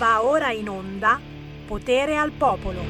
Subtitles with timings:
[0.00, 1.20] Va ora in onda
[1.66, 2.80] Potere al Popolo.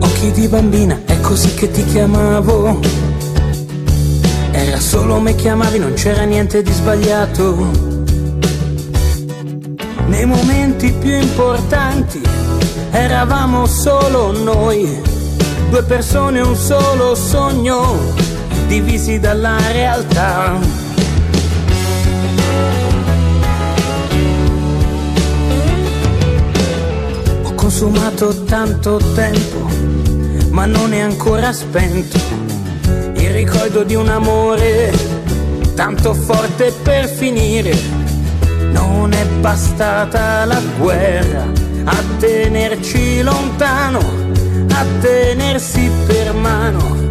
[0.00, 2.80] Occhi di bambina, è così che ti chiamavo.
[4.50, 7.56] Era solo me chiamavi, non c'era niente di sbagliato.
[10.06, 12.22] Nei momenti più importanti
[12.90, 15.16] eravamo solo noi
[15.68, 18.14] due persone, un solo sogno,
[18.66, 20.58] divisi dalla realtà.
[27.42, 29.68] Ho consumato tanto tempo,
[30.50, 32.18] ma non è ancora spento
[33.16, 34.92] il ricordo di un amore
[35.74, 37.76] tanto forte per finire.
[38.72, 41.46] Non è bastata la guerra
[41.84, 44.17] a tenerci lontano
[44.78, 47.08] a tenersi per mano,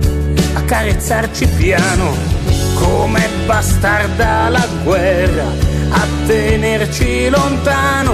[0.54, 2.16] a carezzarci piano,
[2.76, 5.48] come bastarda la guerra,
[5.90, 8.14] a tenerci lontano,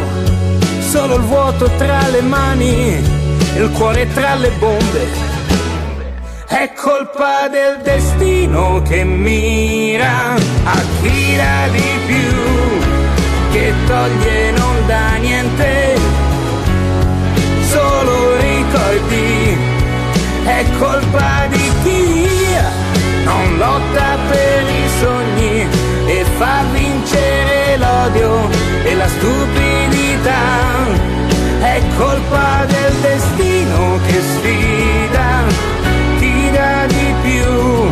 [0.80, 2.96] solo il vuoto tra le mani,
[3.56, 5.08] il cuore tra le bombe.
[6.48, 15.16] È colpa del destino che mira a chi dà di più, che toglie non dà
[15.18, 16.03] niente
[18.74, 19.58] ricordi,
[20.46, 22.28] è colpa di chi
[23.24, 25.68] non lotta per i sogni
[26.08, 28.50] e fa vincere l'odio
[28.84, 30.42] e la stupidità.
[31.60, 35.44] È colpa del destino che sfida
[36.20, 37.92] chi dà di più,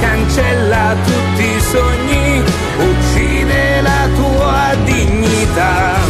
[0.00, 2.42] cancella tutti i sogni,
[2.78, 6.01] uccide la tua dignità.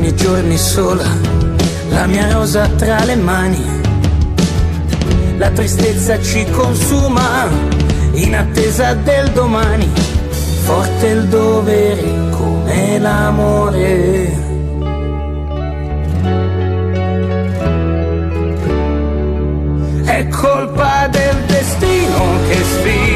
[0.00, 1.04] Giorni giorni sola,
[1.90, 3.62] la mia rosa tra le mani.
[5.36, 7.46] La tristezza ci consuma
[8.12, 9.90] in attesa del domani,
[10.62, 14.38] forte il dovere come l'amore.
[20.04, 23.09] È colpa del destino che sfida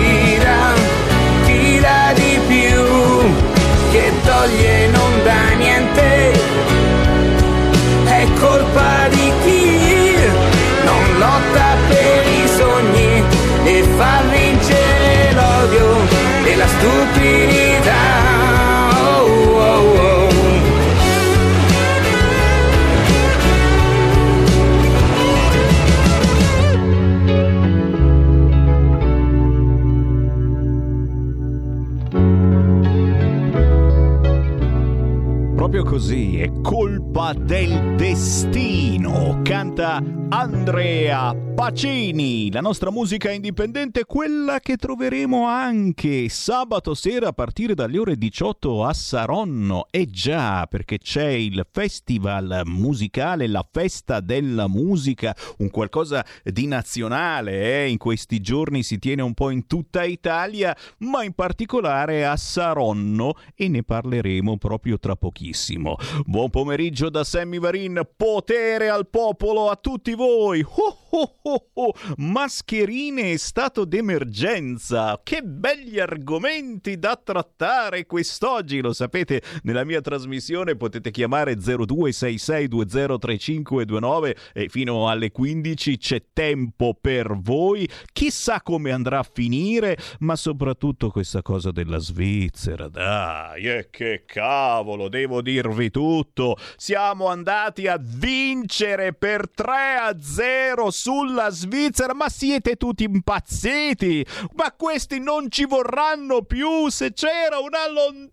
[36.63, 39.41] colpa del destino.
[39.45, 47.75] Canta Andrea Pacini, la nostra musica indipendente, quella che troveremo anche sabato sera a partire
[47.75, 49.87] dalle ore 18 a Saronno.
[49.91, 57.85] E già, perché c'è il festival musicale, la festa della musica, un qualcosa di nazionale,
[57.85, 57.89] eh?
[57.89, 63.35] in questi giorni si tiene un po' in tutta Italia, ma in particolare a Saronno
[63.55, 65.97] e ne parleremo proprio tra pochissimo.
[66.27, 70.63] Buon pomeriggio da Sammy Varin, potere al popolo a tutti voi!
[70.63, 75.21] Oh, oh, oh, oh, mascherine e stato d'emergenza.
[75.23, 78.81] Che belli argomenti da trattare quest'oggi.
[78.81, 87.39] Lo sapete, nella mia trasmissione potete chiamare 0266203529 e fino alle 15 c'è tempo per
[87.39, 87.89] voi.
[88.13, 92.89] Chissà come andrà a finire, ma soprattutto questa cosa della Svizzera.
[92.89, 96.57] Dai, e che cavolo, devo dirvi tutto.
[96.77, 104.25] Siamo andati a vincere per 3 a 0 sulla Svizzera, ma siete tutti impazziti!
[104.55, 108.33] Ma questi non ci vorranno più se c'era una lontana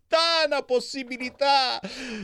[0.71, 1.79] possibilità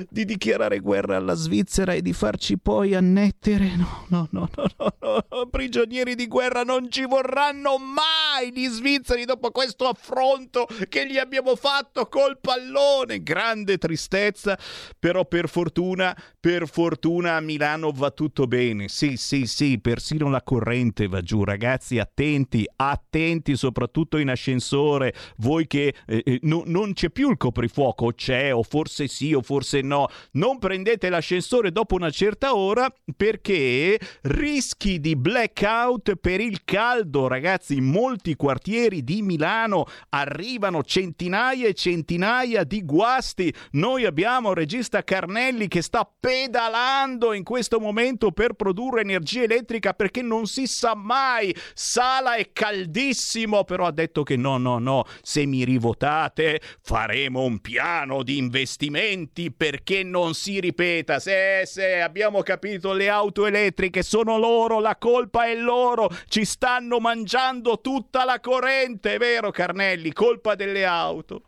[0.10, 3.76] di dichiarare guerra alla Svizzera e di farci poi annettere.
[3.76, 5.48] No, no, no, no, no, no.
[5.48, 11.56] prigionieri di guerra non ci vorranno mai gli svizzeri dopo questo affronto che gli abbiamo
[11.56, 13.22] fatto col pallone.
[13.22, 14.58] Grande tristezza,
[14.98, 18.88] però per fortuna, per fortuna a Milano va tutto bene.
[18.88, 25.68] Sì, sì, sì, persino la corrente va giù, ragazzi, attenti, attenti soprattutto in ascensore, voi
[25.68, 29.44] che eh, eh no, non c'è più il coprifuoco fuoco c'è o forse sì o
[29.44, 30.08] forse no.
[30.32, 37.76] Non prendete l'ascensore dopo una certa ora perché rischi di blackout per il caldo, ragazzi.
[37.76, 43.54] In molti quartieri di Milano arrivano centinaia e centinaia di guasti.
[43.74, 49.94] Noi abbiamo il regista Carnelli che sta pedalando in questo momento per produrre energia elettrica
[49.94, 51.56] perché non si sa mai.
[51.76, 57.60] Sala è caldissimo, però ha detto che no, no, no, se mi rivotate faremo un
[57.68, 61.20] piano di investimenti perché non si ripeta.
[61.20, 67.02] Se, se abbiamo capito, le auto elettriche sono loro, la colpa è loro, ci stanno
[67.02, 70.14] mangiando tutta la corrente, vero Carnelli?
[70.14, 71.42] Colpa delle auto.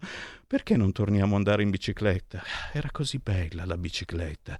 [0.45, 2.43] Perché non torniamo ad andare in bicicletta?
[2.73, 4.57] Era così bella la bicicletta.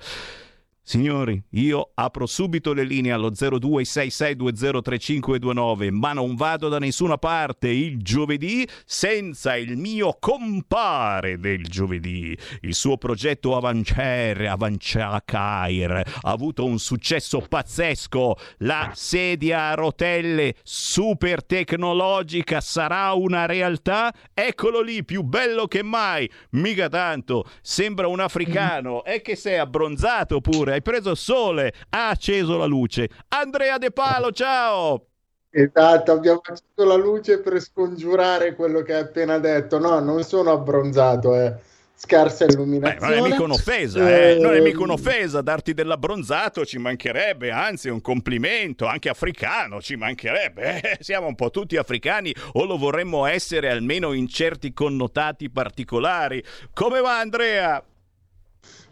[0.90, 8.02] Signori, io apro subito le linee allo 0266203529, ma non vado da nessuna parte il
[8.02, 12.36] giovedì senza il mio compare del giovedì.
[12.62, 18.36] Il suo progetto Avancer, Avanciacair, ha avuto un successo pazzesco.
[18.62, 24.12] La sedia a rotelle super tecnologica sarà una realtà?
[24.34, 26.28] Eccolo lì, più bello che mai.
[26.54, 29.04] Mica tanto, sembra un africano.
[29.04, 33.10] È che sei abbronzato pure hai preso sole, ha acceso la luce.
[33.30, 35.06] Andrea De Palo, ciao!
[35.52, 39.78] Esatto, abbiamo acceso la luce per scongiurare quello che hai appena detto.
[39.80, 41.68] No, non sono abbronzato, eh.
[41.96, 43.14] Scarsa illuminazione.
[43.14, 44.38] Beh, non è mica un'offesa, eh.
[44.40, 50.82] non è mica un'offesa darti dell'abbronzato, ci mancherebbe, anzi un complimento, anche africano ci mancherebbe.
[50.82, 50.98] Eh.
[51.04, 56.42] Siamo un po' tutti africani o lo vorremmo essere almeno in certi connotati particolari.
[56.74, 57.84] Come va Andrea?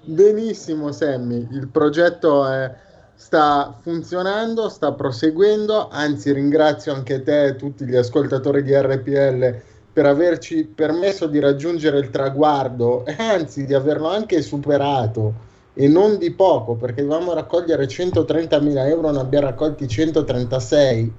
[0.09, 2.73] Benissimo Sammy, il progetto è,
[3.13, 9.61] sta funzionando, sta proseguendo, anzi ringrazio anche te e tutti gli ascoltatori di RPL
[9.91, 15.43] per averci permesso di raggiungere il traguardo anzi di averlo anche superato.
[15.73, 21.13] E non di poco perché dovevamo raccogliere 130.000 euro, ne abbiamo raccolti 136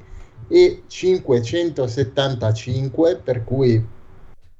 [0.49, 3.87] e 575 per cui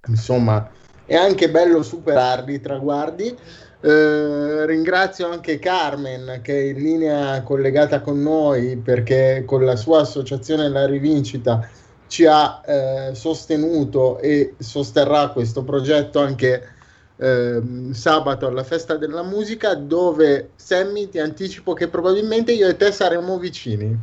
[0.07, 0.71] insomma
[1.07, 3.35] è anche bello superarli i traguardi
[3.81, 10.01] eh, ringrazio anche Carmen che è in linea collegata con noi perché con la sua
[10.01, 11.69] associazione La Rivincita
[12.09, 16.77] ci ha eh, sostenuto e sosterrà questo progetto anche
[17.17, 17.61] eh,
[17.93, 23.39] sabato alla festa della musica dove Sammy ti anticipo che probabilmente io e te saremo
[23.39, 23.97] vicini.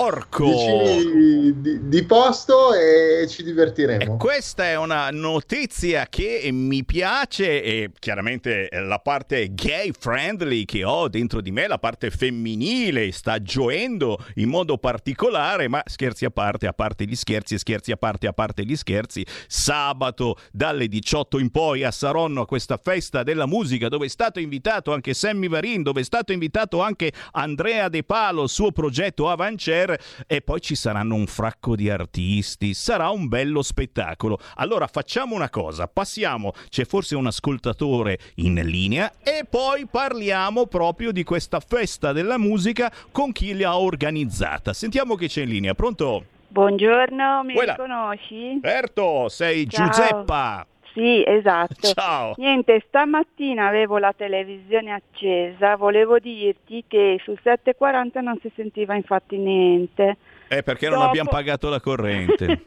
[0.00, 0.46] Orco!
[0.46, 4.14] Di, di, posto e ci divertiremo.
[4.14, 10.84] E questa è una notizia che mi piace e chiaramente la parte gay friendly che
[10.84, 16.30] ho dentro di me, la parte femminile, sta gioendo in modo particolare, ma scherzi a
[16.30, 21.40] parte, a parte gli scherzi, scherzi a parte, a parte gli scherzi, sabato dalle 18
[21.40, 25.48] in poi a Saronno a questa festa della musica dove è stato invitato anche Sammy
[25.48, 29.86] Varin, dove è stato invitato anche Andrea De Palo, suo progetto Avancer
[30.26, 34.38] e poi ci saranno un fracco di artisti, sarà un bello spettacolo.
[34.56, 41.12] Allora facciamo una cosa, passiamo, c'è forse un ascoltatore in linea e poi parliamo proprio
[41.12, 44.72] di questa festa della musica con chi l'ha organizzata.
[44.72, 46.24] Sentiamo che c'è in linea, pronto?
[46.48, 47.72] Buongiorno, mi Quella.
[47.72, 48.58] riconosci?
[48.62, 49.86] Certo, sei Ciao.
[49.86, 50.66] Giuseppa.
[50.98, 51.74] Sì, esatto.
[51.94, 52.34] Ciao.
[52.38, 59.36] Niente, stamattina avevo la televisione accesa, volevo dirti che sul 740 non si sentiva infatti
[59.36, 60.16] niente.
[60.48, 60.98] Eh, perché dopo...
[60.98, 62.64] non abbiamo pagato la corrente.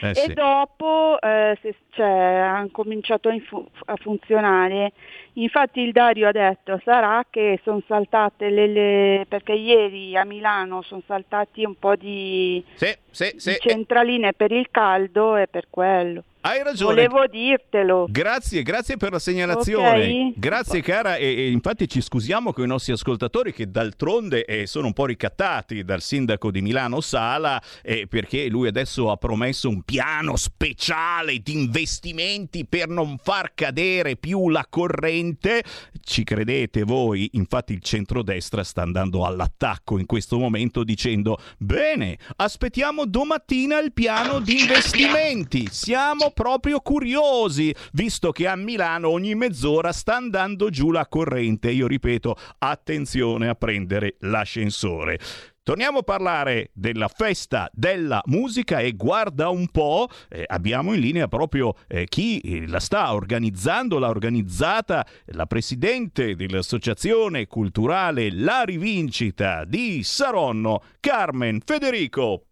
[0.00, 4.92] eh, e dopo eh, se, cioè, hanno cominciato a, fu- a, funzionare.
[5.34, 9.26] Infatti il Dario ha detto sarà che sono saltate le, le...
[9.28, 13.50] perché ieri a Milano sono saltati un po' di, sì, sì, sì.
[13.50, 16.22] di centraline per il caldo e per quello.
[16.46, 17.08] Hai ragione.
[17.08, 18.06] Volevo dirtelo.
[18.08, 19.88] Grazie, grazie per la segnalazione.
[19.88, 20.34] Okay.
[20.36, 24.86] Grazie cara e, e, infatti ci scusiamo con i nostri ascoltatori che d'altronde eh, sono
[24.86, 29.82] un po' ricattati dal sindaco di Milano Sala eh, perché lui adesso ha promesso un
[29.82, 35.64] piano speciale di investimenti per non far cadere più la corrente.
[36.00, 37.28] Ci credete voi?
[37.32, 44.38] Infatti il centrodestra sta andando all'attacco in questo momento dicendo bene, aspettiamo domattina il piano
[44.38, 45.66] di investimenti.
[45.72, 51.70] Siamo proprio curiosi, visto che a Milano ogni mezz'ora sta andando giù la corrente.
[51.70, 55.18] Io ripeto, attenzione a prendere l'ascensore.
[55.62, 61.26] Torniamo a parlare della festa della musica e guarda un po', eh, abbiamo in linea
[61.26, 69.64] proprio eh, chi eh, la sta organizzando, l'ha organizzata la presidente dell'associazione culturale La Rivincita
[69.64, 72.42] di Saronno, Carmen Federico.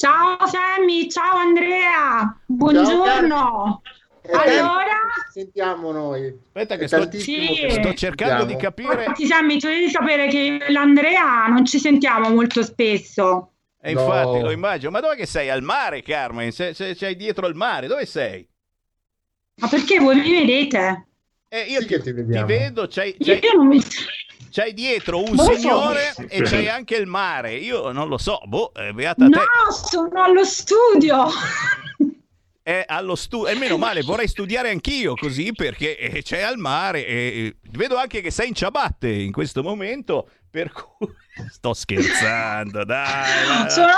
[0.00, 3.82] Ciao Sammy, ciao Andrea, buongiorno.
[4.22, 4.96] Ciao, allora
[5.30, 6.26] sentiamo noi.
[6.46, 7.48] Aspetta che sto, sì.
[7.54, 9.04] che sto cercando di capire.
[9.04, 13.52] Infatti, Sammy, tu devi sapere che l'Andrea non ci sentiamo molto spesso.
[13.78, 14.00] E no.
[14.00, 14.90] infatti lo immagino.
[14.90, 15.50] Ma dove che sei?
[15.50, 16.50] Al mare, Carmen?
[16.50, 18.48] Se, se, sei dietro al mare, dove sei?
[19.56, 21.08] Ma perché voi mi vedete?
[21.46, 23.78] Eh, io sì ti, ti, ti, vedo, c'hai, c'hai, io non mi...
[24.50, 26.24] c'hai dietro un non signore so.
[26.28, 27.54] e c'hai anche il mare.
[27.54, 29.44] Io non lo so, boh, eh, beata no, te.
[29.88, 31.26] sono allo studio.
[32.62, 37.06] È allo studio, e meno male, vorrei studiare anch'io così perché eh, c'è al mare
[37.06, 41.08] e vedo anche che sei in ciabatte in questo momento, per cui
[41.48, 43.70] sto scherzando, dai.
[43.70, 43.92] Sono,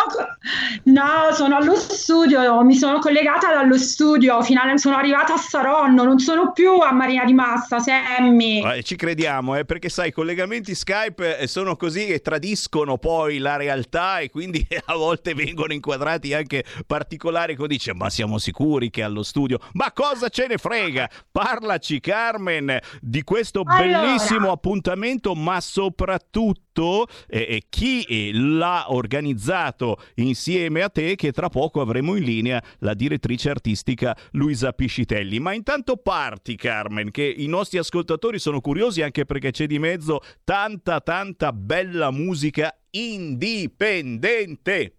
[0.84, 6.18] no, sono allo studio, mi sono collegata dallo studio, finalmente sono arrivata a Saronno, non
[6.18, 8.62] sono più a Marina di Massa, Semmi.
[8.62, 13.38] Eh, ci crediamo, eh, perché sai, i collegamenti Skype eh, sono così che tradiscono poi
[13.38, 18.90] la realtà e quindi a volte vengono inquadrati anche particolari che dice "Ma siamo sicuri
[18.90, 19.58] che è allo studio?".
[19.72, 21.08] Ma cosa ce ne frega?
[21.30, 24.00] Parlaci Carmen di questo allora.
[24.02, 31.80] bellissimo appuntamento, ma soprattutto tutto eh, chi l'ha organizzato insieme a te che tra poco
[31.80, 35.38] avremo in linea la direttrice artistica Luisa Piscitelli.
[35.38, 40.18] Ma intanto parti Carmen che i nostri ascoltatori sono curiosi anche perché c'è di mezzo
[40.42, 44.96] tanta tanta bella musica indipendente.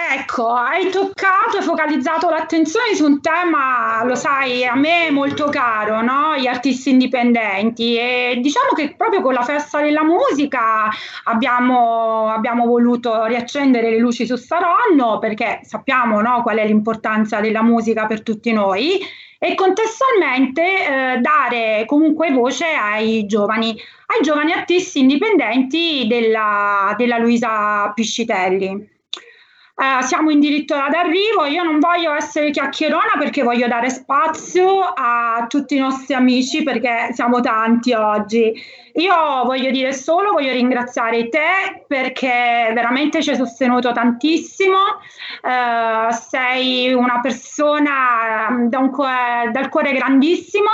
[0.00, 6.02] Ecco, hai toccato e focalizzato l'attenzione su un tema, lo sai, a me molto caro,
[6.02, 6.36] no?
[6.36, 7.96] Gli artisti indipendenti.
[7.96, 10.88] E diciamo che proprio con la festa della musica
[11.24, 17.62] abbiamo, abbiamo voluto riaccendere le luci su Saronno perché sappiamo no, qual è l'importanza della
[17.62, 19.00] musica per tutti noi
[19.36, 27.90] e contestualmente eh, dare comunque voce ai giovani, ai giovani artisti indipendenti della, della Luisa
[27.94, 28.96] Piscitelli.
[29.78, 35.46] Uh, siamo in diritto d'arrivo, io non voglio essere chiacchierona perché voglio dare spazio a
[35.48, 38.52] tutti i nostri amici perché siamo tanti oggi.
[38.94, 44.78] Io voglio dire solo, voglio ringraziare te perché veramente ci hai sostenuto tantissimo,
[45.42, 50.70] uh, sei una persona mm, da un cuore, dal cuore grandissimo.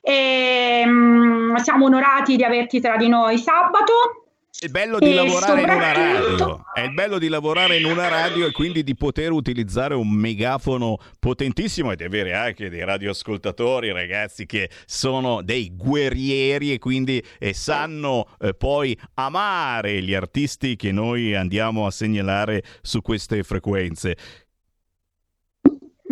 [0.00, 4.23] E um, siamo onorati di averti tra di noi sabato
[4.56, 8.06] è il bello di lavorare in una radio, è il bello di lavorare in una
[8.06, 13.90] radio e quindi di poter utilizzare un megafono potentissimo e di avere anche dei radioascoltatori,
[13.90, 20.92] ragazzi che sono dei guerrieri e quindi eh, sanno eh, poi amare gli artisti che
[20.92, 24.16] noi andiamo a segnalare su queste frequenze.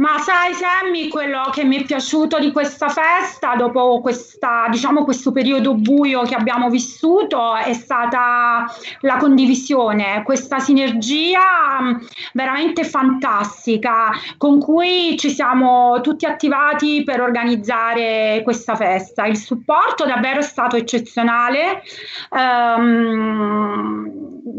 [0.02, 5.30] Ma sai, Sammy, quello che mi è piaciuto di questa festa, dopo questa, diciamo, questo
[5.30, 8.66] periodo buio che abbiamo vissuto, è stata
[9.02, 11.38] la condivisione, questa sinergia
[11.80, 11.94] mm,
[12.32, 19.26] veramente fantastica con cui ci siamo tutti attivati per organizzare questa festa.
[19.26, 21.84] Il supporto davvero è stato eccezionale.
[22.30, 24.10] Um,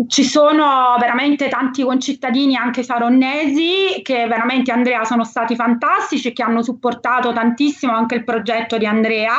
[0.07, 6.43] ci sono veramente tanti concittadini anche saronnesi che veramente Andrea sono stati fantastici e che
[6.43, 9.33] hanno supportato tantissimo anche il progetto di Andrea.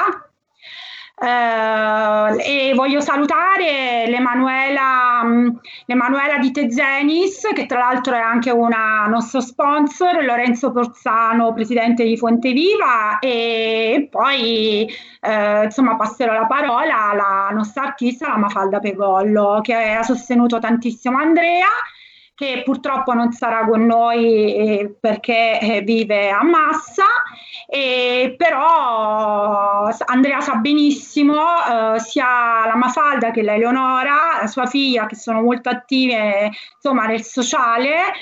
[1.16, 9.06] Uh, e voglio salutare l'Emanuela, um, l'Emanuela di Tezenis, che tra l'altro è anche una
[9.06, 17.10] nostro sponsor, Lorenzo Porzano, presidente di Fonte Viva, e poi uh, insomma passerò la parola
[17.10, 21.68] alla nostra artista, la Mafalda Pegollo, che ha sostenuto tantissimo Andrea
[22.34, 27.04] che purtroppo non sarà con noi eh, perché eh, vive a Massa,
[28.36, 35.16] però Andrea sa benissimo eh, sia la Mafalda che la Eleonora, la sua figlia, che
[35.16, 38.12] sono molto attive insomma, nel sociale,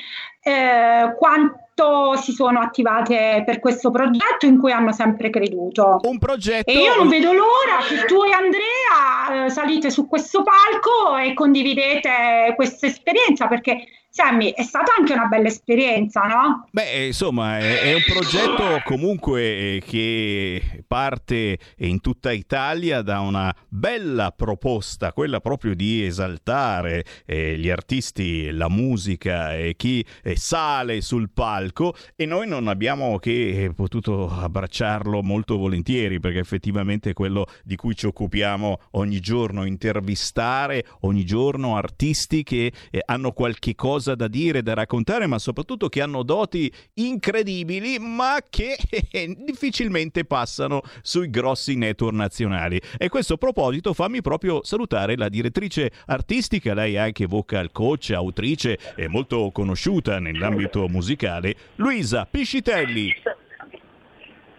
[0.42, 6.00] eh, quanto si sono attivate per questo progetto in cui hanno sempre creduto.
[6.02, 6.70] Un progetto.
[6.70, 11.32] E io non vedo l'ora che tu e Andrea eh, salite su questo palco e
[11.34, 16.68] condividete questa esperienza perché Sammy, è stata anche una bella esperienza, no?
[16.70, 19.40] Beh, insomma, è, è un progetto comunque
[19.76, 27.56] eh, che parte in tutta Italia da una bella proposta, quella proprio di esaltare eh,
[27.56, 33.64] gli artisti, la musica e chi eh, sale sul palco e noi non abbiamo che
[33.64, 39.64] eh, potuto abbracciarlo molto volentieri perché effettivamente è quello di cui ci occupiamo ogni giorno,
[39.64, 45.38] intervistare ogni giorno artisti che eh, hanno qualche cosa qualcosa da dire, da raccontare, ma
[45.38, 48.76] soprattutto che hanno doti incredibili, ma che
[49.44, 52.80] difficilmente passano sui grossi network nazionali.
[52.98, 58.10] E a questo proposito fammi proprio salutare la direttrice artistica, lei è anche vocal coach,
[58.10, 63.14] autrice e molto conosciuta nell'ambito musicale, Luisa Piscitelli.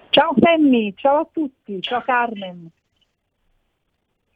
[0.09, 2.69] Ciao Sammy, ciao a tutti, ciao Carmen.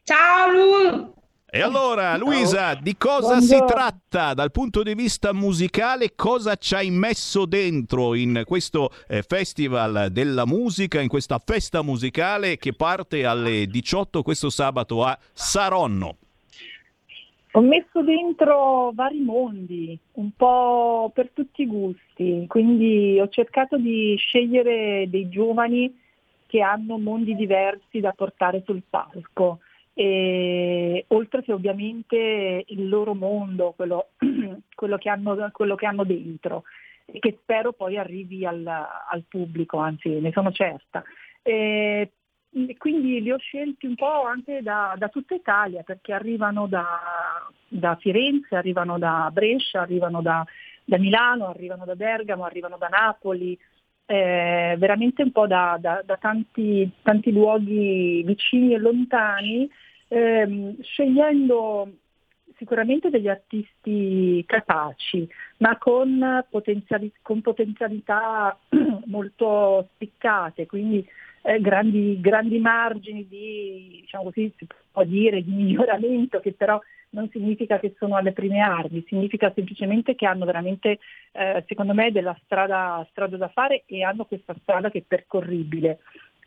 [0.03, 1.16] Ciao Lu!
[1.49, 3.67] E allora, Luisa, di cosa Buongiorno.
[3.67, 6.11] si tratta dal punto di vista musicale?
[6.13, 12.57] Cosa ci hai messo dentro in questo eh, festival della musica, in questa festa musicale
[12.57, 16.17] che parte alle 18 questo sabato a Saronno?
[17.51, 24.15] Ho messo dentro vari mondi, un po' per tutti i gusti, quindi ho cercato di
[24.17, 25.97] scegliere dei giovani
[26.45, 29.59] che hanno mondi diversi da portare sul palco.
[29.99, 34.09] E, oltre che ovviamente il loro mondo, quello,
[34.75, 36.63] quello, che, hanno, quello che hanno dentro
[37.19, 41.03] che spero poi arrivi al, al pubblico, anzi ne sono certa.
[41.41, 42.11] E,
[42.77, 47.95] quindi li ho scelti un po' anche da, da tutta Italia perché arrivano da, da,
[47.95, 50.45] Firenze, arrivano da Brescia, arrivano da,
[50.83, 53.57] da, Milano, arrivano da Bergamo, arrivano da Napoli,
[54.07, 55.77] eh, veramente un po' da,
[56.19, 59.69] tanti, tanti, luoghi vicini e lontani,
[60.07, 61.91] ehm, scegliendo
[62.57, 68.57] sicuramente degli artisti capaci, ma con, potenziali, con potenzialità
[69.05, 71.05] molto spiccate, quindi
[71.47, 76.77] eh, grandi, grandi, margini di, diciamo così, si può dire, di miglioramento, che però
[77.11, 80.99] non significa che sono alle prime armi, significa semplicemente che hanno veramente,
[81.31, 85.99] eh, secondo me, della strada, strada, da fare e hanno questa strada che è percorribile.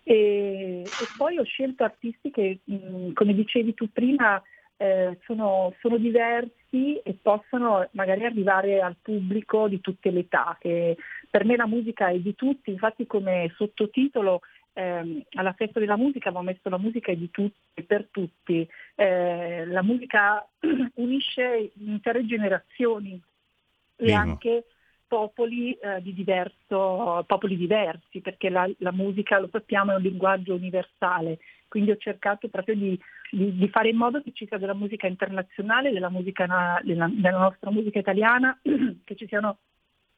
[0.03, 4.43] E, e poi ho scelto artisti che, mh, come dicevi tu prima,
[4.77, 11.45] eh, sono, sono, diversi e possono magari arrivare al pubblico di tutte le età, per
[11.45, 14.41] me la musica è di tutti, infatti come sottotitolo
[14.73, 18.69] ehm, alla festa della musica abbiamo messo la musica di tutti e per tutti.
[18.95, 20.47] Eh, la musica
[20.95, 24.19] unisce intere generazioni e Primo.
[24.19, 24.65] anche
[25.07, 30.55] popoli, eh, di diverso, popoli diversi, perché la, la, musica, lo sappiamo, è un linguaggio
[30.55, 31.39] universale.
[31.67, 32.99] Quindi ho cercato proprio di,
[33.31, 37.39] di, di fare in modo che ci sia della musica internazionale, della, musica, della, della
[37.39, 39.59] nostra musica italiana, che ci siano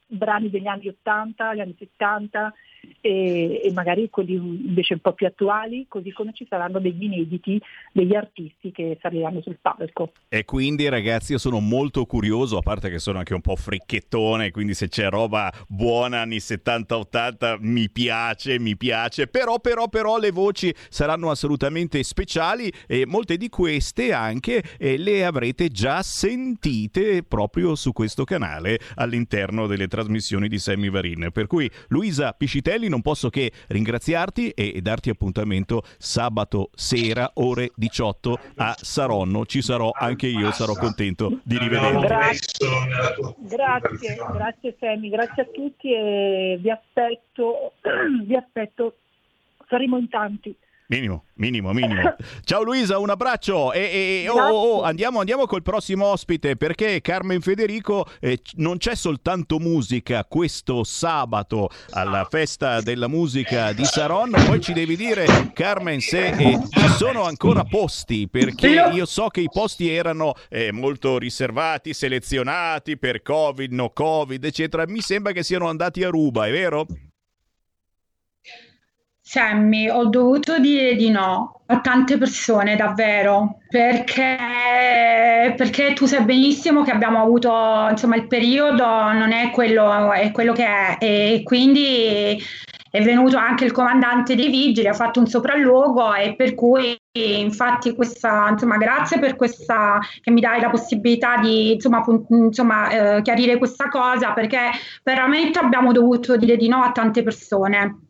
[0.07, 2.53] brani degli anni 80, gli anni 70
[3.01, 7.61] e, e, magari quelli invece un po' più attuali, così come ci saranno degli inediti
[7.93, 10.13] degli artisti che saliranno sul palco.
[10.29, 14.51] E quindi ragazzi io sono molto curioso, a parte che sono anche un po' fricchettone,
[14.51, 20.31] quindi se c'è roba buona anni 70-80 mi piace, mi piace, però però però le
[20.31, 27.75] voci saranno assolutamente speciali e molte di queste anche eh, le avrete già sentite proprio
[27.75, 31.31] su questo canale all'interno delle trasmissioni di Sammy Varin.
[31.33, 38.39] Per cui Luisa Piscitelli non posso che ringraziarti e darti appuntamento sabato sera ore 18
[38.57, 39.47] a Saronno.
[39.47, 42.07] Ci sarò anche io, sarò contento di rivederti.
[42.07, 42.69] Grazie,
[43.39, 47.73] grazie, grazie Sammy, grazie a tutti e vi aspetto,
[48.25, 48.97] vi aspetto,
[49.69, 50.55] saremo in tanti.
[50.93, 52.17] Minimo, minimo, minimo.
[52.45, 57.01] Ciao Luisa, un abbraccio e, e oh, oh, oh, andiamo, andiamo, col prossimo ospite perché
[57.01, 64.37] Carmen Federico eh, non c'è soltanto musica questo sabato alla festa della musica di Saronno,
[64.45, 69.41] poi ci devi dire Carmen se eh, ci sono ancora posti perché io so che
[69.41, 74.85] i posti erano eh, molto riservati, selezionati per Covid, no Covid, eccetera.
[74.87, 76.87] Mi sembra che siano andati a ruba, è vero?
[79.33, 84.37] Sammy, ho dovuto dire di no a tante persone, davvero, perché,
[85.57, 87.51] perché tu sai benissimo che abbiamo avuto,
[87.89, 92.39] insomma, il periodo non è quello, è quello che è e quindi
[92.91, 97.95] è venuto anche il comandante dei vigili, ha fatto un sopralluogo e per cui infatti
[97.95, 103.57] questa, insomma, grazie per questa che mi dai la possibilità di insomma, insomma eh, chiarire
[103.57, 104.59] questa cosa perché
[105.03, 108.02] veramente abbiamo dovuto dire di no a tante persone.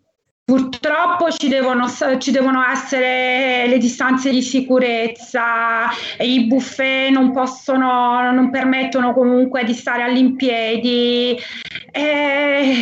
[0.44, 1.86] Purtroppo ci devono,
[2.18, 9.72] ci devono, essere le distanze di sicurezza, i buffet non possono, non permettono comunque di
[9.72, 11.38] stare all'impiedi.
[11.92, 12.74] Eh,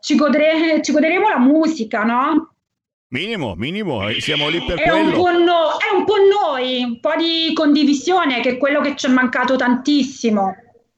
[0.00, 2.54] ci, godere, ci goderemo la musica, no?
[3.08, 5.22] Minimo, minimo, eh, siamo lì per è quello.
[5.22, 9.06] Un no, è un po' noi, un po' di condivisione che è quello che ci
[9.06, 10.54] è mancato tantissimo.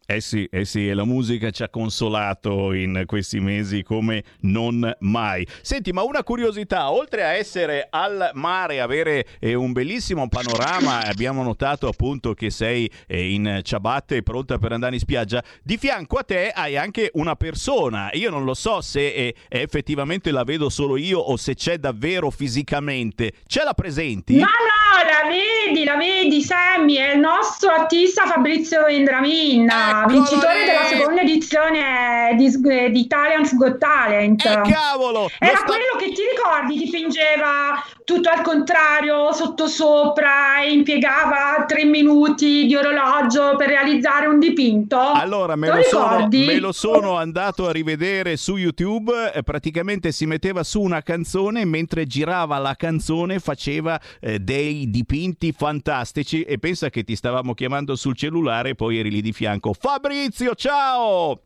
[0.09, 4.95] Eh sì, eh sì, e la musica ci ha consolato in questi mesi come non
[5.01, 5.45] mai.
[5.62, 11.42] Senti, ma una curiosità, oltre a essere al mare, avere eh, un bellissimo panorama, abbiamo
[11.42, 16.23] notato appunto che sei eh, in ciabatte pronta per andare in spiaggia, di fianco a
[16.23, 18.09] te hai anche una persona.
[18.12, 22.31] Io non lo so se eh, effettivamente la vedo solo io o se c'è davvero
[22.31, 23.33] fisicamente.
[23.45, 24.37] Ce la presenti?
[24.37, 29.64] No, no, la vedi, la vedi, Sammy, è il nostro artista Fabrizio Vendramin.
[30.07, 30.67] Vincitore lì.
[30.67, 32.51] della seconda edizione di,
[32.91, 34.45] di Italian's Got Talent.
[34.45, 35.31] Eh, cavolo!
[35.39, 35.65] Era sta...
[35.65, 42.77] quello che ti ricordi, ti fingeva tutto al contrario, sottosopra e impiegava tre minuti di
[42.77, 44.99] orologio per realizzare un dipinto.
[44.99, 50.13] Allora, me lo, lo sono, me lo sono andato a rivedere su YouTube, eh, praticamente
[50.13, 56.59] si metteva su una canzone mentre girava la canzone faceva eh, dei dipinti fantastici e
[56.59, 59.75] pensa che ti stavamo chiamando sul cellulare e poi eri lì di fianco.
[59.87, 61.42] Fabrizio, ciao!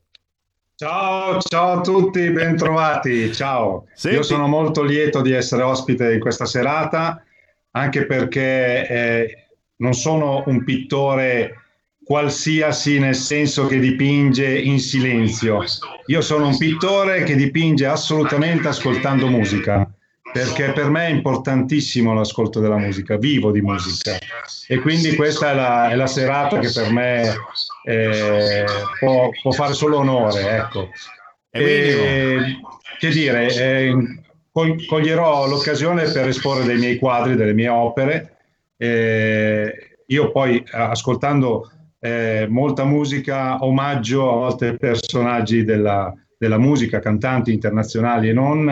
[0.74, 3.34] Ciao, ciao a tutti, bentrovati.
[3.34, 3.84] Ciao.
[3.92, 4.16] Senti.
[4.16, 7.22] Io sono molto lieto di essere ospite in questa serata,
[7.72, 11.64] anche perché eh, non sono un pittore
[12.02, 15.62] qualsiasi nel senso che dipinge in silenzio.
[16.06, 19.86] Io sono un pittore che dipinge assolutamente ascoltando musica,
[20.32, 24.16] perché per me è importantissimo l'ascolto della musica, vivo di musica.
[24.66, 27.34] E quindi questa è la, è la serata che per me
[27.84, 28.64] eh,
[28.98, 30.56] può, può, fare solo onore.
[30.56, 30.88] Ecco.
[31.50, 32.60] E,
[32.98, 33.94] che dire, eh,
[34.52, 38.36] coglierò l'occasione per esporre dei miei quadri, delle mie opere.
[38.76, 47.52] Eh, io poi ascoltando eh, molta musica, omaggio a volte personaggi della, della musica, cantanti
[47.52, 48.68] internazionali e non,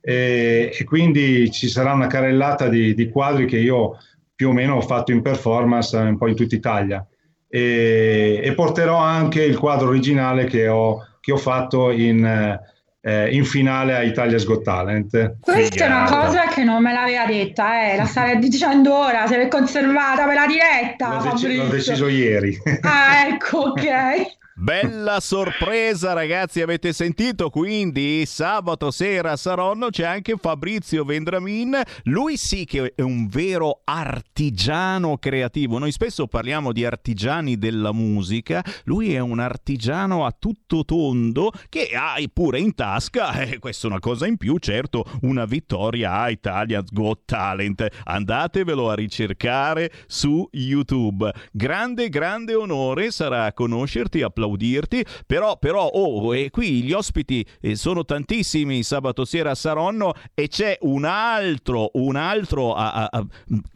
[0.00, 3.98] e, e, quindi ci sarà una carrellata di, di, quadri che io
[4.34, 7.04] più o meno ho fatto in performance un po' in tutta Italia.
[7.48, 12.58] E, e porterò anche il quadro originale che ho, che ho fatto in
[13.06, 15.36] eh, in finale a Italia's Got Talent.
[15.40, 17.96] Questa è una cosa che non me l'aveva detta, eh.
[17.96, 21.14] la starei dicendo ora, se l'è conservata per la diretta.
[21.14, 22.58] L'ho, dec- l'ho deciso ieri.
[22.82, 24.34] Ah, ecco, ok.
[24.58, 27.50] Bella sorpresa ragazzi, avete sentito?
[27.50, 33.82] Quindi sabato sera a Saronno c'è anche Fabrizio Vendramin, lui sì che è un vero
[33.84, 35.76] artigiano creativo.
[35.76, 41.90] Noi spesso parliamo di artigiani della musica, lui è un artigiano a tutto tondo che
[41.94, 46.20] hai pure in tasca, e eh, questa è una cosa in più, certo, una vittoria
[46.20, 47.86] a Italia's Got Talent.
[48.04, 51.30] Andatevelo a ricercare su YouTube.
[51.52, 57.76] Grande, grande onore sarà conoscerti, applaudire applaudirti, però, però oh, e qui gli ospiti eh,
[57.76, 63.26] sono tantissimi sabato sera a Saronno e c'è un altro, un altro a, a,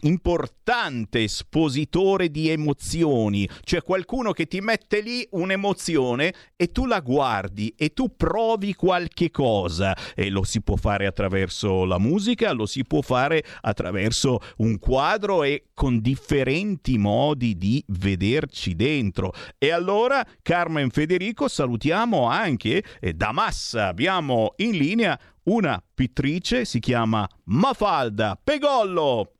[0.03, 7.75] importante espositore di emozioni, cioè qualcuno che ti mette lì un'emozione e tu la guardi
[7.77, 12.85] e tu provi qualche cosa e lo si può fare attraverso la musica, lo si
[12.85, 19.33] può fare attraverso un quadro e con differenti modi di vederci dentro.
[19.59, 23.87] E allora, cari Carmen Federico, salutiamo anche eh, da Massa.
[23.87, 29.33] Abbiamo in linea una pittrice, si chiama Mafalda Pegollo.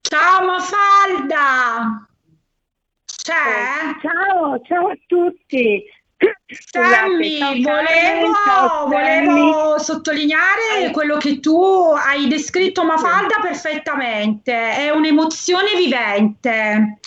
[0.00, 2.08] Ciao Mafalda!
[3.04, 3.34] C'è?
[4.00, 5.84] Ciao, ciao a tutti.
[6.46, 8.32] Sammy, volevo,
[8.88, 16.98] volevo, sottolineare quello che tu hai descritto Mafalda perfettamente, è un'emozione vivente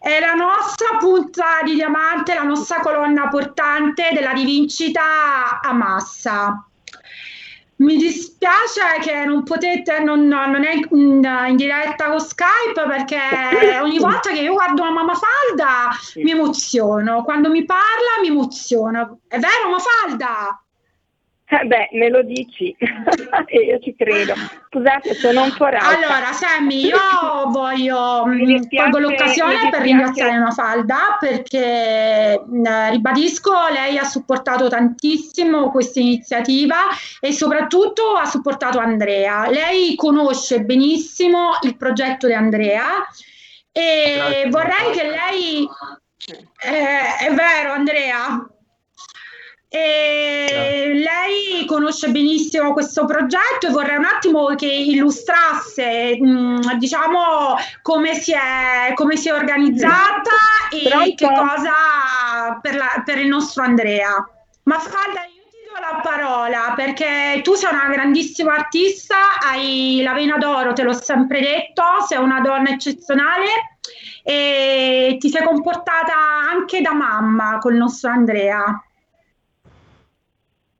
[0.00, 6.62] è la nostra punta di diamante, la nostra colonna portante della rivincita a massa.
[7.76, 14.30] Mi dispiace che non potete, non, non è in, diretta con Skype perché ogni volta
[14.30, 19.20] che io guardo una mamma falda mi emoziono, quando mi parla mi emoziono.
[19.28, 20.60] È vero Mafalda?
[21.50, 22.76] Eh beh, me lo dici
[23.46, 24.34] e io ci credo.
[24.66, 25.96] Scusate, sono un po' rauca.
[25.96, 26.98] Allora, Sammy, io
[27.46, 36.00] voglio mm, colgo l'occasione per ringraziare Mafalda perché mm, ribadisco, lei ha supportato tantissimo questa
[36.00, 36.80] iniziativa
[37.18, 39.48] e soprattutto ha supportato Andrea.
[39.48, 43.06] Lei conosce benissimo il progetto di Andrea
[43.72, 44.50] e Grazie.
[44.50, 45.68] vorrei che lei
[46.62, 48.46] eh, è vero Andrea
[49.70, 58.14] e lei conosce benissimo questo progetto e vorrei un attimo che illustrasse mh, diciamo come
[58.14, 60.30] si è, come si è organizzata
[60.70, 61.14] e Pronto?
[61.14, 64.26] che cosa per, la, per, il nostro Andrea.
[64.62, 70.14] Ma Falda, io ti do la parola perché tu sei una grandissima artista, hai la
[70.14, 73.44] vena d'oro, te l'ho sempre detto, sei una donna eccezionale
[74.22, 76.14] e ti sei comportata
[76.50, 78.82] anche da mamma col nostro Andrea.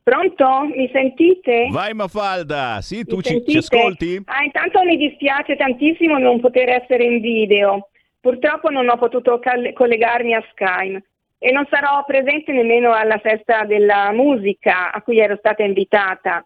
[0.08, 0.70] Pronto?
[0.74, 1.68] Mi sentite?
[1.70, 4.22] Vai Mafalda, sì, tu ci, ci, ascolti?
[4.24, 7.90] Ah, intanto mi dispiace tantissimo non poter essere in video.
[8.18, 11.04] Purtroppo non ho potuto cal- collegarmi a Skype
[11.36, 16.42] e non sarò presente nemmeno alla festa della musica a cui ero stata invitata.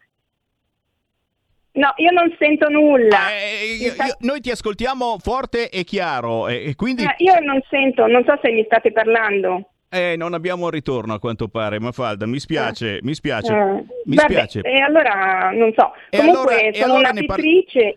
[1.75, 3.31] No, io non sento nulla.
[3.31, 7.05] Eh, io, io, noi ti ascoltiamo forte e chiaro, e quindi...
[7.05, 9.72] Eh, io non sento, non so se mi state parlando.
[9.95, 13.01] Eh, non abbiamo un ritorno a quanto pare, Mafalda, mi spiace, eh.
[13.03, 13.85] mi spiace, eh.
[14.07, 14.61] mi Vabbè, spiace.
[14.61, 17.97] E allora, non so, e comunque allora, sono allora una pittrice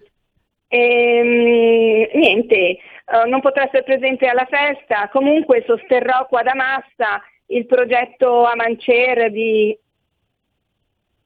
[0.68, 7.24] e ehm, niente, uh, non potrò essere presente alla festa, comunque sosterrò qua da Massa
[7.48, 9.78] il progetto Amancer di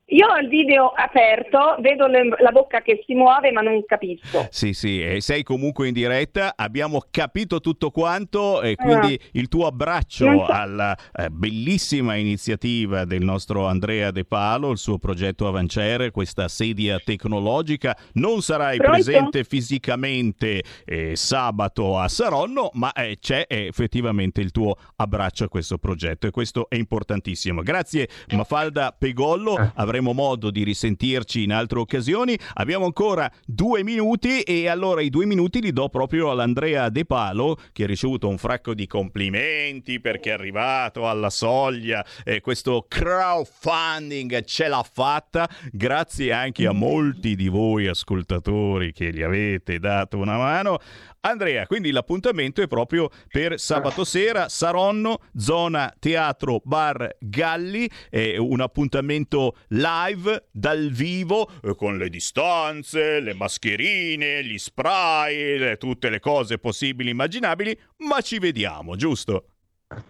[0.09, 4.47] io ho il video aperto, vedo le, la bocca che si muove ma non capisco.
[4.49, 9.27] Sì, sì, e sei comunque in diretta, abbiamo capito tutto quanto e quindi ah.
[9.33, 10.45] il tuo abbraccio so.
[10.45, 16.99] alla eh, bellissima iniziativa del nostro Andrea De Palo, il suo progetto Avancere, questa sedia
[16.99, 17.95] tecnologica.
[18.13, 18.93] Non sarai Pronto?
[18.93, 25.77] presente fisicamente eh, sabato a Saronno, ma eh, c'è effettivamente il tuo abbraccio a questo
[25.77, 27.61] progetto e questo è importantissimo.
[27.61, 29.71] Grazie Mafalda Pegollo, eh.
[29.75, 32.37] avremo avremo modo di risentirci in altre occasioni.
[32.55, 37.57] Abbiamo ancora due minuti e allora i due minuti li do proprio all'Andrea De Palo
[37.73, 44.43] che ha ricevuto un fracco di complimenti perché è arrivato alla soglia e questo crowdfunding
[44.45, 50.37] ce l'ha fatta grazie anche a molti di voi ascoltatori che gli avete dato una
[50.37, 50.79] mano.
[51.21, 58.61] Andrea, quindi l'appuntamento è proprio per sabato sera, Saronno, zona teatro bar Galli, è un
[58.61, 66.21] appuntamento live dal vivo eh, con le distanze, le mascherine, gli spray, le, tutte le
[66.21, 69.47] cose possibili e immaginabili, ma ci vediamo, giusto?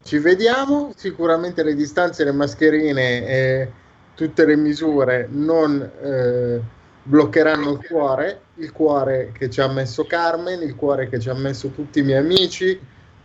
[0.04, 3.72] Ci vediamo, sicuramente le distanze, le mascherine e
[4.14, 5.82] tutte le misure non...
[5.82, 6.78] Eh
[7.10, 11.34] bloccheranno il cuore, il cuore che ci ha messo Carmen, il cuore che ci ha
[11.34, 12.80] messo tutti i miei amici,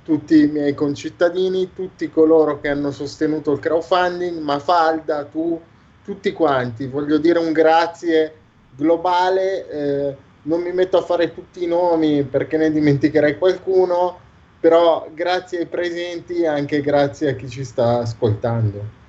[0.05, 5.61] tutti i miei concittadini, tutti coloro che hanno sostenuto il crowdfunding, Mafalda, tu,
[6.05, 6.87] tutti quanti.
[6.87, 8.35] Voglio dire un grazie
[8.77, 14.19] globale, eh, non mi metto a fare tutti i nomi perché ne dimenticherei qualcuno,
[14.61, 19.03] però grazie ai presenti e anche grazie a chi ci sta ascoltando.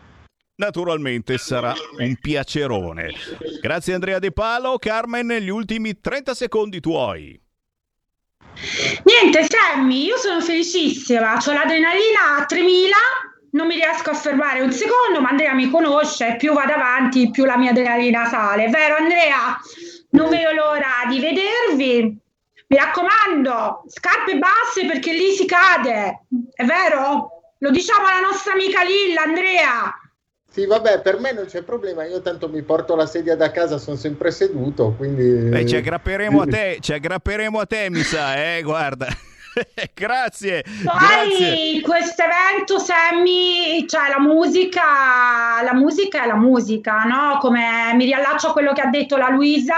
[0.58, 3.12] Naturalmente sarà un piacerone.
[3.62, 4.78] Grazie Andrea De Palo.
[4.78, 7.38] Carmen, gli ultimi 30 secondi tuoi.
[9.04, 11.34] Niente, Sammy, io sono felicissima.
[11.34, 12.96] Ho l'adrenalina a 3000,
[13.52, 17.44] non mi riesco a fermare un secondo, ma Andrea mi conosce, più vado avanti, più
[17.44, 18.70] la mia adrenalina sale.
[18.70, 19.60] Vero Andrea?
[20.12, 22.18] Non vedo l'ora di vedervi.
[22.68, 26.28] Mi raccomando, scarpe basse perché lì si cade.
[26.54, 27.30] È vero?
[27.60, 29.94] Lo diciamo alla nostra amica Lilla, Andrea.
[30.56, 33.78] Sì, vabbè, per me non c'è problema, io tanto mi porto la sedia da casa,
[33.78, 35.50] sono sempre seduto, quindi...
[35.50, 39.06] Beh, ci aggrapperemo a te, ci aggrapperemo a te, mi sa, eh, guarda.
[39.94, 40.64] grazie.
[40.82, 47.38] Poi questo evento, Sammy, cioè la musica, la musica è la musica, no?
[47.42, 49.76] Come mi riallaccio a quello che ha detto la Luisa,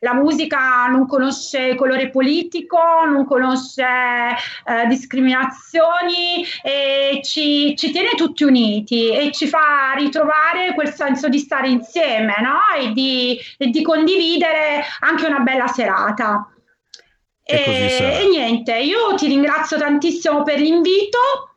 [0.00, 8.44] la musica non conosce colore politico, non conosce eh, discriminazioni e ci, ci, tiene tutti
[8.44, 12.58] uniti e ci fa ritrovare quel senso di stare insieme no?
[12.78, 16.50] e, di, e di condividere anche una bella serata.
[17.42, 21.49] E, e, niente, io ti ringrazio tantissimo per l'invito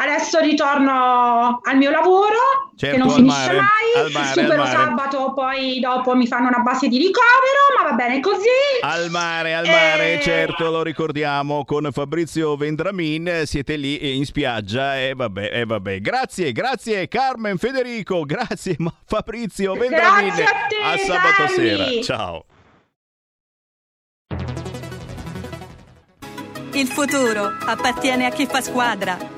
[0.00, 4.12] Adesso ritorno al mio lavoro, certo, che non finisce mare, mai.
[4.12, 8.46] Mare, Supero sabato, poi dopo mi fanno una base di ricovero, ma va bene così.
[8.80, 10.20] Al mare, al mare, e...
[10.20, 13.42] certo, lo ricordiamo con Fabrizio Vendramin.
[13.44, 15.98] Siete lì in spiaggia e vabbè, e vabbè.
[16.00, 20.28] Grazie, grazie Carmen Federico, grazie Fabrizio Vendramin.
[20.28, 22.02] Grazie a te, a sabato sera.
[22.04, 22.44] Ciao.
[26.70, 29.37] Il futuro appartiene a chi fa squadra.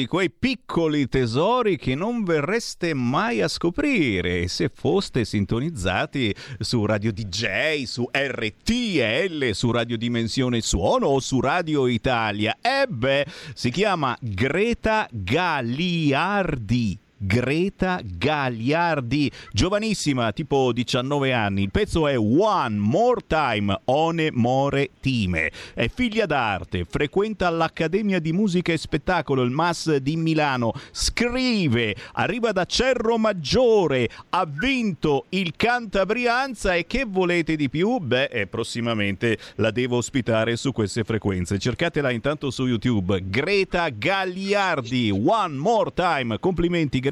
[0.00, 7.12] Di quei piccoli tesori che non verreste mai a scoprire se foste sintonizzati su Radio
[7.12, 12.56] DJ, su RTL, su Radio Dimensione Suono o su Radio Italia.
[12.62, 16.98] E beh, si chiama Greta Galiardi.
[17.22, 21.64] Greta Gagliardi, giovanissima, tipo 19 anni.
[21.64, 25.52] Il pezzo è One More Time, One More Time.
[25.74, 32.52] È figlia d'arte, frequenta l'Accademia di Musica e Spettacolo, il MAS di Milano, scrive, arriva
[32.52, 37.98] da Cerro Maggiore, ha vinto il Cantabrianza e che volete di più?
[37.98, 41.58] Beh, eh, prossimamente la devo ospitare su queste frequenze.
[41.58, 43.24] Cercatela intanto su YouTube.
[43.28, 46.38] Greta Gagliardi, One More Time.
[46.38, 47.08] Complimenti Greta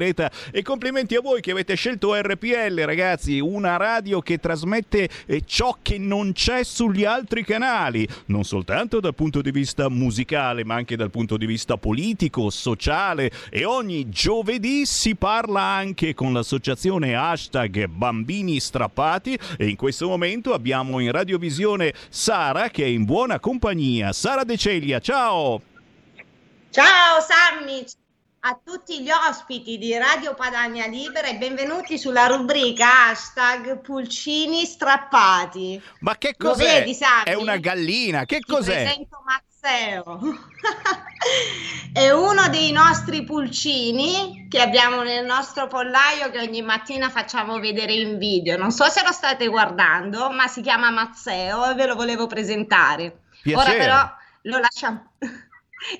[0.51, 5.77] e complimenti a voi che avete scelto RPL, ragazzi, una radio che trasmette eh, ciò
[5.81, 10.95] che non c'è sugli altri canali, non soltanto dal punto di vista musicale, ma anche
[10.95, 17.87] dal punto di vista politico, sociale e ogni giovedì si parla anche con l'associazione hashtag
[17.87, 24.13] Bambini Strappati e in questo momento abbiamo in radiovisione Sara che è in buona compagnia.
[24.13, 25.61] Sara De Celia, ciao!
[26.71, 27.83] Ciao Sammy,
[28.41, 35.81] a tutti gli ospiti di Radio Padania Libera e benvenuti sulla rubrica hashtag Pulcini strappati.
[35.99, 36.83] Ma che cos'è?
[36.85, 36.97] vedi?
[37.25, 38.83] È una gallina, che Ti cos'è?
[38.83, 40.19] presento Mazzeo.
[41.91, 47.91] È uno dei nostri pulcini che abbiamo nel nostro pollaio che ogni mattina facciamo vedere
[47.91, 48.55] in video.
[48.57, 53.03] Non so se lo state guardando, ma si chiama Mazzeo e ve lo volevo presentare.
[53.47, 53.77] Ora Piacere.
[53.77, 54.09] però
[54.43, 55.11] lo lasciamo,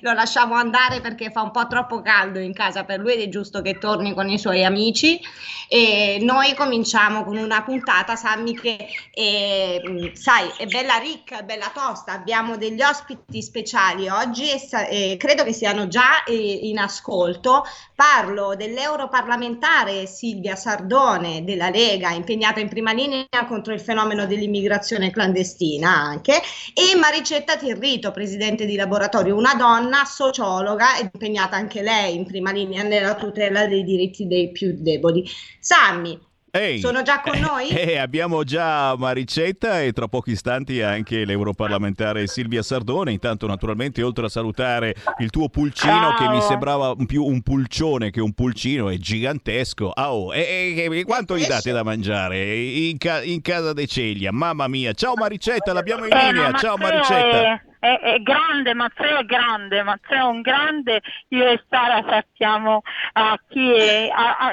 [0.00, 3.28] lo lasciamo andare perché fa un po' troppo caldo in casa per lui ed è
[3.28, 5.20] giusto che torni con i suoi amici.
[5.68, 11.44] E noi cominciamo con una puntata, Sammy, che eh, mh, sai, è bella ricca, è
[11.44, 12.12] bella tosta.
[12.12, 14.58] Abbiamo degli ospiti speciali oggi e
[14.88, 17.64] e credo che siano già eh, in ascolto.
[17.94, 25.90] Parlo dell'europarlamentare Silvia Sardone della Lega, impegnata in prima linea contro il fenomeno dell'immigrazione clandestina
[25.90, 26.40] anche,
[26.74, 29.69] e Maricetta Tirrito, presidente di laboratorio, una donna
[30.04, 35.24] sociologa, ed impegnata anche lei in prima linea nella tutela dei diritti dei più deboli.
[35.58, 36.18] Sammy,
[36.52, 37.68] Ehi, sono già con noi?
[37.68, 43.12] Eh, abbiamo già Maricetta e tra pochi istanti anche l'europarlamentare Silvia Sardone.
[43.12, 46.14] Intanto, naturalmente, oltre a salutare il tuo pulcino, Ciao.
[46.16, 49.90] che mi sembrava più un pulcione che un pulcino, è gigantesco.
[49.90, 53.86] Ah, oh, e, e- e quanto gli date da mangiare in, ca- in casa De
[53.86, 54.32] Ceglia?
[54.32, 56.52] Mamma mia, ciao Maricetta, l'abbiamo in Eh, linea.
[56.54, 57.62] Ciao Maricetta.
[57.80, 62.82] È, è- grande, Matteo è grande, Matteo è un grande, io e Sara sappiamo
[63.14, 64.52] a chi è, a- a-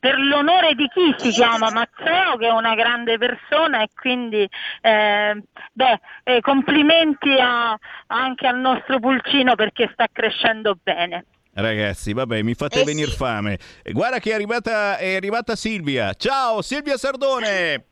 [0.00, 4.48] per l'onore di chi si chiama Matteo, che è una grande persona e quindi
[4.80, 5.42] eh,
[5.72, 7.76] beh, eh, complimenti a-
[8.08, 11.24] anche al nostro pulcino perché sta crescendo bene.
[11.54, 13.58] Ragazzi, vabbè, mi Eh fate venire fame.
[13.82, 16.12] E guarda che è arrivata, è arrivata Silvia.
[16.14, 17.84] Ciao, Silvia Sardone.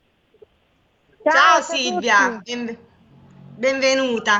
[1.29, 2.77] Ciao, Silvia, ben-
[3.57, 4.35] benvenuta.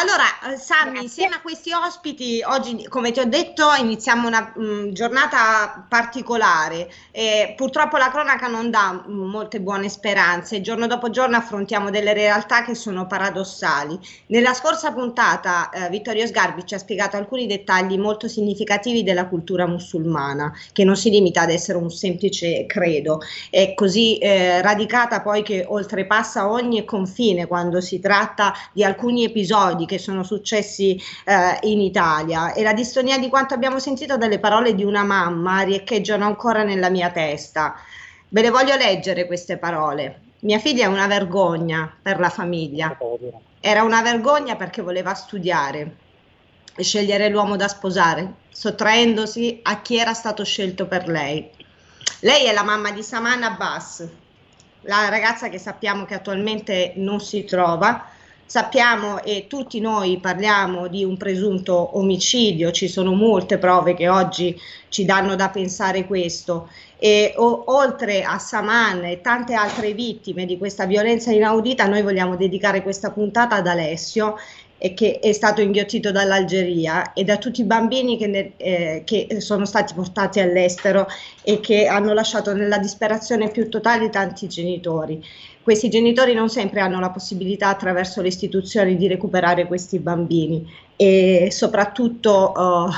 [0.00, 4.92] Allora, eh, Sammy, insieme a questi ospiti, oggi, come ti ho detto, iniziamo una mm,
[4.92, 6.88] giornata particolare.
[7.10, 10.60] Eh, purtroppo la cronaca non dà mm, molte buone speranze.
[10.60, 13.98] Giorno dopo giorno affrontiamo delle realtà che sono paradossali.
[14.26, 19.66] Nella scorsa puntata, eh, Vittorio Sgarbi ci ha spiegato alcuni dettagli molto significativi della cultura
[19.66, 23.20] musulmana, che non si limita ad essere un semplice credo,
[23.50, 29.86] è così eh, radicata poi che oltrepassa ogni confine quando si tratta di alcuni episodi
[29.88, 34.74] che sono successi eh, in Italia e la distonia di quanto abbiamo sentito dalle parole
[34.74, 37.74] di una mamma riecheggiano ancora nella mia testa.
[38.28, 40.20] Ve le voglio leggere queste parole.
[40.40, 42.96] Mia figlia è una vergogna per la famiglia.
[43.60, 45.96] Era una vergogna perché voleva studiare
[46.76, 51.50] e scegliere l'uomo da sposare, sottraendosi a chi era stato scelto per lei.
[52.20, 54.06] Lei è la mamma di Saman Abbas,
[54.82, 58.08] la ragazza che sappiamo che attualmente non si trova.
[58.50, 64.58] Sappiamo e tutti noi parliamo di un presunto omicidio, ci sono molte prove che oggi
[64.88, 66.70] ci danno da pensare questo.
[66.96, 72.36] E o- oltre a Saman e tante altre vittime di questa violenza inaudita, noi vogliamo
[72.36, 74.36] dedicare questa puntata ad Alessio
[74.94, 79.64] che è stato inghiottito dall'Algeria e da tutti i bambini che, ne- eh, che sono
[79.64, 81.06] stati portati all'estero
[81.42, 85.20] e che hanno lasciato nella disperazione più totale tanti genitori.
[85.68, 90.66] Questi genitori non sempre hanno la possibilità attraverso le istituzioni di recuperare questi bambini.
[90.96, 92.90] E soprattutto eh,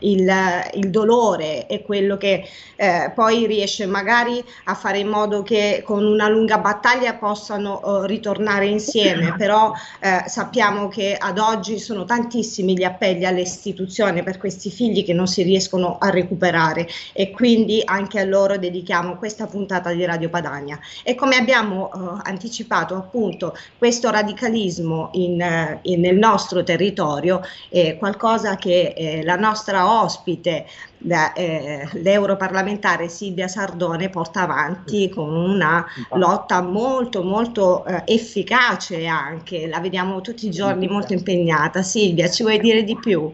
[0.00, 0.30] il,
[0.74, 2.44] il dolore è quello che
[2.76, 8.06] eh, poi riesce magari a fare in modo che con una lunga battaglia possano eh,
[8.06, 14.38] ritornare insieme, però eh, sappiamo che ad oggi sono tantissimi gli appelli alle istituzioni per
[14.38, 16.86] questi figli che non si riescono a recuperare.
[17.12, 20.78] E quindi anche a loro dedichiamo questa puntata di Radio Padania.
[21.02, 27.96] E come abbiamo eh, anticipato appunto questo radicalismo in, eh, in- nel nostro territorio è
[27.98, 30.66] qualcosa che eh, la nostra ospite,
[30.98, 39.66] la, eh, l'europarlamentare Silvia Sardone, porta avanti con una lotta molto molto eh, efficace anche,
[39.66, 41.82] la vediamo tutti i giorni molto impegnata.
[41.82, 43.32] Silvia, ci vuoi dire di più?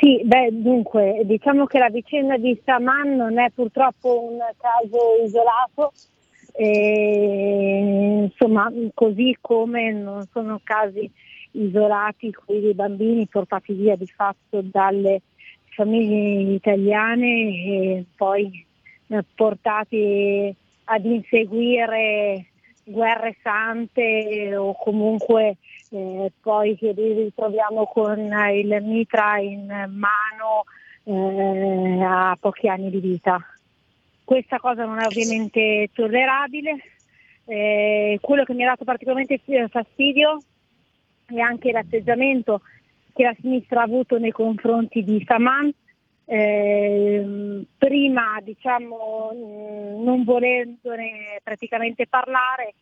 [0.00, 5.92] Sì, beh, dunque, diciamo che la vicenda di Saman non è purtroppo un caso isolato,
[6.54, 11.10] e, insomma, così come non sono casi
[11.52, 15.22] isolati quelli bambini portati via di fatto dalle
[15.70, 18.64] famiglie italiane e poi
[19.08, 22.46] eh, portati ad inseguire
[22.84, 25.56] guerre sante o comunque
[25.90, 30.64] eh, poi che li ritroviamo con il mitra in mano
[31.04, 33.40] eh, a pochi anni di vita.
[34.24, 36.76] Questa cosa non è ovviamente tollerabile.
[37.44, 40.38] Eh, quello che mi ha dato particolarmente fastidio
[41.26, 42.62] è anche l'atteggiamento
[43.12, 45.72] che la sinistra ha avuto nei confronti di Saman,
[46.24, 49.32] eh, prima diciamo
[50.02, 52.74] non volendone praticamente parlare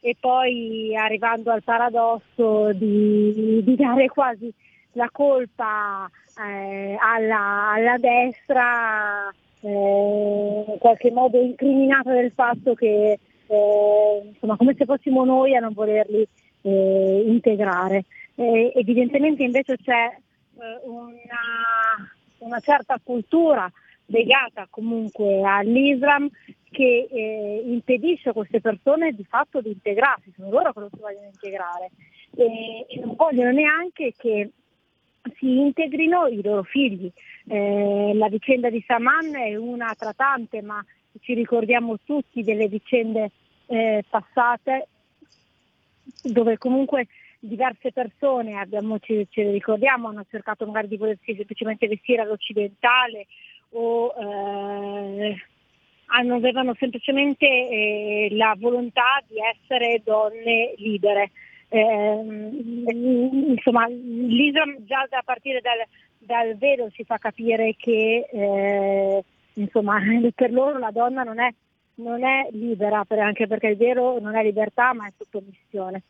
[0.00, 4.52] e poi arrivando al paradosso di, di dare quasi
[4.92, 9.28] la colpa eh, alla, alla, destra,
[9.60, 15.60] eh, in qualche modo incriminata del fatto che eh, insomma come se fossimo noi a
[15.60, 16.26] non volerli
[16.66, 18.04] eh, integrare.
[18.34, 23.70] evidentemente invece c'è eh, una, una certa cultura
[24.06, 26.28] legata comunque all'Islam
[26.70, 31.00] che eh, impedisce a queste persone di fatto di integrarsi, sono loro che non si
[31.00, 31.90] vogliono integrare
[32.36, 34.50] e, e non vogliono neanche che
[35.38, 37.10] si integrino i loro figli.
[37.48, 40.84] Eh, la vicenda di Saman è una tra tante, ma
[41.20, 43.30] ci ricordiamo tutti delle vicende
[43.66, 44.88] eh, passate
[46.22, 47.06] dove comunque
[47.38, 53.26] diverse persone, abbiamo, ci, ci, ricordiamo, hanno cercato magari di volersi semplicemente vestire all'occidentale
[53.70, 55.36] o eh,
[56.06, 61.30] hanno, avevano semplicemente eh, la volontà di essere donne libere.
[61.68, 62.22] Eh,
[63.56, 65.84] insomma, l'Islam già da partire dal,
[66.18, 70.00] dal velo si fa capire che eh, insomma,
[70.34, 71.52] per loro la donna non è,
[71.96, 76.02] non è libera, anche perché il vero non è libertà ma è sottomissione.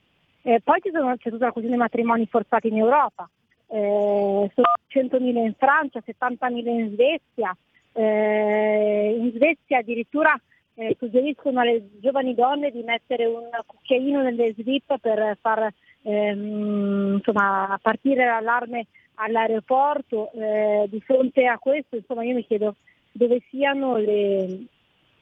[0.42, 3.28] Eh, poi sono, c'è tutta la questione dei matrimoni forzati in Europa,
[3.68, 7.56] eh, sono 100.000 in Francia, 70.000 in Svezia,
[7.92, 10.38] eh, in Svezia addirittura
[10.74, 15.72] eh, suggeriscono alle giovani donne di mettere un cucchiaino nelle slip per far
[16.02, 20.30] ehm, insomma, partire l'allarme all'aeroporto.
[20.32, 22.76] Eh, di fronte a questo insomma, io mi chiedo
[23.12, 24.66] dove siano le,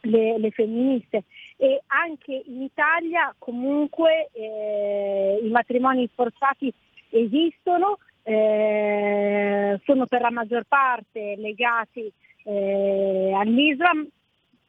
[0.04, 1.24] le, le femministe.
[1.56, 6.72] E anche in Italia comunque eh, i matrimoni forzati
[7.10, 12.10] esistono, eh, sono per la maggior parte legati
[12.44, 14.06] eh, all'Islam,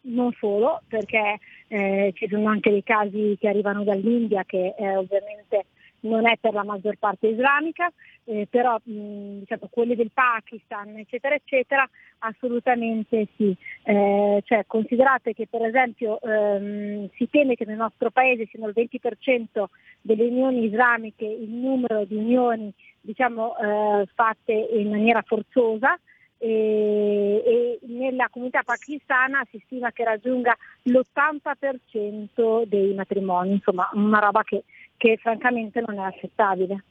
[0.07, 5.65] non solo, perché eh, ci sono anche dei casi che arrivano dall'India che eh, ovviamente
[6.01, 7.91] non è per la maggior parte islamica,
[8.25, 11.87] eh, però mh, diciamo, quelle del Pakistan, eccetera, eccetera,
[12.19, 13.55] assolutamente sì.
[13.83, 18.73] Eh, cioè, considerate che per esempio ehm, si teme che nel nostro paese siano il
[18.75, 19.63] 20%
[20.01, 25.97] delle unioni islamiche il numero di unioni diciamo, eh, fatte in maniera forzosa,
[26.37, 34.43] e, e nella comunità pakistana si stima che raggiunga l'80% dei matrimoni, insomma una roba
[34.43, 34.63] che,
[34.97, 36.83] che francamente non è accettabile.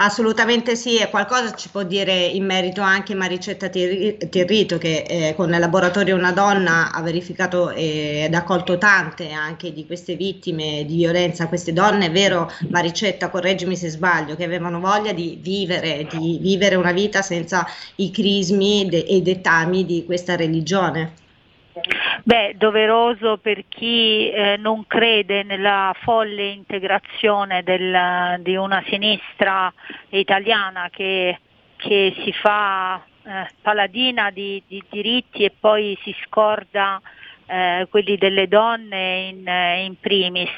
[0.00, 5.52] Assolutamente sì, e qualcosa ci può dire in merito anche Maricetta Tirrito che eh, con
[5.52, 11.48] il laboratorio Una Donna ha verificato ed accolto tante anche di queste vittime di violenza,
[11.48, 16.92] queste donne, vero Maricetta, correggimi se sbaglio, che avevano voglia di vivere, di vivere una
[16.92, 21.14] vita senza i crismi de- e i dettami di questa religione.
[22.24, 29.72] Beh, doveroso per chi eh, non crede nella folle integrazione del, di una sinistra
[30.10, 31.38] italiana che,
[31.76, 37.00] che si fa eh, paladina di, di, diritti e poi si scorda
[37.48, 40.50] eh, quelli delle donne in, eh, in primis.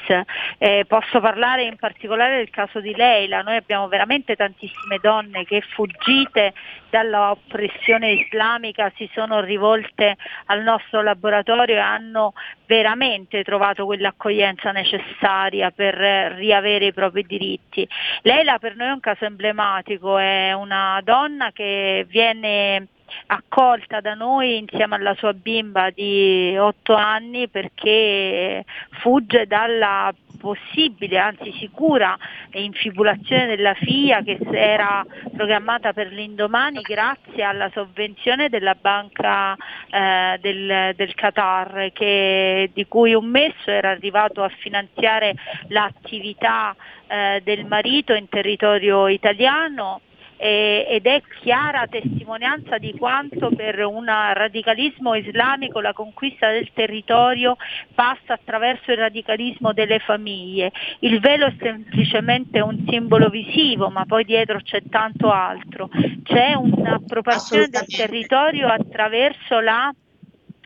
[0.57, 5.61] Eh, posso parlare in particolare del caso di Leila, noi abbiamo veramente tantissime donne che
[5.61, 6.53] fuggite
[6.89, 10.17] dall'oppressione islamica si sono rivolte
[10.47, 12.33] al nostro laboratorio e hanno
[12.65, 17.87] veramente trovato quell'accoglienza necessaria per riavere i propri diritti.
[18.23, 22.87] Leila per noi è un caso emblematico, è una donna che viene
[23.27, 31.51] accolta da noi insieme alla sua bimba di 8 anni perché fugge dalla possibile, anzi
[31.59, 32.17] sicura
[32.53, 35.05] infibulazione della figlia che era
[35.35, 43.13] programmata per l'indomani grazie alla sovvenzione della banca eh, del, del, Qatar che, di cui
[43.13, 45.35] un messo era arrivato a finanziare
[45.67, 46.75] l'attività
[47.07, 50.01] eh, del marito in territorio italiano
[50.41, 57.57] eh, ed è chiara testimonianza di quanto per un radicalismo islamico la conquista del territorio
[57.93, 60.71] passa attraverso il radicalismo delle famiglie.
[60.99, 65.89] Il velo è semplicemente un simbolo visivo, ma poi dietro c'è tanto altro.
[66.23, 69.93] C'è un'appropriazione del territorio attraverso la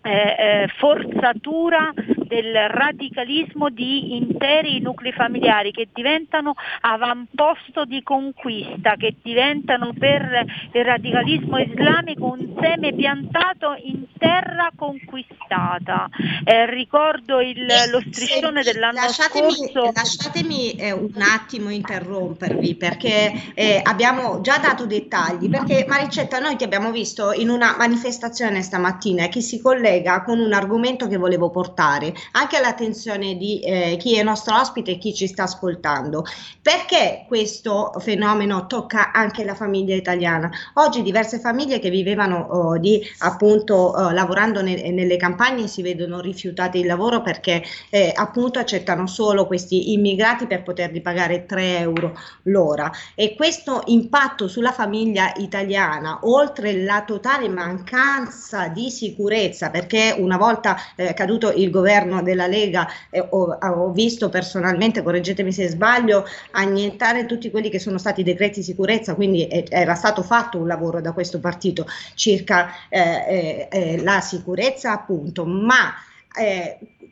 [0.04, 1.92] eh, eh, forzatura
[2.28, 10.84] del radicalismo di interi nuclei familiari che diventano avamposto di conquista, che diventano per il
[10.84, 16.10] radicalismo islamico un seme piantato in terra conquistata.
[16.44, 19.92] Eh, ricordo il, lo striscione dell'anno lasciatemi, scorso.
[19.94, 26.64] Lasciatemi eh, un attimo interrompervi perché eh, abbiamo già dato dettagli, perché Maricetta noi ti
[26.64, 32.14] abbiamo visto in una manifestazione stamattina che si collega con un argomento che volevo portare
[32.32, 36.24] anche all'attenzione di eh, chi è nostro ospite e chi ci sta ascoltando.
[36.62, 40.50] Perché questo fenomeno tocca anche la famiglia italiana?
[40.76, 46.20] Oggi diverse famiglie che vivevano oh, di appunto oh, lavorando ne- nelle campagne si vedono
[46.20, 52.18] rifiutate il lavoro perché eh, appunto accettano solo questi immigrati per poterli pagare 3 euro
[52.44, 60.38] l'ora e questo impatto sulla famiglia italiana oltre la totale mancanza di sicurezza perché una
[60.38, 66.26] volta eh, caduto il governo della Lega eh, ho, ho visto personalmente correggetemi se sbaglio
[66.52, 70.68] annientare tutti quelli che sono stati i decreti sicurezza quindi eh, era stato fatto un
[70.68, 75.94] lavoro da questo partito circa eh, eh, eh, la sicurezza appunto ma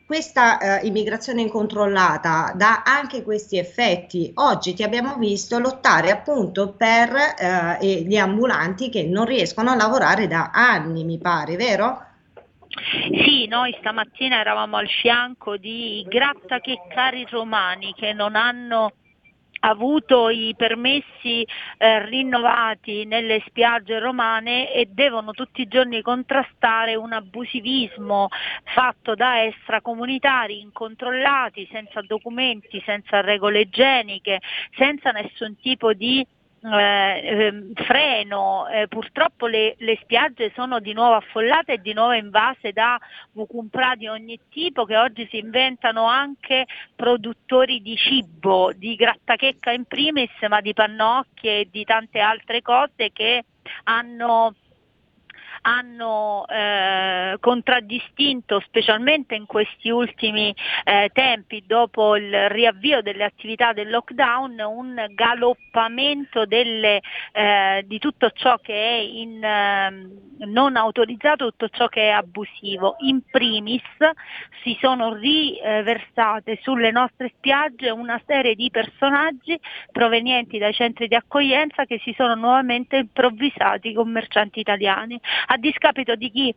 [0.06, 4.30] questa eh, immigrazione incontrollata dà anche questi effetti.
[4.34, 10.26] Oggi ti abbiamo visto lottare appunto per eh, gli ambulanti che non riescono a lavorare
[10.26, 12.13] da anni, mi pare, vero?
[13.24, 18.92] Sì, noi stamattina eravamo al fianco di grattacheccari romani che non hanno
[19.60, 21.46] avuto i permessi
[21.78, 28.28] eh, rinnovati nelle spiagge romane e devono tutti i giorni contrastare un abusivismo
[28.74, 34.40] fatto da extracomunitari incontrollati, senza documenti, senza regole igieniche,
[34.76, 36.26] senza nessun tipo di
[36.64, 42.12] eh, ehm, freno, eh, purtroppo le, le, spiagge sono di nuovo affollate e di nuovo
[42.12, 42.98] invase da
[43.32, 46.64] vucumpra di ogni tipo che oggi si inventano anche
[46.96, 53.10] produttori di cibo, di grattachecca in primis, ma di pannocchie e di tante altre cose
[53.12, 53.44] che
[53.84, 54.54] hanno
[55.66, 60.54] hanno eh, contraddistinto specialmente in questi ultimi
[60.84, 67.00] eh, tempi dopo il riavvio delle attività del lockdown un galoppamento delle,
[67.32, 72.96] eh, di tutto ciò che è in, ehm, non autorizzato, tutto ciò che è abusivo.
[73.00, 73.82] In primis
[74.62, 79.58] si sono riversate sulle nostre spiagge una serie di personaggi
[79.92, 85.20] provenienti dai centri di accoglienza che si sono nuovamente improvvisati commercianti italiani
[85.54, 86.54] a discapito di chi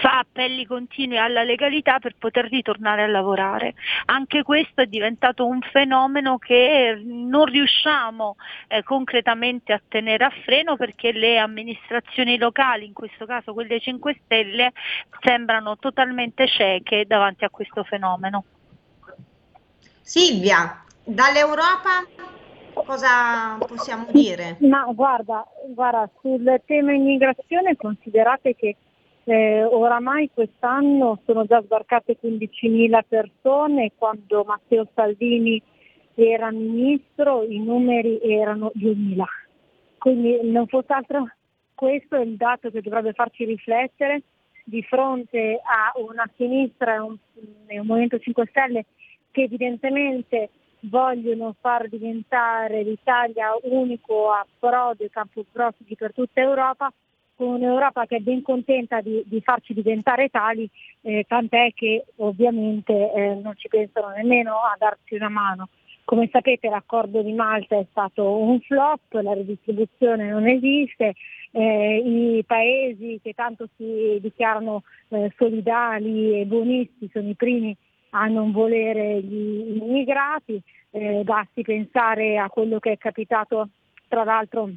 [0.00, 3.74] fa appelli continui alla legalità per poter ritornare a lavorare.
[4.06, 8.36] Anche questo è diventato un fenomeno che non riusciamo
[8.68, 14.20] eh, concretamente a tenere a freno perché le amministrazioni locali, in questo caso quelle 5
[14.24, 14.72] Stelle,
[15.20, 18.44] sembrano totalmente cieche davanti a questo fenomeno.
[20.00, 22.04] Silvia, dall'Europa
[22.84, 24.56] cosa possiamo dire?
[24.60, 28.76] Ma guarda, guarda, sul tema immigrazione considerate che
[29.24, 35.60] eh, oramai quest'anno sono già sbarcate 15.000 persone, quando Matteo Salvini
[36.14, 39.22] era ministro i numeri erano 2.000.
[39.98, 41.28] Quindi non fosse altro
[41.74, 44.22] questo è il dato che dovrebbe farci riflettere
[44.64, 47.16] di fronte a una sinistra e un,
[47.66, 48.84] e un Movimento 5 Stelle
[49.30, 50.50] che evidentemente
[50.88, 56.92] vogliono far diventare l'Italia unico approdo e campo profughi per tutta Europa,
[57.36, 60.68] con un'Europa che è ben contenta di, di farci diventare tali,
[61.02, 65.68] eh, tant'è che ovviamente eh, non ci pensano nemmeno a darci una mano.
[66.04, 71.14] Come sapete l'accordo di Malta è stato un flop, la ridistribuzione non esiste,
[71.50, 77.74] eh, i paesi che tanto si dichiarano eh, solidali e buonisti sono i primi
[78.16, 80.60] a non volere gli immigrati,
[80.90, 83.70] eh, basti pensare a quello che è capitato
[84.06, 84.70] tra l'altro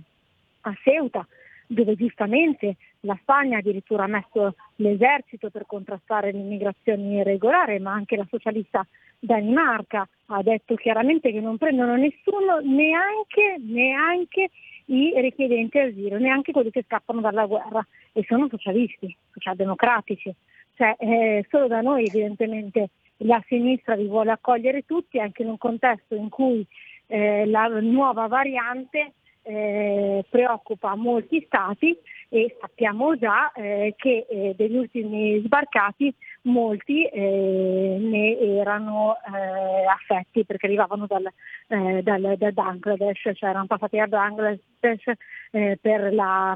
[0.61, 1.25] a Ceuta,
[1.67, 8.25] dove giustamente la Spagna addirittura ha messo l'esercito per contrastare l'immigrazione irregolare, ma anche la
[8.27, 8.85] socialista
[9.19, 14.49] Danimarca ha detto chiaramente che non prendono nessuno, neanche, neanche
[14.85, 20.33] i richiedenti asilo, neanche quelli che scappano dalla guerra e sono socialisti, socialdemocratici.
[20.73, 25.57] Cioè, eh, solo da noi evidentemente la sinistra li vuole accogliere tutti anche in un
[25.57, 26.65] contesto in cui
[27.07, 29.13] eh, la nuova variante
[29.47, 31.97] eh, preoccupa molti stati
[32.27, 36.13] e sappiamo già eh, che eh, degli ultimi sbarcati
[36.43, 41.25] molti eh, ne erano eh, affetti perché arrivavano dal,
[41.67, 45.11] eh, dal, dal Bangladesh, cioè erano passati da Bangladesh
[45.49, 46.53] per la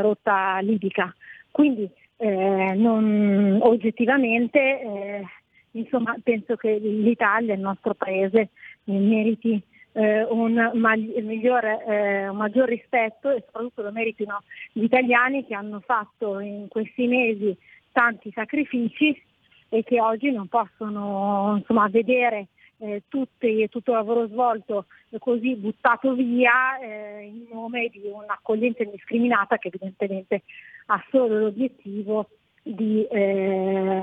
[0.00, 1.14] rotta libica.
[1.50, 1.88] Quindi
[2.20, 5.22] non, oggettivamente
[5.78, 8.50] insomma penso che l'Italia, il nostro paese,
[8.84, 9.62] meriti
[9.92, 15.80] eh, un, mag- eh, un maggior rispetto e soprattutto lo meritino gli italiani che hanno
[15.80, 17.56] fatto in questi mesi
[17.92, 19.20] tanti sacrifici
[19.68, 22.48] e che oggi non possono insomma, vedere
[22.78, 24.86] eh, tutti, tutto il lavoro svolto
[25.18, 30.42] così buttato via eh, in nome di un'accoglienza indiscriminata che evidentemente
[30.86, 32.28] ha solo l'obiettivo
[32.62, 34.02] di, eh,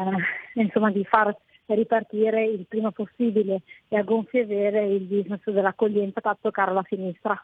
[0.54, 1.36] insomma, di far
[1.74, 7.44] ripartire il prima possibile e a gonfie vere il business dell'accoglienza fatto caro alla sinistra.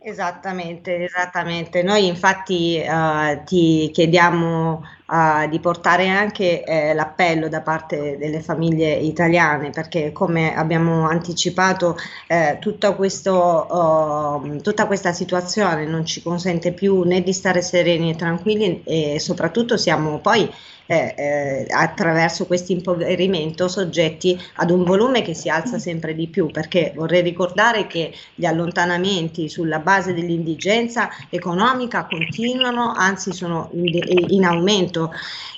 [0.00, 1.82] Esattamente, esattamente.
[1.82, 8.92] Noi infatti eh, ti chiediamo eh, di portare anche eh, l'appello da parte delle famiglie
[8.92, 11.96] italiane perché come abbiamo anticipato
[12.26, 12.58] eh,
[12.94, 18.82] questo, oh, tutta questa situazione non ci consente più né di stare sereni e tranquilli
[18.84, 20.50] e soprattutto siamo poi
[20.90, 26.46] eh, eh, attraverso questo impoverimento soggetti ad un volume che si alza sempre di più
[26.46, 34.44] perché vorrei ricordare che gli allontanamenti sulla base dell'indigenza economica continuano, anzi sono in, in
[34.44, 34.97] aumento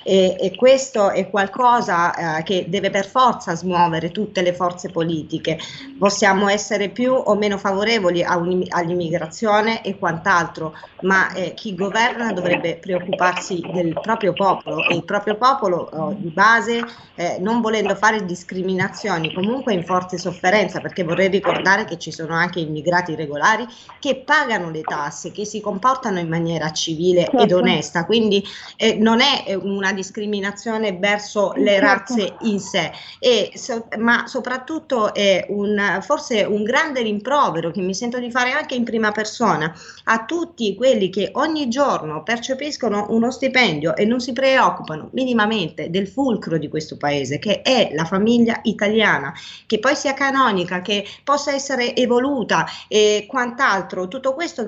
[0.03, 5.59] e, e, questo è qualcosa eh, che deve per forza smuovere tutte le forze politiche.
[5.97, 13.61] Possiamo essere più o meno favorevoli all'immigrazione e quant'altro, ma eh, chi governa dovrebbe preoccuparsi
[13.73, 16.83] del proprio popolo e il proprio popolo oh, di base,
[17.15, 22.33] eh, non volendo fare discriminazioni, comunque in forte sofferenza, perché vorrei ricordare che ci sono
[22.33, 23.65] anche immigrati regolari
[23.99, 27.37] che pagano le tasse, che si comportano in maniera civile certo.
[27.37, 28.43] ed onesta, quindi
[28.75, 29.30] eh, non è
[29.61, 33.51] una discriminazione verso le razze in sé, e,
[33.97, 38.83] ma soprattutto è un, forse un grande rimprovero che mi sento di fare anche in
[38.83, 39.73] prima persona
[40.05, 46.07] a tutti quelli che ogni giorno percepiscono uno stipendio e non si preoccupano minimamente del
[46.07, 49.33] fulcro di questo paese, che è la famiglia italiana,
[49.65, 54.67] che poi sia canonica, che possa essere evoluta e quant'altro, tutto questo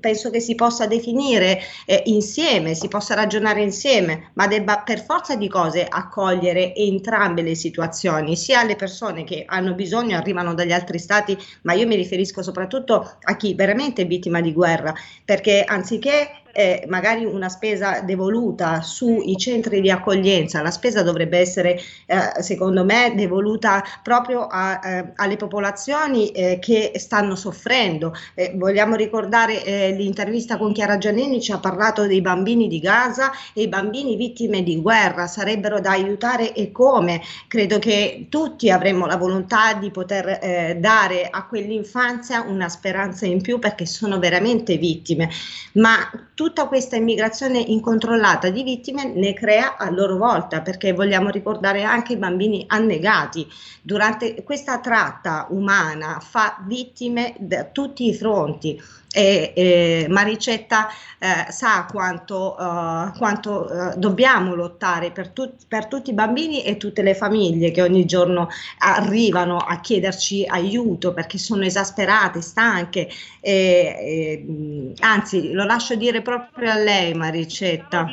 [0.00, 5.36] penso che si possa definire eh, insieme, si possa ragionare insieme, ma debba per forza
[5.36, 10.98] di cose accogliere entrambe le situazioni, sia le persone che hanno bisogno, arrivano dagli altri
[10.98, 16.43] stati, ma io mi riferisco soprattutto a chi veramente è vittima di guerra, perché anziché
[16.54, 22.84] eh, magari una spesa devoluta sui centri di accoglienza, la spesa dovrebbe essere eh, secondo
[22.84, 28.14] me devoluta proprio a, eh, alle popolazioni eh, che stanno soffrendo.
[28.34, 33.32] Eh, vogliamo ricordare eh, l'intervista con Chiara Giannini ci ha parlato dei bambini di Gaza
[33.52, 37.20] e i bambini vittime di guerra sarebbero da aiutare e come.
[37.48, 43.58] Credo che tutti avremmo la volontà di poter dare a quell'infanzia una speranza in più
[43.58, 45.28] perché sono veramente vittime,
[45.74, 45.96] ma
[46.44, 52.12] tutta questa immigrazione incontrollata di vittime ne crea a loro volta, perché vogliamo ricordare anche
[52.12, 53.46] i bambini annegati.
[53.80, 58.78] Durante questa tratta umana fa vittime da tutti i fronti
[59.14, 60.88] e eh, Maricetta
[61.20, 66.76] eh, sa quanto, uh, quanto uh, dobbiamo lottare per, tut- per, tutti i bambini e
[66.76, 68.48] tutte le famiglie che ogni giorno
[68.78, 73.08] arrivano a chiederci aiuto perché sono esasperate, stanche.
[73.40, 78.06] E, e, anzi, lo lascio dire proprio a lei, Maricetta.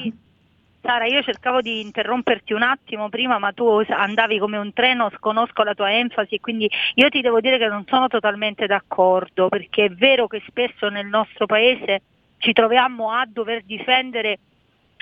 [0.82, 5.62] Sara, io cercavo di interromperti un attimo prima, ma tu andavi come un treno, sconosco
[5.62, 9.90] la tua enfasi, quindi io ti devo dire che non sono totalmente d'accordo, perché è
[9.90, 12.02] vero che spesso nel nostro paese
[12.40, 14.40] ci troviamo a dover difendere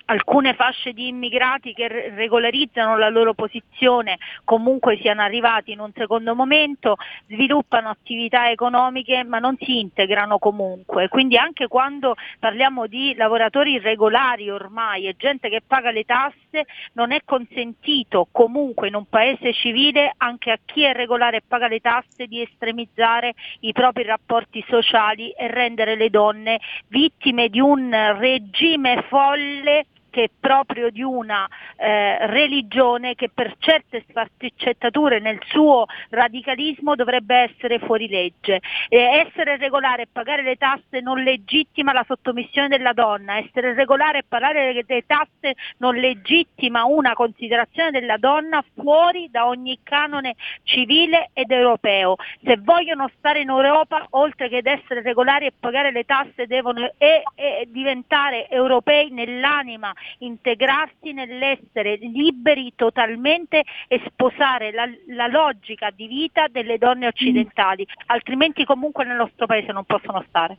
[0.09, 6.35] alcune fasce di immigrati che regolarizzano la loro posizione comunque siano arrivati in un secondo
[6.35, 6.95] momento,
[7.27, 11.07] sviluppano attività economiche ma non si integrano comunque.
[11.07, 17.11] Quindi anche quando parliamo di lavoratori irregolari ormai e gente che paga le tasse, non
[17.11, 21.79] è consentito comunque in un paese civile anche a chi è regolare e paga le
[21.79, 29.03] tasse di estremizzare i propri rapporti sociali e rendere le donne vittime di un regime
[29.07, 36.95] folle che è proprio di una eh, religione che per certe sfaccettature nel suo radicalismo
[36.95, 38.59] dovrebbe essere fuori legge.
[38.87, 44.19] Eh, essere regolare e pagare le tasse non legittima la sottomissione della donna, essere regolare
[44.19, 50.35] e pagare le, le tasse non legittima una considerazione della donna fuori da ogni canone
[50.63, 52.15] civile ed europeo.
[52.43, 56.91] Se vogliono stare in Europa, oltre che ad essere regolari e pagare le tasse, devono
[56.97, 66.07] e, e diventare europei nell'anima integrarsi nell'essere liberi totalmente e sposare la, la logica di
[66.07, 70.57] vita delle donne occidentali, altrimenti comunque nel nostro paese non possono stare.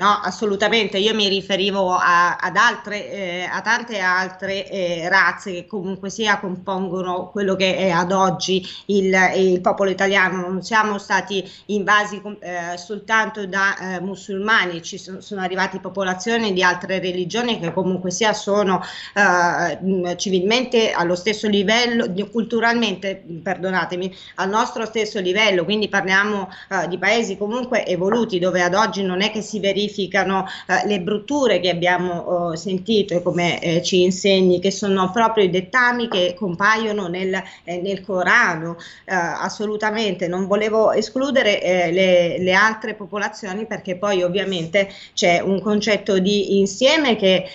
[0.00, 5.66] No, assolutamente, io mi riferivo a, ad altre, eh, a tante altre eh, razze che
[5.66, 11.44] comunque sia compongono quello che è ad oggi il, il popolo italiano, non siamo stati
[11.66, 17.72] invasi eh, soltanto da eh, musulmani, ci sono, sono arrivate popolazioni di altre religioni che
[17.72, 18.80] comunque sia sono
[19.14, 26.98] eh, civilmente allo stesso livello, culturalmente, perdonatemi, al nostro stesso livello, quindi parliamo eh, di
[26.98, 31.60] paesi comunque evoluti dove ad oggi non è che si verifica verificano eh, le brutture
[31.60, 36.34] che abbiamo eh, sentito e come eh, ci insegni, che sono proprio i dettami che
[36.36, 38.76] compaiono nel, eh, nel Corano.
[39.04, 45.60] Eh, assolutamente, non volevo escludere eh, le, le, altre popolazioni perché poi ovviamente c'è un
[45.60, 47.46] concetto di insieme che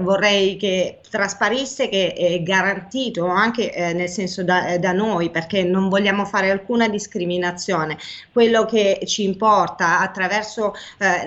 [0.00, 6.24] vorrei che trasparisse che è garantito anche nel senso da, da, noi perché non vogliamo
[6.24, 7.96] fare alcuna discriminazione.
[8.32, 11.24] Quello che ci importa attraverso eh,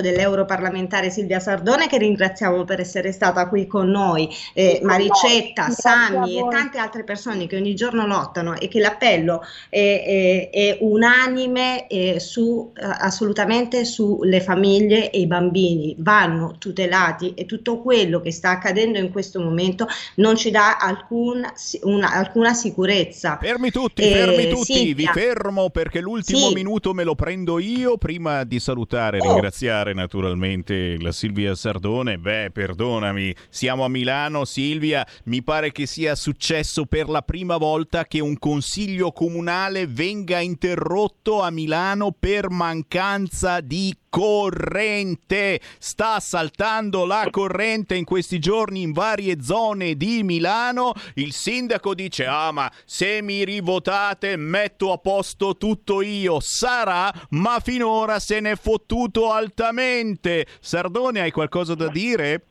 [0.00, 5.74] l'aiuto dell'europarlamentare Silvia Sardone che ringraziamo per essere stata qui con noi, eh, Maricetta, no,
[5.76, 10.78] Sami e tante altre persone che ogni giorno lottano e che l'appello è, è, è
[10.80, 18.20] unanime eh, su, eh, assolutamente sulle famiglie e i bambini, vanno tutelati e tutto quello
[18.20, 19.86] che sta accadendo in questo questo momento
[20.16, 21.44] non ci dà alcun,
[21.82, 23.38] una, alcuna sicurezza.
[23.40, 25.12] Fermi tutti, eh, fermi tutti, Silvia.
[25.12, 26.54] vi fermo perché l'ultimo sì.
[26.54, 29.32] minuto me lo prendo io prima di salutare e oh.
[29.32, 32.18] ringraziare naturalmente la Silvia Sardone.
[32.18, 38.06] Beh, perdonami, siamo a Milano, Silvia, mi pare che sia successo per la prima volta
[38.06, 45.60] che un consiglio comunale venga interrotto a Milano per mancanza di corrente.
[45.78, 50.92] Sta saltando la corrente in questi giorni in varie zone di Milano.
[51.14, 56.40] Il sindaco dice: Ah, ma se mi rivotate metto a posto tutto io.
[56.40, 60.46] Sarà, ma finora se n'è fottuto altamente.
[60.60, 62.49] Sardone, hai qualcosa da dire?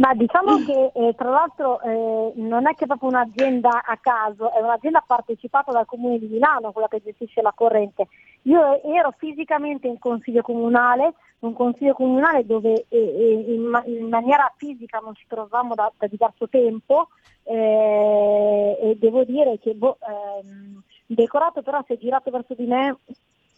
[0.00, 4.50] Ma diciamo che eh, tra l'altro eh, non è che è proprio un'azienda a caso,
[4.50, 8.08] è un'azienda partecipata dal comune di Milano, quella che gestisce la corrente.
[8.44, 14.50] Io ero fisicamente in consiglio comunale, un consiglio comunale dove eh, eh in, in, maniera
[14.56, 17.08] fisica non ci trovavamo da, da diverso tempo
[17.42, 22.96] eh, e devo dire che boh, ehm, decorato però si è girato verso di me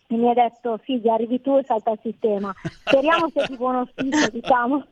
[0.09, 2.53] e mi ha detto Silvia arrivi tu e salta il sistema.
[2.85, 4.85] Speriamo sia di buono auspicio, diciamo.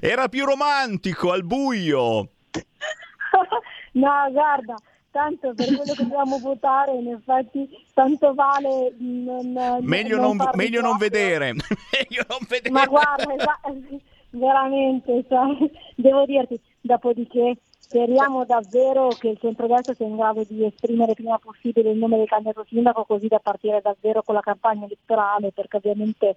[0.00, 2.28] Era più romantico al buio.
[3.92, 4.74] no, guarda,
[5.10, 10.80] tanto per quello che dobbiamo votare, in effetti, tanto vale non, meglio, non, non meglio
[10.80, 11.52] non vedere.
[11.92, 12.70] meglio non vedere.
[12.70, 13.34] Ma guarda,
[14.30, 17.56] veramente, sai, devo dirti, dopodiché
[17.88, 22.18] speriamo davvero che il centrodestra sia in grado di esprimere il prima possibile il nome
[22.18, 26.36] del candidato sindaco così da partire davvero con la campagna elettorale perché ovviamente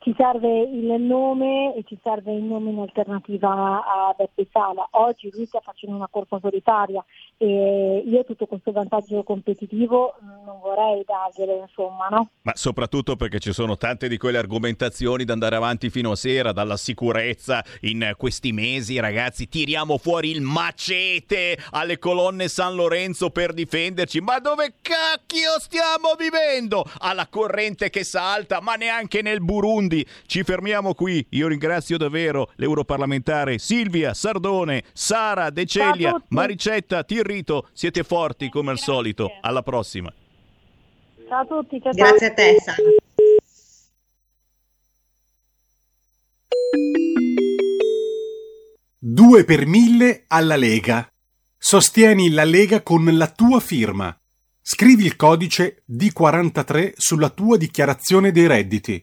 [0.00, 4.86] ci serve il nome e ci serve il nome in alternativa a Beppe Sala.
[4.92, 7.04] Oggi lui sta facendo una corsa solitaria
[7.36, 12.30] e io tutto questo vantaggio competitivo non vorrei darglielo, insomma, no?
[12.42, 16.52] Ma soprattutto perché ci sono tante di quelle argomentazioni da andare avanti fino a sera,
[16.52, 23.52] dalla sicurezza in questi mesi, ragazzi, tiriamo fuori il macete alle colonne San Lorenzo per
[23.52, 24.20] difenderci.
[24.20, 26.84] Ma dove cacchio stiamo vivendo?
[26.98, 31.24] Alla corrente che salta, ma neanche nel Burundi quindi ci fermiamo qui.
[31.30, 37.68] Io ringrazio davvero l'europarlamentare Silvia Sardone, Sara De Celia, Maricetta Tirrito.
[37.72, 39.30] Siete forti come al solito.
[39.40, 40.12] Alla prossima.
[41.26, 41.80] Ciao a tutti.
[41.82, 42.76] Ciao Grazie a te, Sara.
[49.00, 51.10] Due per mille alla Lega.
[51.56, 54.14] Sostieni la Lega con la tua firma.
[54.60, 59.02] Scrivi il codice D43 sulla tua dichiarazione dei redditi.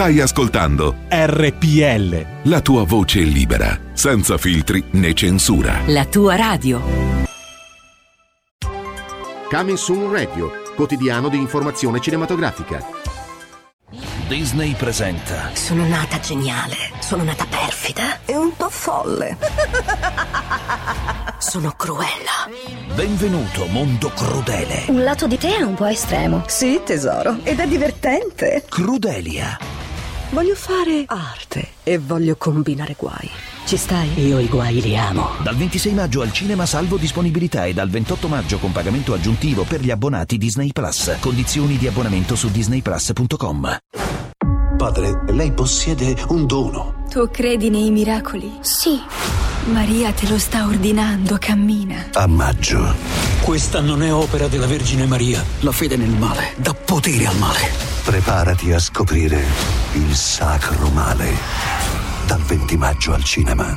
[0.00, 2.26] Stai ascoltando RPL.
[2.44, 5.82] La tua voce libera, senza filtri né censura.
[5.88, 6.80] La tua radio.
[9.50, 12.82] Coming Soon Radio, quotidiano di informazione cinematografica.
[14.26, 15.50] Disney presenta.
[15.52, 19.36] Sono nata geniale, sono nata perfida e un po' folle.
[21.36, 22.48] sono cruella.
[22.94, 24.84] Benvenuto, mondo crudele.
[24.86, 26.44] Un lato di te è un po' estremo.
[26.46, 28.64] Sì, tesoro, ed è divertente.
[28.66, 29.58] Crudelia
[30.32, 33.28] Voglio fare arte e voglio combinare guai.
[33.66, 34.26] Ci stai?
[34.26, 35.30] Io i guai li amo.
[35.42, 39.80] Dal 26 maggio al cinema salvo disponibilità e dal 28 maggio con pagamento aggiuntivo per
[39.80, 41.16] gli abbonati Disney Plus.
[41.18, 43.78] Condizioni di abbonamento su disneyplus.com.
[44.76, 46.99] Padre, lei possiede un dono.
[47.10, 48.58] Tu credi nei miracoli?
[48.60, 49.00] Sì.
[49.72, 52.10] Maria te lo sta ordinando, cammina.
[52.12, 52.94] A maggio.
[53.42, 55.44] Questa non è opera della Vergine Maria.
[55.62, 57.68] La fede nel male dà potere al male.
[58.04, 59.42] Preparati a scoprire
[59.94, 61.34] il sacro male.
[62.26, 63.76] Dal 20 maggio al cinema.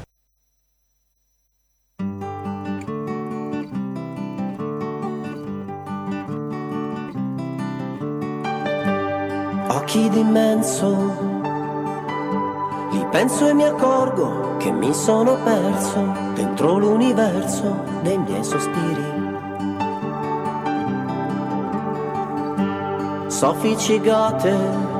[9.91, 10.87] Occhi d'immenso,
[12.91, 19.03] li penso e mi accorgo che mi sono perso dentro l'universo dei miei sospiri.
[23.27, 24.55] Soffici gote,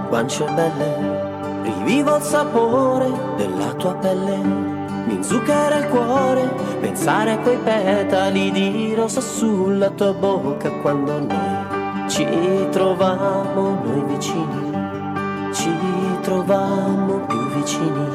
[0.09, 4.35] guance belle, rivivo il sapore della tua pelle.
[5.05, 11.79] Mi zucchera il cuore, pensare a quei petali di rosa sulla tua bocca quando noi
[12.09, 12.27] ci
[12.71, 14.70] trovavamo noi vicini,
[15.53, 15.69] ci
[16.21, 18.07] trovavamo più vicini.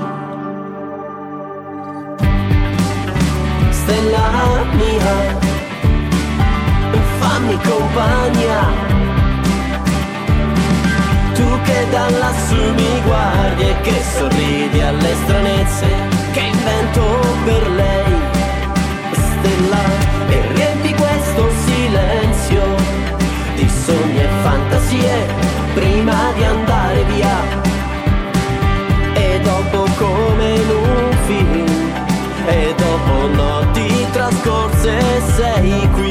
[3.70, 5.38] Stella mia,
[7.18, 8.60] fammi compagnia.
[11.34, 15.86] Tu che da lassù mi guardi e che sorridi alle stranezze
[16.32, 17.04] che invento
[17.44, 18.14] per lei.
[19.12, 19.84] Stella,
[20.28, 22.64] e riempi questo silenzio
[23.56, 26.35] di sogni e fantasie prima di
[27.08, 27.36] via.
[29.14, 31.66] E dopo come in un film,
[32.46, 36.05] e dopo notti trascorse sei qui.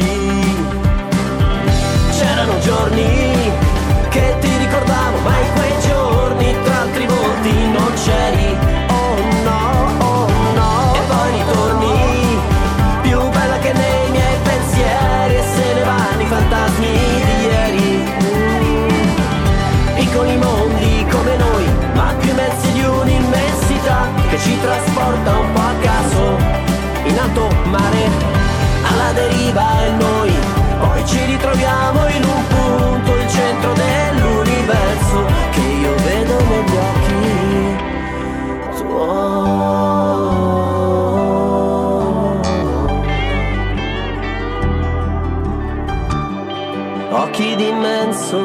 [48.16, 48.38] D'immenso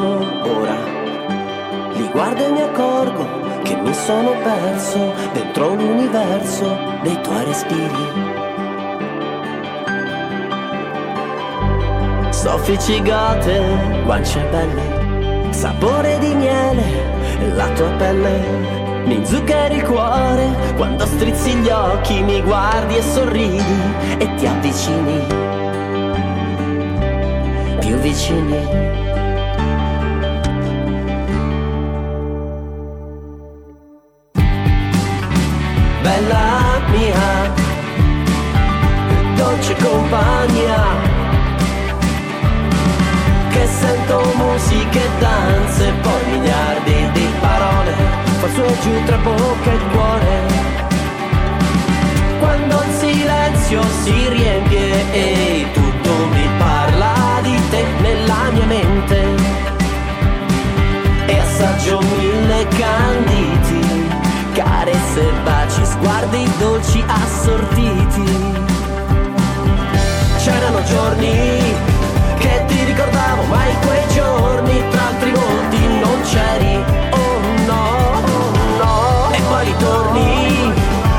[0.43, 0.75] ora,
[1.93, 3.25] li guardo e mi accorgo
[3.63, 8.29] che mi sono perso dentro l'universo dei tuoi respiri.
[12.29, 18.79] Soffici gote, guance belle, sapore di miele, la tua pelle.
[19.05, 23.81] Mi zuccheri il cuore quando strizzi gli occhi, mi guardi e sorridi
[24.17, 25.25] e ti avvicini,
[27.79, 29.10] più vicini.
[36.21, 37.51] Bella mia,
[39.35, 40.83] dolce compagnia
[43.49, 47.93] che sento musiche danze e poi miliardi di parole
[48.39, 50.41] fa su e giù tra bocca e cuore.
[52.39, 59.35] Quando il silenzio si riempie e tutto mi parla di te nella mia mente
[61.25, 63.70] e assaggio mille canditi
[64.51, 68.69] carezze, baci, sguardi dolci assortiti
[70.43, 71.61] c'erano giorni
[72.39, 76.83] che ti ricordavo, ma in quei giorni tra altri volti non c'eri.
[77.11, 77.83] Oh no,
[78.25, 79.29] oh no.
[79.31, 80.73] E poi ritorni,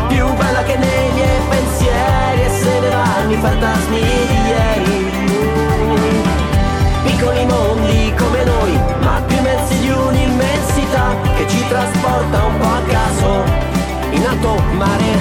[0.09, 5.11] più bella che nei miei pensieri, e se ne vanno i fantasmi di ieri.
[7.05, 12.52] Piccoli mondi come noi, ma più immensi di un'immensità che ci trasporta un
[14.33, 15.19] alto mare,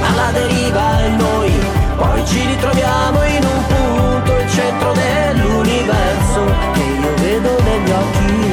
[0.00, 1.52] alla deriva e noi
[1.96, 8.52] poi ci ritroviamo in un punto, il centro dell'universo che io vedo negli occhi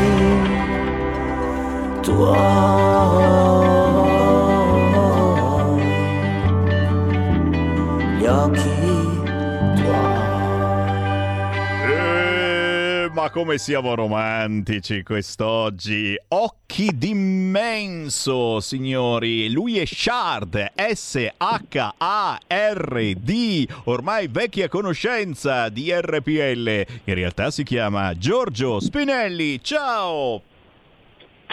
[2.01, 3.60] tuoi.
[13.31, 16.15] Come siamo romantici quest'oggi.
[16.27, 19.49] Occhi d'immenso, signori.
[19.49, 21.35] Lui è Shard, S-H-A-R-D,
[23.85, 26.85] ormai vecchia conoscenza di RPL.
[27.05, 29.63] In realtà si chiama Giorgio Spinelli.
[29.63, 30.50] Ciao!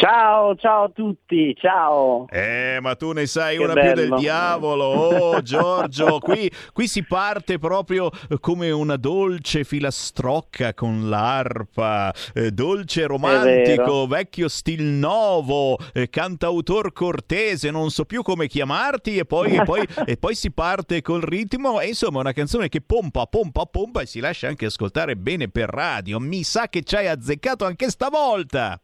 [0.00, 2.26] Ciao, ciao a tutti, ciao.
[2.28, 4.16] Eh, ma tu ne sai Che una più del bello.
[4.18, 4.84] diavolo.
[4.84, 13.06] Oh, Giorgio, qui, qui si parte proprio come una dolce filastrocca con l'arpa, eh, dolce
[13.06, 19.64] romantico, vecchio stil novo, eh, cantautor cortese, non so più come chiamarti, e poi, e
[19.64, 21.80] poi- e poi si parte col ritmo.
[21.80, 25.68] E insomma, una canzone che pompa, pompa, pompa e si lascia anche ascoltare bene per
[25.68, 26.20] radio.
[26.20, 28.80] Mi sa che ci hai azzeccato anche stavolta.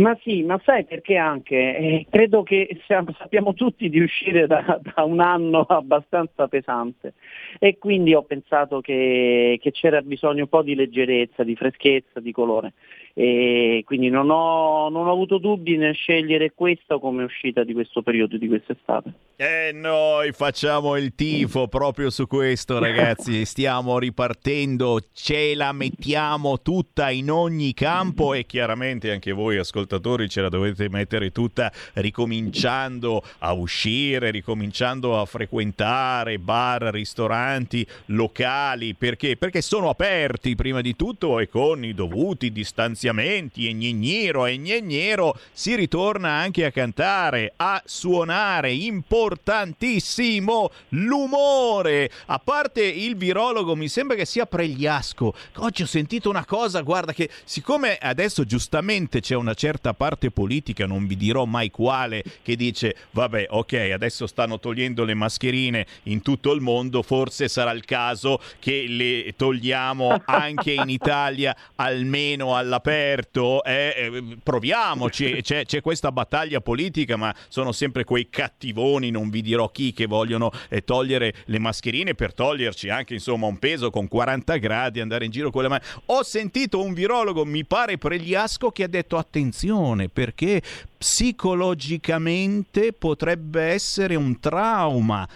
[0.00, 1.76] Ma sì, ma sai perché anche?
[1.76, 7.12] Eh, credo che siamo- sappiamo tutti di uscire da, da un anno abbastanza pesante
[7.58, 12.32] e quindi ho pensato che, che c'era bisogno un po' di leggerezza, di freschezza, di
[12.32, 12.72] colore
[13.14, 18.02] e quindi non ho, non ho avuto dubbi nel scegliere questa come uscita di questo
[18.02, 19.12] periodo, di quest'estate.
[19.36, 23.44] E noi facciamo il tifo proprio su questo, ragazzi.
[23.46, 30.42] Stiamo ripartendo, ce la mettiamo tutta in ogni campo e chiaramente anche voi ascoltatori ce
[30.42, 38.94] la dovete mettere tutta ricominciando a uscire, ricominciando a frequentare bar, ristoranti, locali.
[38.94, 39.36] Perché?
[39.36, 45.38] Perché sono aperti prima di tutto e con i dovuti distanziamenti e gnigniro e gnignero
[45.52, 48.72] si ritorna anche a cantare, a suonare.
[48.72, 52.10] Importantissimo l'umore.
[52.26, 55.34] A parte il virologo, mi sembra che sia Pregliasco.
[55.56, 60.86] Oggi ho sentito una cosa, guarda che siccome adesso giustamente c'è una certa parte politica,
[60.86, 66.20] non vi dirò mai quale, che dice vabbè, ok, adesso stanno togliendo le mascherine in
[66.22, 72.88] tutto il mondo, forse sarà il caso che le togliamo anche in Italia, almeno all'aperto.
[72.90, 79.42] Eh, eh, proviamoci, c'è, c'è questa battaglia politica, ma sono sempre quei cattivoni, non vi
[79.42, 84.08] dirò chi, che vogliono eh, togliere le mascherine per toglierci anche insomma un peso con
[84.08, 85.82] 40 gradi, andare in giro con le mani.
[86.06, 90.62] Ho sentito un virologo, mi pare Pregliasco, che ha detto attenzione perché
[90.96, 95.28] psicologicamente potrebbe essere un trauma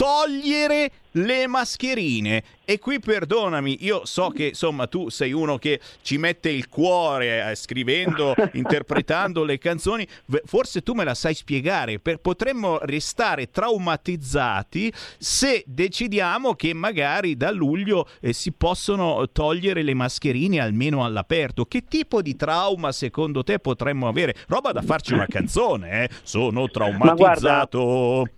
[0.00, 2.42] togliere le mascherine.
[2.64, 7.50] E qui perdonami, io so che insomma tu sei uno che ci mette il cuore
[7.50, 10.06] eh, scrivendo, interpretando le canzoni,
[10.44, 17.50] forse tu me la sai spiegare, per- potremmo restare traumatizzati se decidiamo che magari da
[17.50, 21.64] luglio eh, si possono togliere le mascherine almeno all'aperto.
[21.64, 24.36] Che tipo di trauma secondo te potremmo avere?
[24.46, 26.08] Roba da farci una canzone, eh?
[26.22, 28.28] Sono traumatizzato.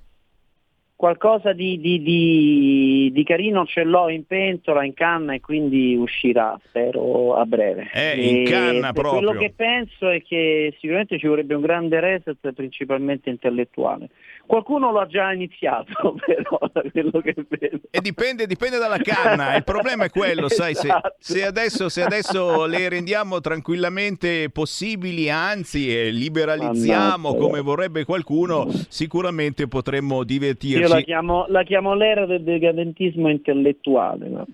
[1.03, 6.57] Qualcosa di, di- di- di carino ce l'ho in pentola, in canna e quindi uscirà,
[6.69, 7.91] spero a breve.
[7.93, 9.41] Eh, in canna Quello proprio.
[9.41, 14.11] che penso è che sicuramente ci vorrebbe un grande reset, principalmente intellettuale.
[14.47, 17.81] Qualcuno lo ha già iniziato, però, da quello che vedo.
[17.91, 21.15] E dipende, dipende dalla canna, il problema è quello, sai, se, Esatto.
[21.19, 27.47] se adesso, se adesso le rendiamo tranquillamente possibili, anzi eh, liberalizziamo Mannaggia.
[27.47, 30.93] come vorrebbe qualcuno, sicuramente potremmo Io divertirci.
[30.93, 34.29] la chiamo, la chiamo l'era del decadentismo intellettuale.
[34.29, 34.47] no?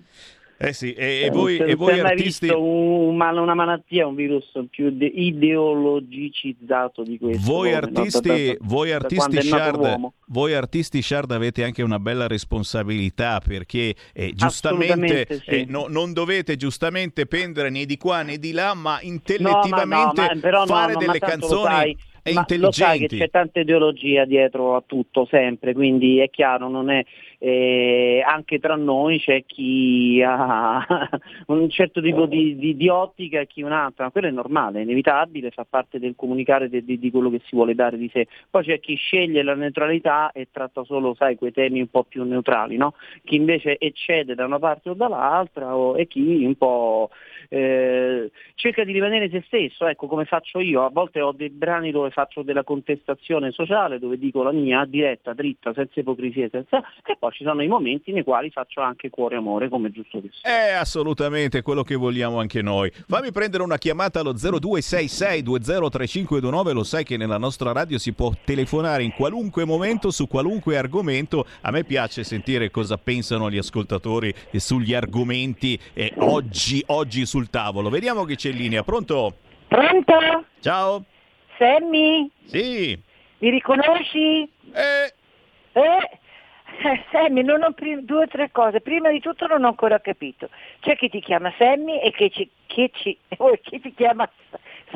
[0.61, 2.47] Eh sì, e, e Eh, voi, si e voi è artisti...
[2.47, 7.49] visto un- ma- una malattia, un virus più de- ideologicizzato di questo.
[7.49, 7.99] Voi come, no?
[7.99, 13.95] Artisti, da- voi artisti è Shard, voi artisti Shard avete anche una bella responsabilità perché
[14.13, 15.49] eh, giustamente Assolutamente sì.
[15.61, 18.99] eh, no- non dovete giustamente pendere né di qua né di là, ma No, ma
[18.99, 23.07] no, intellettivamente ma- però no, fare no, ma delle canzoni e ma Lo sai che
[23.07, 27.03] c'è tanta ideologia dietro a tutto, sempre, quindi è chiaro, non è,
[27.39, 30.85] eh, anche tra noi c'è chi ha
[31.47, 34.83] un certo tipo di, di- di ottica e chi un'altra, ma quello è normale, è
[34.83, 38.27] inevitabile, fa parte del comunicare di, di quello che si vuole dare di sé.
[38.49, 42.23] Poi c'è chi sceglie la neutralità e tratta solo, sai, quei temi un po' più
[42.25, 42.93] neutrali, no?
[43.23, 47.09] Chi invece eccede da una parte o dall'altra o- e chi un po'
[47.49, 51.91] eh, cerca di rimanere se stesso, ecco come faccio io, a volte ho dei brani
[51.91, 56.83] dove faccio della contestazione sociale, dove dico la mia diretta, dritta, senza ipocrisia, senza...
[57.05, 60.19] e poi ci sono i momenti nei quali faccio anche cuore e amore, come giusto
[60.21, 60.49] che sia.
[60.49, 62.91] È assolutamente quello che vogliamo anche noi.
[62.91, 69.03] Fammi prendere una chiamata allo 0266203529, lo sai che nella nostra radio si può telefonare
[69.03, 71.45] in qualunque momento su qualunque argomento.
[71.61, 77.49] A me piace sentire cosa pensano gli ascoltatori e sugli argomenti eh, oggi, oggi sul
[77.49, 77.89] tavolo.
[77.89, 78.83] Vediamo chi c'è in linea.
[78.83, 79.35] Pronto?
[79.67, 80.45] Pronto?
[80.59, 81.05] Ciao.
[81.57, 82.29] Sammy?
[82.45, 82.99] Sì.
[83.39, 84.49] Mi riconosci?
[84.73, 85.13] Eh.
[85.73, 86.19] Eh?
[86.81, 88.81] Eh, Sammy, non ho prim- due o tre cose.
[88.81, 90.49] Prima di tutto non ho ancora capito.
[90.79, 94.29] C'è chi ti chiama Sammy e che ci, che ci- oh, chi ti chiama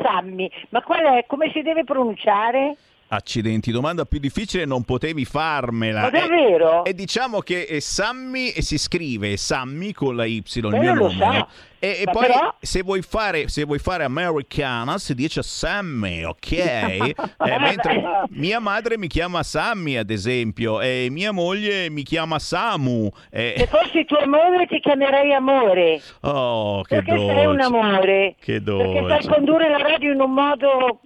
[0.01, 0.49] Sammy.
[0.69, 1.25] Ma qual è?
[1.27, 2.77] Come si deve pronunciare?
[3.07, 6.01] Accidenti, domanda più difficile non potevi farmela.
[6.01, 6.83] Ma davvero?
[6.83, 10.79] E, e diciamo che è Sammy e si scrive Sammy con la Y, il Beh,
[10.79, 11.13] mio nome.
[11.13, 11.47] so.
[11.77, 16.51] E, e poi però- se vuoi fare se vuoi fare americana si dice Sammy, ok?
[17.43, 23.09] Eh, mentre mia madre mi chiama Sammy, ad esempio, e mia moglie mi chiama Samu.
[23.29, 26.01] e- Se fossi tua moglie ti chiamerei amore.
[26.21, 27.35] Oh, che Perché dolce.
[27.35, 28.35] sei un amore.
[28.39, 29.27] Che Perché sai dolce.
[29.29, 31.01] condurre la radio in un modo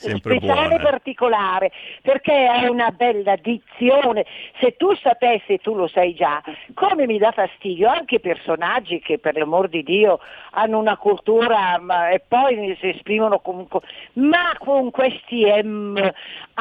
[0.00, 0.90] Sempre speciale e buona.
[0.90, 1.72] particolare,
[2.02, 4.24] perché hai una bella dizione.
[4.58, 6.42] Se tu sapessi, tu lo sai già,
[6.74, 10.18] come mi dà fastidio anche personaggi che per l'amor di Dio
[10.52, 13.80] hanno una cultura ma- e poi si esprimono comunque,
[14.14, 16.10] ma con questi em,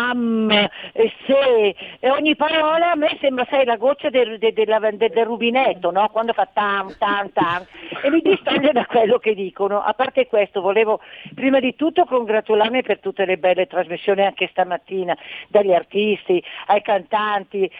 [0.09, 4.95] am, e se, e ogni parola a me sembra sai la goccia del, del- del-
[4.97, 6.07] del rubinetto, no?
[6.09, 7.65] quando fa tam tam tam
[8.01, 9.81] e mi distoglie da quello che dicono.
[9.81, 10.99] A parte questo volevo
[11.35, 15.17] prima di tutto congratularmi per tutte le belle trasmissioni anche stamattina,
[15.49, 17.71] dagli artisti ai cantanti, eh,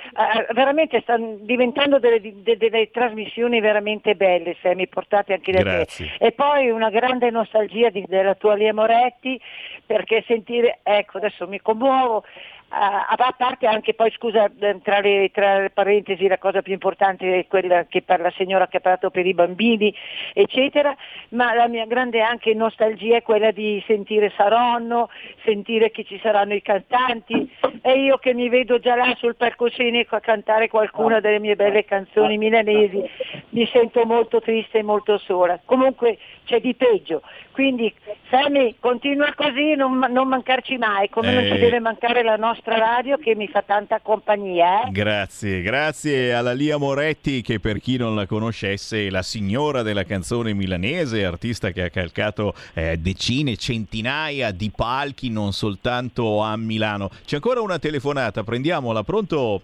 [0.53, 6.11] veramente stanno diventando delle, de- delle trasmissioni veramente belle, Sammy, portate anche da Grazie.
[6.17, 6.25] te.
[6.25, 9.39] E poi una grande nostalgia di- della tua Lia Moretti,
[9.85, 12.22] perché sentire, ecco adesso mi commuovo, a
[12.71, 17.39] a parte anche poi scusa eh, tra le, tra le parentesi la cosa più importante
[17.39, 19.93] è quella che per la signora che ha parlato per i bambini
[20.33, 20.95] eccetera
[21.29, 25.09] ma la mia grande anche nostalgia è quella di sentire Saronno
[25.43, 27.51] sentire che ci saranno i cantanti
[27.81, 31.85] e io che mi vedo già là sul palcoscenico a cantare qualcuna delle mie belle
[31.85, 33.03] canzoni milanesi
[33.49, 37.91] mi sento molto triste e molto sola comunque c'è di peggio quindi
[38.29, 41.59] Sammy continua così non, non mancarci mai come non ci Eh.
[41.59, 44.91] deve mancare la nostra radio che mi fa tanta compagnia eh?
[44.91, 50.03] Grazie, grazie alla Lia Moretti che per chi non la conoscesse è la signora della
[50.03, 57.10] canzone milanese, artista che ha calcato eh, decine, centinaia di palchi non soltanto a Milano.
[57.26, 59.61] C'è ancora una telefonata, prendiamola, pronto?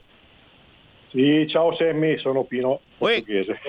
[1.12, 3.60] Sì, ciao Sammy, sono Pino, portoghese.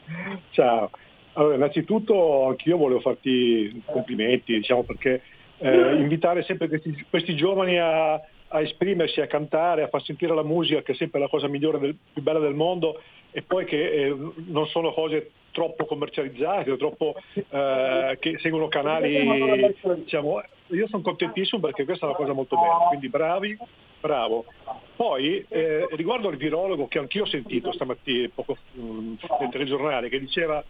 [0.50, 0.90] ciao.
[1.34, 5.22] Allora, innanzitutto anch'io volevo farti complimenti, diciamo, perché
[5.58, 8.20] eh, invitare sempre questi, questi giovani a,
[8.52, 11.78] a esprimersi, a cantare, a far sentire la musica, che è sempre la cosa migliore,
[11.78, 13.00] del- più bella del mondo,
[13.30, 14.16] e poi che eh,
[14.46, 21.60] non sono cose troppo commercializzate o troppo eh, che seguono canali, diciamo, io sono contentissimo
[21.60, 23.56] perché questa è una cosa molto bella, quindi bravi,
[24.00, 24.44] bravo.
[24.96, 30.18] Poi eh, riguardo al virologo che anch'io ho sentito stamattina poco, mm, nel telegiornale che
[30.18, 30.62] diceva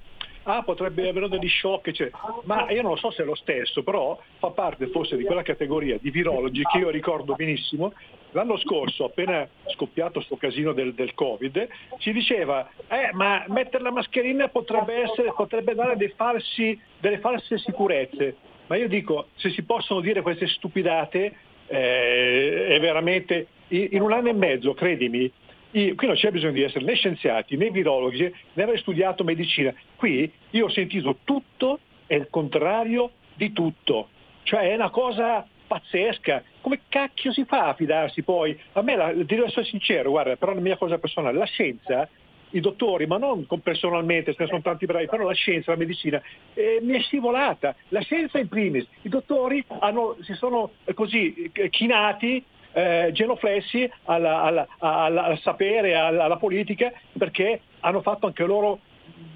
[0.44, 2.18] ah potrebbe avere degli shock, eccetera.
[2.44, 5.98] ma io non so se è lo stesso, però fa parte forse di quella categoria
[6.00, 7.92] di virologi che io ricordo benissimo.
[8.34, 13.90] L'anno scorso, appena scoppiato questo casino del, del Covid, ci diceva eh, ma mettere la
[13.90, 18.36] mascherina potrebbe, essere, potrebbe dare dei falsi- delle false sicurezze.
[18.68, 21.34] Ma io dico, se si possono dire queste stupidate,
[21.66, 25.30] eh, è veramente in un anno e mezzo, credimi,
[25.72, 29.74] qui non c'è bisogno di essere né scienziati né virologi né aver studiato medicina.
[29.96, 34.08] Qui io ho sentito tutto e il contrario di tutto.
[34.42, 36.42] Cioè è una cosa pazzesca.
[36.60, 38.58] Come cacchio si fa a fidarsi poi?
[38.72, 42.08] A me, la, devo essere sincero, guarda, però la mia cosa personale, la scienza,
[42.50, 46.20] i dottori, ma non personalmente, ne sono tanti bravi, però la scienza, la medicina,
[46.54, 47.74] eh, mi è scivolata.
[47.88, 53.90] La scienza in primis, i dottori hanno- si sono eh, così eh, chinati eh, genoflessi
[54.04, 58.80] alla- alla- alla- al sapere, alla, politica, perché hanno fatto anche loro,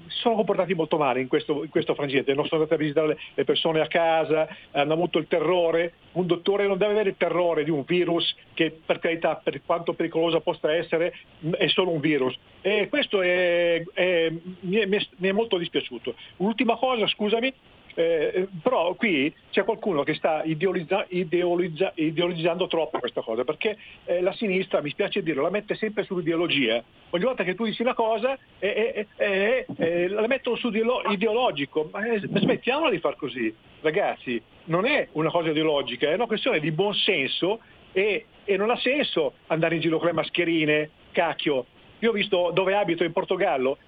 [0.07, 3.17] si sono comportati molto male in questo, in questo frangente, non sono andati a visitare
[3.33, 7.63] le, persone a casa, hanno avuto il terrore, un dottore non deve avere il terrore
[7.63, 11.13] di un virus che per carità, per quanto pericoloso possa essere,
[11.57, 12.37] è solo un virus.
[12.61, 14.31] E questo è- è,
[14.61, 16.15] mi è- mi è molto dispiaciuto.
[16.37, 17.53] Ultima cosa, scusami,
[17.97, 23.75] eh, però qui c'è qualcuno che sta ideolizza- ideolizza- ideologizzando troppo questa cosa, perché
[24.05, 26.83] eh, la sinistra, mi spiace dirlo, la mette sempre sull'ideologia.
[27.09, 31.89] Ogni volta che tu dici una cosa eh, eh, eh, la mettono su ideolo- ideologico,
[31.91, 33.51] ma smettiamola di far così,
[33.81, 37.61] ragazzi, non è una cosa ideologica, è una questione di buon senso
[37.93, 41.65] e, e non ha senso andare in giro con le mascherine, cacchio.
[41.99, 43.79] Io ho visto dove abito in Portogallo,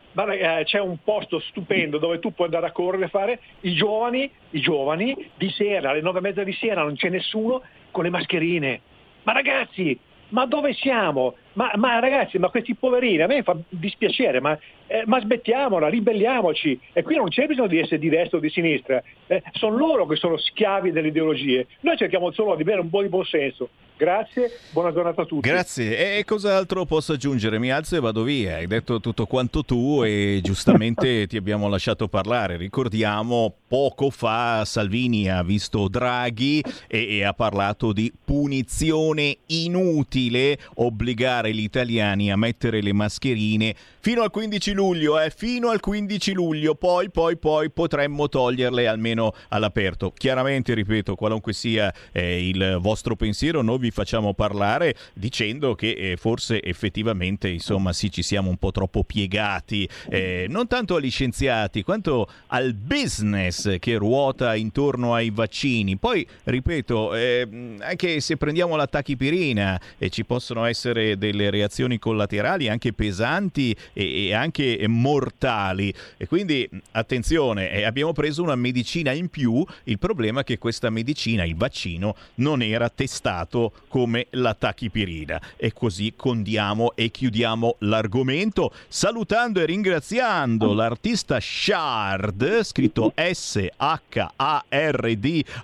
[0.63, 4.59] c'è un posto stupendo dove tu puoi andare a correre e fare i giovani, i
[4.59, 7.61] giovani di sera, alle nove e mezza di sera non c'è nessuno
[7.91, 8.81] con le mascherine.
[9.23, 9.97] Ma ragazzi,
[10.29, 11.35] ma dove siamo?
[11.53, 14.57] Ma, ma, ragazzi, ma questi poverini, a me fa dispiacere, ma,
[14.89, 16.79] eh, ma smettiamola, ribelliamoci.
[16.91, 20.07] E qui non c'è bisogno di essere di destra o di sinistra, eh, sono loro
[20.07, 21.67] che sono schiavi delle ideologie.
[21.81, 23.69] Noi cerchiamo solo di avere un po' di buon senso.
[23.99, 25.49] Grazie, buona giornata a tutti.
[25.49, 26.17] Grazie.
[26.17, 27.59] E cos'altro posso aggiungere?
[27.59, 28.55] Mi alzo e vado via.
[28.55, 32.55] Hai detto tutto quanto tu e giustamente ti abbiamo lasciato parlare.
[32.55, 41.53] Ricordiamo, poco fa Salvini ha visto Draghi e, e ha parlato di punizione inutile, obbligare
[41.53, 46.75] gli italiani a mettere le mascherine fino al 15 luglio, eh, fino al 15 luglio,
[46.75, 50.13] poi, poi, poi potremmo toglierle almeno all'aperto.
[50.15, 56.17] Chiaramente, ripeto, qualunque sia eh, il vostro pensiero, noi vi facciamo parlare dicendo che eh,
[56.17, 61.83] forse effettivamente insomma sì ci siamo un po' troppo piegati eh, non tanto agli scienziati
[61.83, 67.47] quanto al business che ruota intorno ai vaccini poi ripeto eh,
[67.79, 74.27] anche se prendiamo la tachipirina e ci possono essere delle reazioni collaterali anche pesanti e,
[74.27, 80.41] e anche mortali e quindi attenzione eh, abbiamo preso una medicina in più il problema
[80.41, 85.41] è che questa medicina il vaccino non era testato come la tachipirina.
[85.55, 93.71] E così condiamo e chiudiamo l'argomento salutando e ringraziando l'artista Shard, scritto S-H-A-R-D.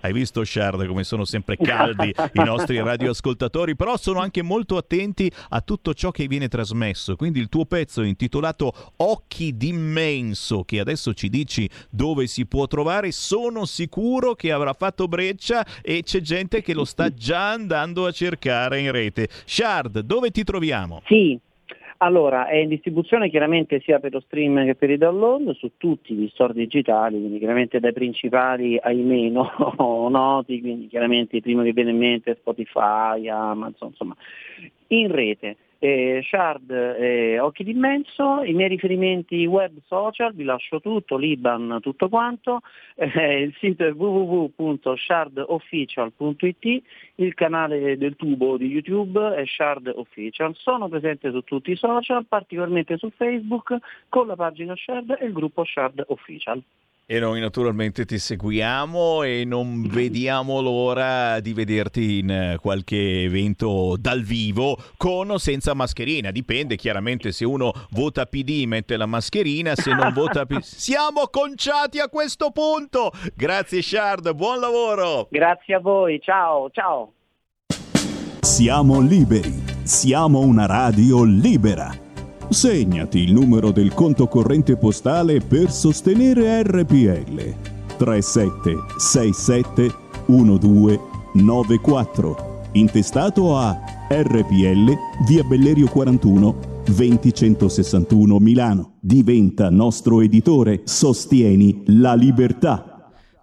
[0.01, 5.31] Hai visto Shard come sono sempre caldi i nostri radioascoltatori, però sono anche molto attenti
[5.49, 7.15] a tutto ciò che viene trasmesso.
[7.15, 13.11] Quindi il tuo pezzo intitolato Occhi d'immenso, che adesso ci dici dove si può trovare,
[13.11, 18.11] sono sicuro che avrà fatto breccia e c'è gente che lo sta già andando a
[18.11, 19.27] cercare in rete.
[19.45, 21.01] Shard, dove ti troviamo?
[21.05, 21.39] Sì,
[21.97, 26.13] allora, è in distribuzione chiaramente sia per lo stream che per i download su tutti
[26.13, 29.49] gli store digitali, quindi chiaramente dai principali ai meno
[30.09, 34.15] noti, quindi chiaramente i primi che viene in mente Spotify, Amazon, insomma,
[34.87, 41.17] in rete eh, Shard eh, Occhi d'Immenso, i miei riferimenti web social, vi lascio tutto,
[41.17, 42.61] Liban, tutto quanto,
[42.95, 46.83] eh, il sito è www.shardofficial.it,
[47.15, 52.25] il canale del tubo di YouTube è Shard Official, sono presente su tutti i social,
[52.25, 53.77] particolarmente su Facebook,
[54.09, 56.61] con la pagina Shard e il gruppo Shard Official.
[57.07, 63.95] E noi naturalmente ti seguiamo e non vediamo l'ora di vederti in eh, qualche evento
[63.95, 66.31] dal vivo con o senza mascherina.
[66.31, 70.61] Dipende chiaramente se uno vota PD mette la mascherina, se non vota PD.
[70.65, 73.11] Siamo conciati a questo punto.
[73.35, 75.27] Grazie Shard, buon lavoro.
[75.29, 77.13] Grazie a voi, ciao, ciao.
[78.39, 79.53] Siamo liberi,
[79.83, 82.04] siamo una radio libera.
[82.49, 87.55] Segnati il numero del conto corrente postale per sostenere RPL
[87.97, 89.93] 3767
[90.27, 94.91] 1294 intestato a RPL
[95.27, 98.93] via Bellerio 41 20161 Milano.
[98.99, 102.94] Diventa nostro editore, sostieni la libertà.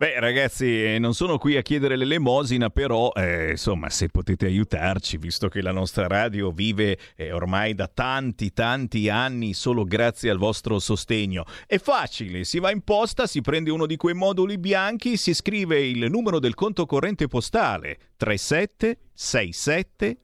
[0.03, 5.17] Beh, ragazzi, eh, non sono qui a chiedere l'elemosina, però, eh, insomma, se potete aiutarci,
[5.17, 10.39] visto che la nostra radio vive eh, ormai da tanti, tanti anni solo grazie al
[10.39, 11.45] vostro sostegno.
[11.69, 15.87] È facile, si va in posta, si prende uno di quei moduli bianchi, si scrive
[15.87, 20.19] il numero del conto corrente postale 3767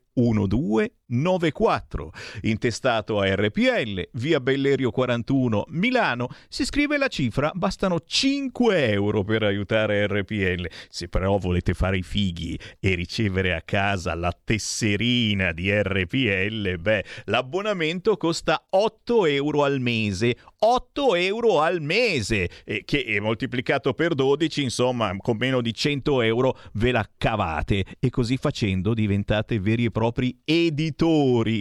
[1.08, 2.12] 1294,
[2.42, 6.28] intestato a RPL, via Bellerio 41, Milano.
[6.48, 10.68] Si scrive la cifra, bastano 5 euro per aiutare RPL.
[10.88, 17.04] Se però volete fare i fighi e ricevere a casa la tesserina di RPL, beh,
[17.24, 20.36] l'abbonamento costa 8 euro al mese.
[20.60, 26.20] 8 euro al mese, eh, che è moltiplicato per 12, insomma, con meno di 100
[26.22, 30.96] euro ve la cavate e così facendo diventate veri e propri editori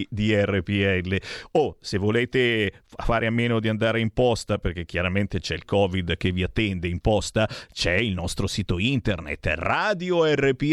[0.09, 1.15] di RPL.
[1.51, 6.17] O se volete fare a meno di andare in posta, perché chiaramente c'è il Covid
[6.17, 10.63] che vi attende in posta, c'è il nostro sito internet radiorpl.it.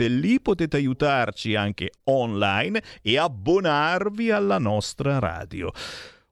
[0.00, 5.72] Lì potete aiutarci anche online e abbonarvi alla nostra radio.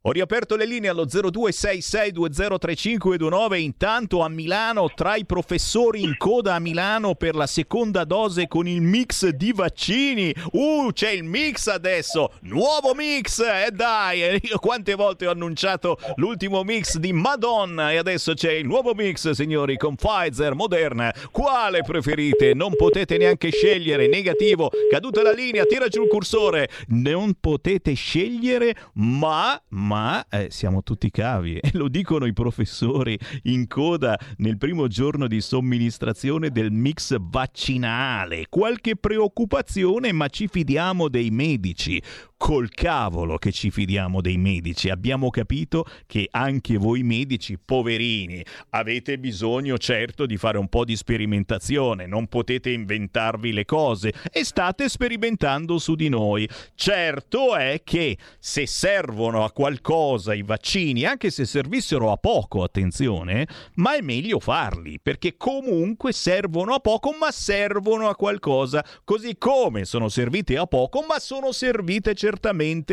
[0.05, 3.61] Ho riaperto le linee allo 0266203529.
[3.61, 8.67] Intanto a Milano, tra i professori in coda a Milano per la seconda dose con
[8.67, 10.35] il mix di vaccini.
[10.51, 12.33] Uh, c'è il mix adesso!
[12.41, 13.43] Nuovo mix!
[13.43, 18.51] E eh dai, io quante volte ho annunciato l'ultimo mix di Madonna e adesso c'è
[18.51, 21.15] il nuovo mix, signori, con Pfizer, Moderna.
[21.31, 22.55] Quale preferite?
[22.55, 24.09] Non potete neanche scegliere.
[24.09, 26.69] Negativo, caduta la linea, tira giù il cursore.
[26.89, 29.63] Non potete scegliere, ma
[29.93, 35.27] ma eh, siamo tutti cavi e lo dicono i professori in coda nel primo giorno
[35.27, 38.47] di somministrazione del mix vaccinale.
[38.49, 42.03] Qualche preoccupazione, ma ci fidiamo dei medici.
[42.43, 44.89] Col cavolo che ci fidiamo dei medici.
[44.89, 50.97] Abbiamo capito che anche voi medici, poverini, avete bisogno certo di fare un po' di
[50.97, 56.49] sperimentazione, non potete inventarvi le cose e state sperimentando su di noi.
[56.75, 63.47] Certo è che se servono a qualcosa i vaccini, anche se servissero a poco, attenzione,
[63.75, 69.85] ma è meglio farli, perché comunque servono a poco, ma servono a qualcosa, così come
[69.85, 72.31] sono servite a poco, ma sono servite certamente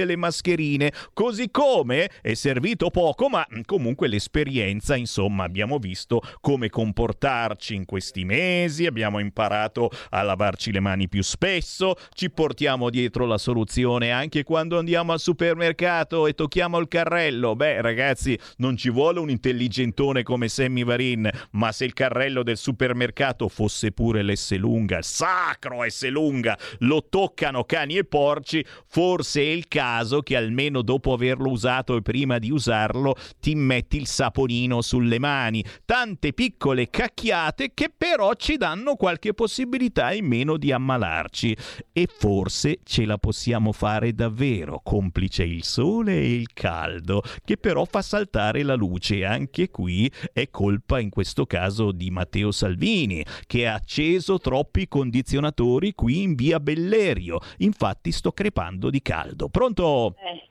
[0.05, 7.75] le mascherine, così come è servito poco, ma comunque l'esperienza, insomma, abbiamo visto come comportarci
[7.75, 13.37] in questi mesi, abbiamo imparato a lavarci le mani più spesso, ci portiamo dietro la
[13.37, 17.55] soluzione anche quando andiamo al supermercato e tocchiamo il carrello.
[17.55, 22.57] Beh, ragazzi, non ci vuole un intelligentone come Sammy Varin, ma se il carrello del
[22.57, 29.41] supermercato fosse pure l'S lunga, sacro S lunga, lo toccano cani e porci, forse è
[29.41, 34.81] il caso che almeno dopo averlo usato e prima di usarlo ti metti il saponino
[34.81, 35.63] sulle mani.
[35.85, 41.55] Tante piccole cacchiate che però ci danno qualche possibilità in meno di ammalarci.
[41.91, 47.85] E forse ce la possiamo fare davvero, complice il sole e il caldo, che però
[47.85, 49.25] fa saltare la luce.
[49.25, 55.93] Anche qui è colpa in questo caso di Matteo Salvini, che ha acceso troppi condizionatori
[55.93, 57.39] qui in via Bellerio.
[57.57, 59.18] Infatti sto crepando di caldo.
[59.51, 60.15] Pronto?
[60.23, 60.47] Eh,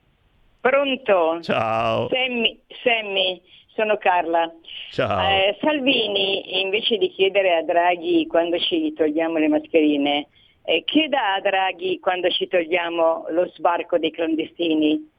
[0.60, 1.40] pronto?
[1.42, 2.08] Ciao.
[2.08, 3.40] Sammy, Sammy,
[3.74, 4.52] sono Carla.
[4.90, 5.28] Ciao.
[5.28, 10.26] Eh, Salvini, invece di chiedere a Draghi quando ci togliamo le mascherine,
[10.64, 15.16] eh, chieda a Draghi quando ci togliamo lo sbarco dei clandestini.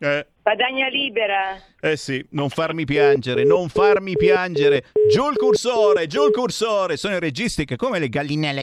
[0.00, 0.26] Eh.
[0.42, 1.56] Padagna libera.
[1.80, 4.84] Eh sì, non farmi piangere, non farmi piangere.
[5.10, 6.96] Giù il cursore, giù il cursore.
[6.96, 8.62] Sono i registi che come le gallinelle.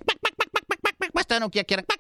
[1.12, 1.94] Ma stanno chiacchierando.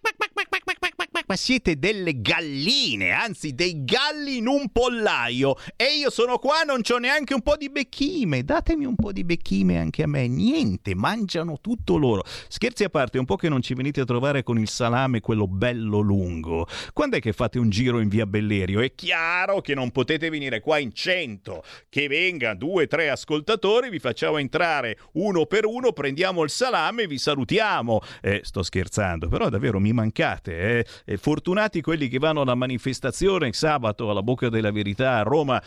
[1.27, 5.55] Ma siete delle galline, anzi dei galli in un pollaio.
[5.75, 8.43] E io sono qua, non c'ho neanche un po' di becchime.
[8.43, 10.27] Datemi un po' di becchime anche a me.
[10.27, 12.23] Niente, mangiano tutto loro.
[12.47, 15.47] Scherzi a parte, un po' che non ci venite a trovare con il salame, quello
[15.47, 16.67] bello lungo.
[16.93, 18.81] Quando è che fate un giro in via Bellerio?
[18.81, 21.63] È chiaro che non potete venire qua in cento.
[21.89, 27.07] Che venga due, tre ascoltatori, vi facciamo entrare uno per uno, prendiamo il salame e
[27.07, 28.01] vi salutiamo.
[28.21, 30.59] Eh, sto scherzando, però davvero mi mancate.
[30.59, 30.85] Eh?
[31.05, 35.61] Eh, fortunati quelli che vanno alla manifestazione sabato alla Bocca della Verità a Roma.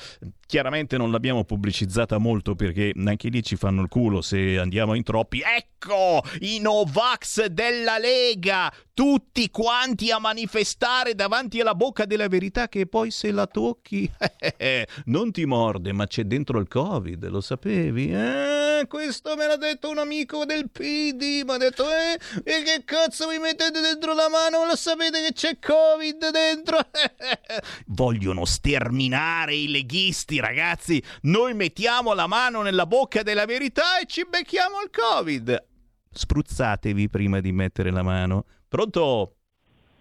[0.47, 5.02] Chiaramente non l'abbiamo pubblicizzata molto perché anche lì ci fanno il culo se andiamo in
[5.02, 5.40] troppi.
[5.40, 12.86] Ecco i Novax della Lega, tutti quanti a manifestare davanti alla Bocca della Verità che
[12.86, 14.10] poi se la tocchi
[15.06, 18.12] non ti morde, ma c'è dentro il Covid, lo sapevi?
[18.12, 22.82] Eh, questo me l'ha detto un amico del PD, mi ha detto eh, e che
[22.85, 24.66] cazzo mi mettete dentro la mano?
[24.66, 26.79] Lo sapete che c'è Covid dentro?
[27.89, 31.03] Vogliono sterminare i leghisti, ragazzi.
[31.23, 35.67] Noi mettiamo la mano nella bocca della verità e ci becchiamo il Covid.
[36.11, 38.45] Spruzzatevi prima di mettere la mano.
[38.69, 39.35] Pronto?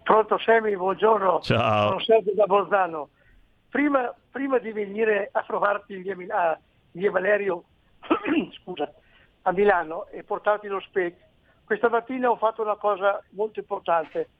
[0.02, 1.40] Pronto Semi, buongiorno.
[1.40, 1.88] Ciao.
[1.88, 3.10] Sono Sergio da Bolzano.
[3.68, 6.58] Prima, prima di venire a trovarti in via, Mil- a
[6.92, 7.64] via Valerio
[8.62, 8.90] scusa,
[9.42, 11.14] a Milano e portarti lo SPEC,
[11.64, 14.30] questa mattina ho fatto una cosa molto importante.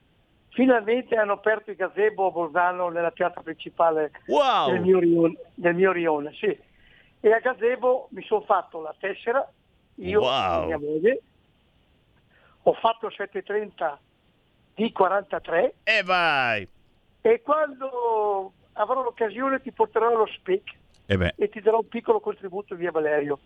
[0.49, 4.71] Finalmente hanno aperto il gazebo a Bolzano nella piazza principale wow.
[4.71, 6.33] del, mio rione, del mio rione.
[6.33, 6.57] Sì.
[7.21, 9.47] E a gazebo mi sono fatto la tessera,
[9.95, 10.63] io wow.
[10.63, 11.21] e mia moglie,
[12.63, 13.99] ho fatto il 730
[14.75, 16.67] di 43 e vai!
[17.21, 22.75] E quando avrò l'occasione ti porterò lo SPEC e, e ti darò un piccolo contributo
[22.75, 23.39] via Valerio.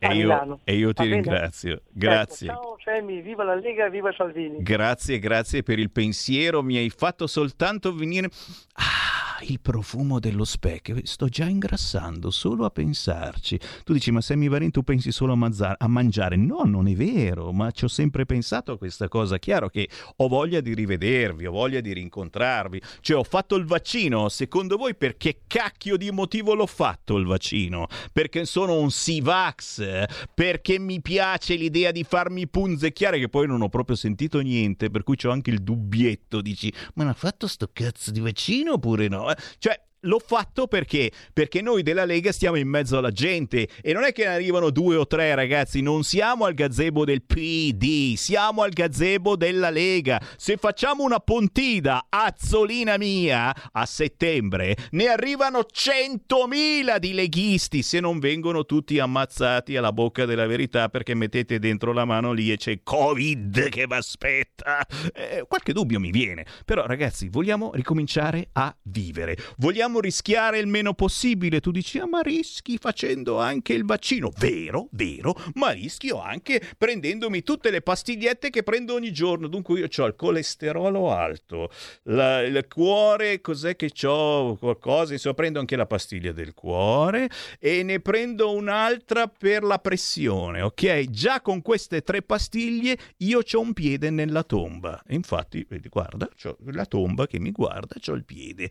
[0.00, 1.82] E io, e io, ti ringrazio.
[1.90, 2.50] Grazie.
[2.50, 4.62] Ecco, ciao Sammy, viva la Lega viva Salvini.
[4.62, 6.62] Grazie, grazie per il pensiero.
[6.62, 8.28] Mi hai fatto soltanto venire.
[8.74, 10.98] Ah, il profumo dello specchio.
[11.04, 13.58] Sto già ingrassando solo a pensarci.
[13.84, 16.36] Tu dici, ma Sammy Varin, tu pensi solo a, manza- a mangiare?
[16.36, 19.38] No, non è vero, ma ci ho sempre pensato a questa cosa.
[19.38, 22.80] Chiaro che ho voglia di rivedervi, ho voglia di rincontrarvi.
[23.00, 24.28] Cioè, ho fatto il vaccino.
[24.28, 27.86] Secondo voi, per che cacchio di motivo l'ho fatto il vaccino?
[28.12, 30.06] Perché sono un Sivax?
[30.34, 35.02] perché mi piace l'idea di farmi punzecchiare che poi non ho proprio sentito niente per
[35.02, 39.27] cui ho anche il dubbietto dici ma l'ha fatto sto cazzo di vaccino oppure no
[39.58, 41.10] cioè l'ho fatto perché?
[41.32, 44.70] Perché noi della Lega stiamo in mezzo alla gente e non è che ne arrivano
[44.70, 50.20] due o tre ragazzi, non siamo al gazebo del PD, siamo al gazebo della Lega.
[50.36, 58.18] Se facciamo una pontida azzolina mia a settembre, ne arrivano 100.000 di leghisti se non
[58.18, 62.80] vengono tutti ammazzati alla bocca della verità perché mettete dentro la mano lì e c'è
[62.82, 64.86] Covid che vi aspetta.
[65.12, 69.36] Eh, qualche dubbio mi viene, però ragazzi, vogliamo ricominciare a vivere.
[69.56, 71.60] Vogliamo rischiare il meno possibile.
[71.60, 74.30] Tu dici, ah, ma rischi facendo anche il vaccino.
[74.38, 79.48] Vero, vero, ma rischio anche prendendomi tutte le pastigliette che prendo ogni giorno.
[79.48, 81.70] Dunque io ho il colesterolo alto,
[82.04, 84.56] la, il cuore, cos'è che ho?
[84.56, 87.28] Qualcosa, insomma, prendo anche la pastiglia del cuore
[87.58, 91.10] e ne prendo un'altra per la pressione, ok?
[91.10, 95.02] Già con queste tre pastiglie io ho un piede nella tomba.
[95.08, 98.70] infatti, vedi, guarda, ho la tomba che mi guarda, ho il piede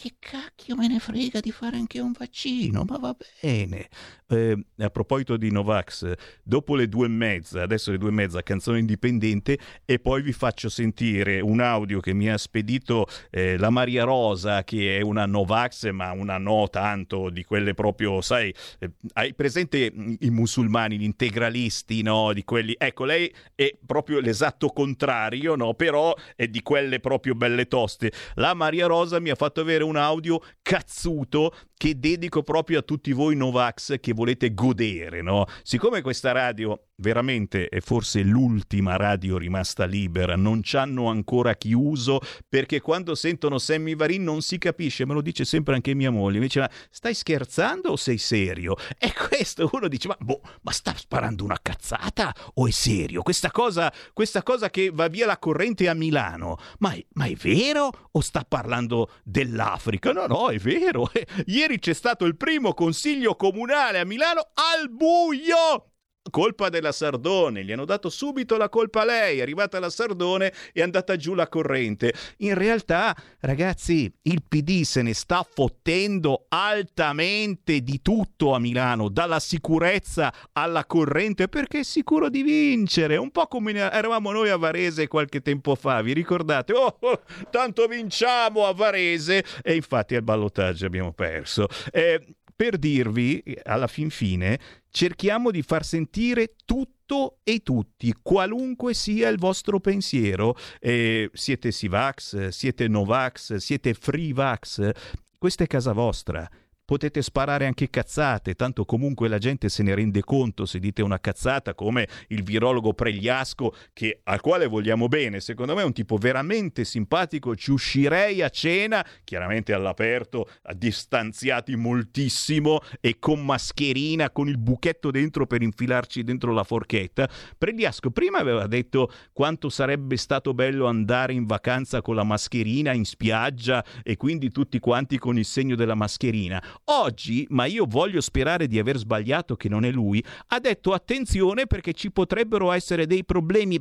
[0.00, 3.88] che cacchio me ne frega di fare anche un vaccino, ma va bene.
[4.28, 8.42] Eh, a proposito di Novax, dopo le due e mezza, adesso le due e mezza,
[8.42, 13.68] canzone indipendente, e poi vi faccio sentire un audio che mi ha spedito eh, la
[13.68, 18.92] Maria Rosa, che è una Novax, ma una no tanto di quelle proprio, sai, eh,
[19.14, 22.32] hai presente i musulmani, gli integralisti, no?
[22.32, 25.74] Di quelli, ecco, lei è proprio l'esatto contrario, no?
[25.74, 28.12] Però è di quelle proprio belle toste.
[28.36, 32.82] La Maria Rosa mi ha fatto avere un un audio cazzuto che dedico proprio a
[32.82, 35.46] tutti voi Novax che volete godere, no?
[35.62, 42.20] Siccome questa radio veramente è forse l'ultima radio rimasta libera, non ci hanno ancora chiuso
[42.46, 46.38] perché quando sentono Sammy Varin non si capisce, me lo dice sempre anche mia moglie,
[46.38, 48.76] mi dice ma stai scherzando o sei serio?
[48.98, 53.22] E questo uno dice ma boh, ma sta sparando una cazzata o è serio?
[53.22, 57.34] Questa cosa, questa cosa che va via la corrente a Milano, ma è, ma è
[57.36, 59.79] vero o sta parlando dell'Africa?
[60.12, 61.10] No, no, è vero.
[61.46, 65.90] Ieri c'è stato il primo consiglio comunale a Milano al buio
[66.28, 70.48] colpa della Sardone, gli hanno dato subito la colpa a lei, è arrivata la Sardone
[70.48, 72.12] e è andata giù la corrente.
[72.38, 79.40] In realtà, ragazzi, il PD se ne sta fottendo altamente di tutto a Milano, dalla
[79.40, 85.08] sicurezza alla corrente, perché è sicuro di vincere, un po' come eravamo noi a Varese
[85.08, 86.72] qualche tempo fa, vi ricordate?
[86.72, 91.66] Oh, oh tanto vinciamo a Varese e infatti al ballottaggio abbiamo perso.
[91.90, 94.60] Eh, per dirvi, alla fin fine,
[94.90, 100.54] cerchiamo di far sentire tutto e tutti, qualunque sia il vostro pensiero.
[100.78, 104.90] Eh, siete Sivax, siete Novax, siete Freevax,
[105.38, 106.46] questa è casa vostra
[106.90, 111.20] potete sparare anche cazzate, tanto comunque la gente se ne rende conto se dite una
[111.20, 116.16] cazzata come il virologo Pregliasco, che, al quale vogliamo bene, secondo me è un tipo
[116.16, 124.58] veramente simpatico, ci uscirei a cena, chiaramente all'aperto, distanziati moltissimo e con mascherina, con il
[124.58, 127.30] buchetto dentro per infilarci dentro la forchetta.
[127.56, 133.04] Pregliasco prima aveva detto quanto sarebbe stato bello andare in vacanza con la mascherina in
[133.04, 136.60] spiaggia e quindi tutti quanti con il segno della mascherina.
[136.84, 141.66] Oggi, ma io voglio sperare di aver sbagliato che non è lui, ha detto attenzione
[141.66, 143.80] perché ci potrebbero essere dei problemi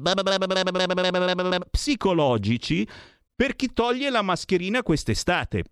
[1.71, 2.88] psicologici
[3.35, 5.63] per chi toglie la mascherina quest'estate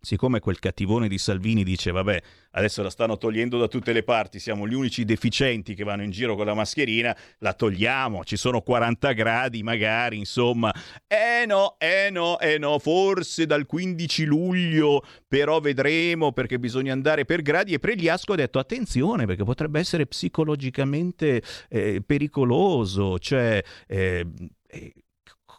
[0.00, 2.22] siccome quel cattivone di Salvini dice vabbè
[2.52, 6.10] adesso la stanno togliendo da tutte le parti siamo gli unici deficienti che vanno in
[6.10, 10.72] giro con la mascherina la togliamo ci sono 40 gradi magari insomma.
[11.06, 17.24] Eh no eh no eh no forse dal 15 luglio però vedremo perché bisogna andare
[17.24, 17.74] per gradi.
[17.74, 24.26] E Pregliasco ha detto attenzione perché potrebbe essere psicologicamente eh, pericoloso cioè eh,
[24.66, 24.94] eh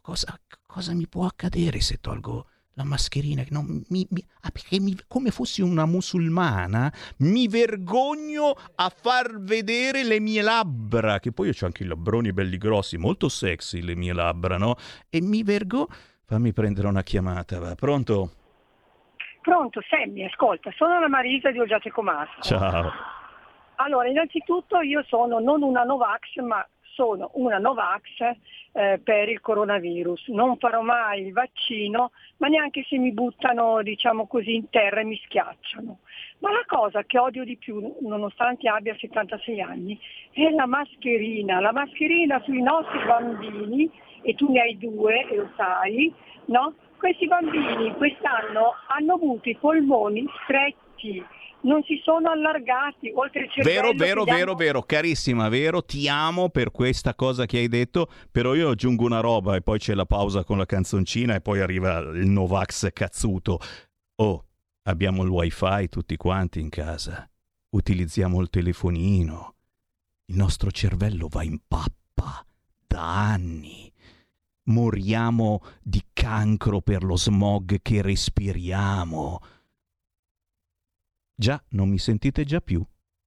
[0.01, 5.31] cosa, cosa mi può accadere se tolgo la mascherina, non, mi, mi, ah, mi, come
[5.31, 11.65] fossi una musulmana, mi vergogno a far vedere le mie labbra, che poi io ho
[11.65, 14.75] anche i labbroni belli grossi, molto sexy le mie labbra, no?
[15.09, 15.87] E mi vergo...
[16.31, 17.75] Fammi prendere una chiamata, va.
[17.75, 18.31] Pronto?
[19.41, 22.41] Pronto, Sammy, ascolta, sono la Marisa di Oggiate Comasco.
[22.41, 22.91] Ciao.
[23.75, 26.65] Allora, innanzitutto io sono non una Novax, ma
[26.95, 28.01] sono una Novax
[28.73, 30.27] eh, per il coronavirus.
[30.29, 35.03] Non farò mai il vaccino, ma neanche se mi buttano, diciamo così, in terra e
[35.03, 35.99] mi schiacciano.
[36.39, 39.99] Ma la cosa che odio di più, nonostante abbia 76 anni,
[40.31, 41.59] è la mascherina.
[41.59, 43.89] La mascherina sui nostri bambini,
[44.21, 46.13] e tu ne hai due, e lo sai,
[46.45, 46.73] no?
[46.97, 51.23] Questi bambini quest'anno hanno avuto i polmoni stretti
[51.63, 53.91] non si sono allargati oltre il cervello.
[53.91, 58.53] Vero, vero, vero, vero, carissima, vero, ti amo per questa cosa che hai detto, però
[58.55, 61.99] io aggiungo una roba e poi c'è la pausa con la canzoncina e poi arriva
[61.99, 63.59] il Novax cazzuto.
[64.15, 64.45] Oh,
[64.83, 67.29] Abbiamo il wifi tutti quanti in casa.
[67.69, 69.55] Utilizziamo il telefonino.
[70.25, 72.43] Il nostro cervello va in pappa
[72.87, 73.91] da anni.
[74.63, 79.39] Moriamo di cancro per lo smog che respiriamo.
[81.41, 82.85] Già, non mi sentite già più?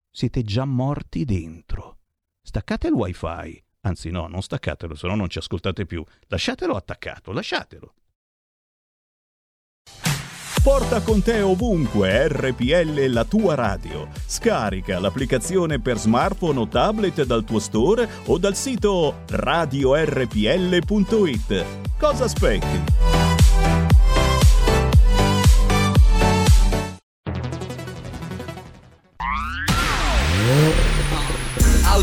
[0.09, 1.99] Siete già morti dentro.
[2.43, 3.61] Staccate il wifi.
[3.81, 6.05] Anzi no, non staccatelo, se no non ci ascoltate più.
[6.29, 7.95] Lasciatelo attaccato, lasciatelo.
[10.63, 14.09] Porta con te ovunque RPL la tua radio.
[14.27, 20.37] Scarica l'applicazione per smartphone o tablet dal tuo store o dal sito radiorpl.it.
[21.99, 23.34] Cosa aspetti?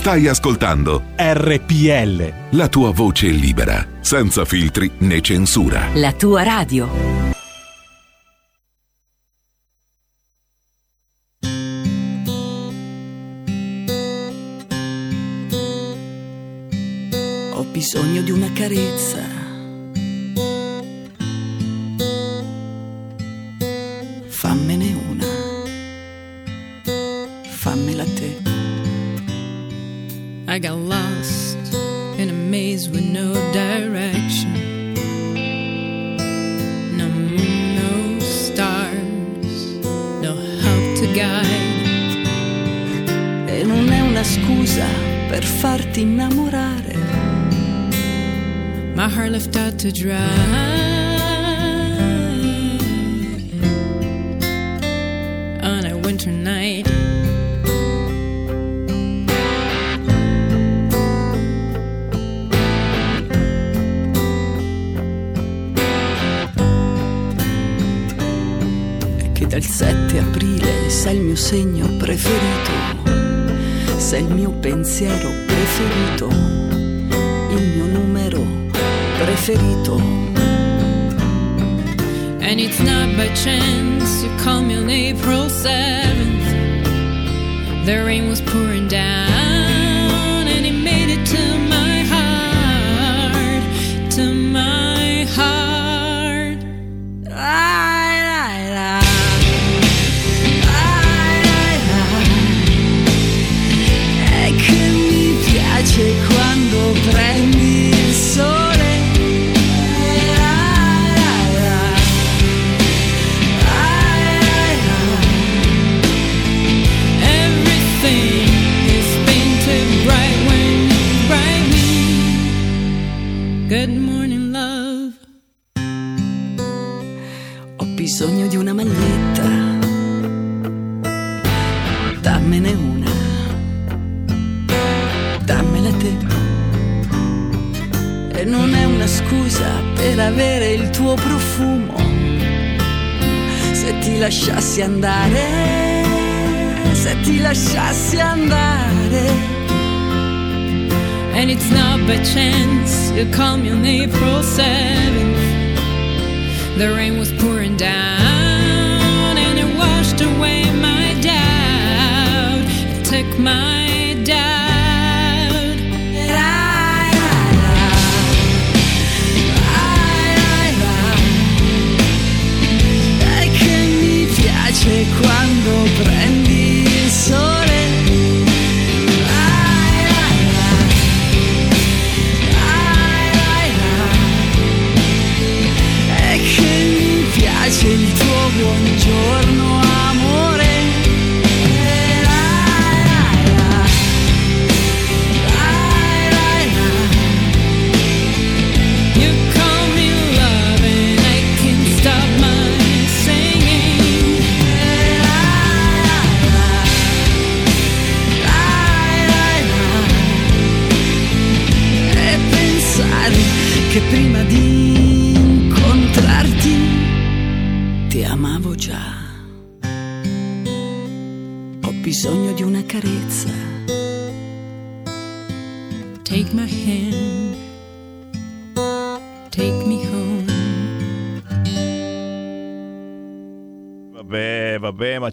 [0.00, 2.56] Stai ascoltando RPL.
[2.56, 5.88] la tua voce libera, senza filtri né censura.
[5.92, 6.88] La tua radio.
[17.52, 19.29] Ho bisogno di una carezza.
[30.50, 31.56] I got lost
[32.18, 34.52] in a maze with no direction.
[36.96, 39.76] No moon, no stars,
[40.20, 42.26] no help to guide.
[43.46, 44.88] E non è una scusa
[45.28, 46.96] per farti innamorare.
[48.96, 50.89] My heart left out to dry
[71.30, 72.72] mio segno preferito,
[73.98, 76.26] sei il mio pensiero preferito,
[77.54, 78.44] il mio numero
[79.16, 79.94] preferito.
[82.40, 86.48] And it's not by chance you call me on April 7th.
[87.84, 89.59] The rain was pouring down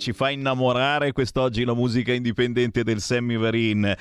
[0.07, 3.93] ci fa innamorare quest'oggi la musica indipendente del Sammy Varin.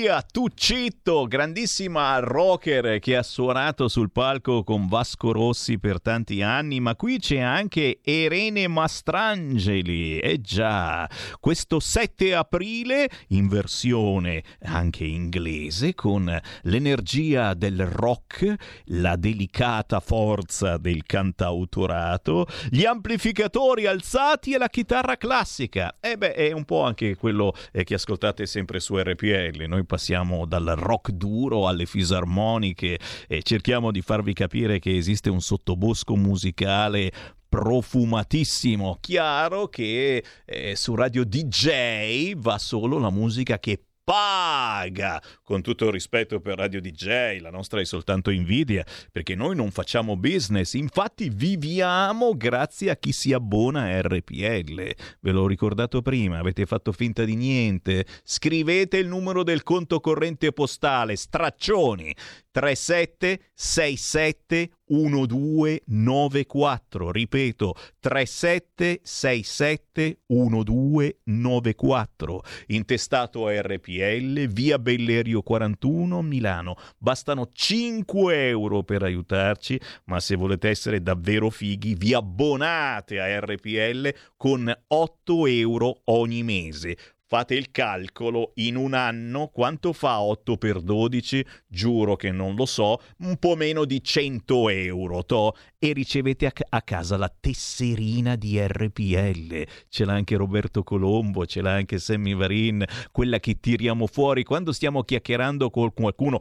[0.00, 6.78] Pia Tuccitto, grandissima rocker che ha suonato sul palco con Vasco Rossi per tanti anni,
[6.78, 10.20] ma qui c'è anche Irene Mastrangeli.
[10.20, 11.10] Eh già,
[11.40, 18.54] questo 7 aprile in versione anche inglese con l'energia del rock,
[18.84, 25.96] la delicata forza del cantautorato, gli amplificatori alzati e la chitarra classica.
[25.98, 29.64] E beh, è un po' anche quello eh, che ascoltate sempre su RPL.
[29.66, 35.40] Noi passiamo dal rock duro alle fisarmoniche e cerchiamo di farvi capire che esiste un
[35.40, 37.10] sottobosco musicale
[37.48, 38.98] profumatissimo.
[39.00, 45.22] Chiaro che eh, su Radio DJ va solo la musica che paga.
[45.42, 48.82] Con tutto il rispetto per Radio DJ, la nostra è soltanto invidia,
[49.12, 54.94] perché noi non facciamo business, infatti viviamo grazie a chi si abbona a RPL.
[55.20, 58.06] Ve l'ho ricordato prima, avete fatto finta di niente.
[58.24, 62.14] Scrivete il numero del conto corrente postale, straccioni
[62.58, 76.74] 3767 1294 ripeto 3767 1294 intestato a RPL via Bellerio 41 Milano.
[76.96, 84.12] Bastano 5 euro per aiutarci ma se volete essere davvero fighi vi abbonate a RPL
[84.36, 86.96] con 8 euro ogni mese
[87.30, 91.44] Fate il calcolo in un anno quanto fa 8 per 12?
[91.66, 95.22] Giuro che non lo so, un po' meno di 100 euro.
[95.26, 99.62] To, e ricevete a, a, casa la tesserina di RPL.
[99.90, 102.82] Ce l'ha anche Roberto Colombo, ce l'ha anche Sammy Varin,
[103.12, 106.40] quella che tiriamo fuori quando stiamo chiacchierando con qualcuno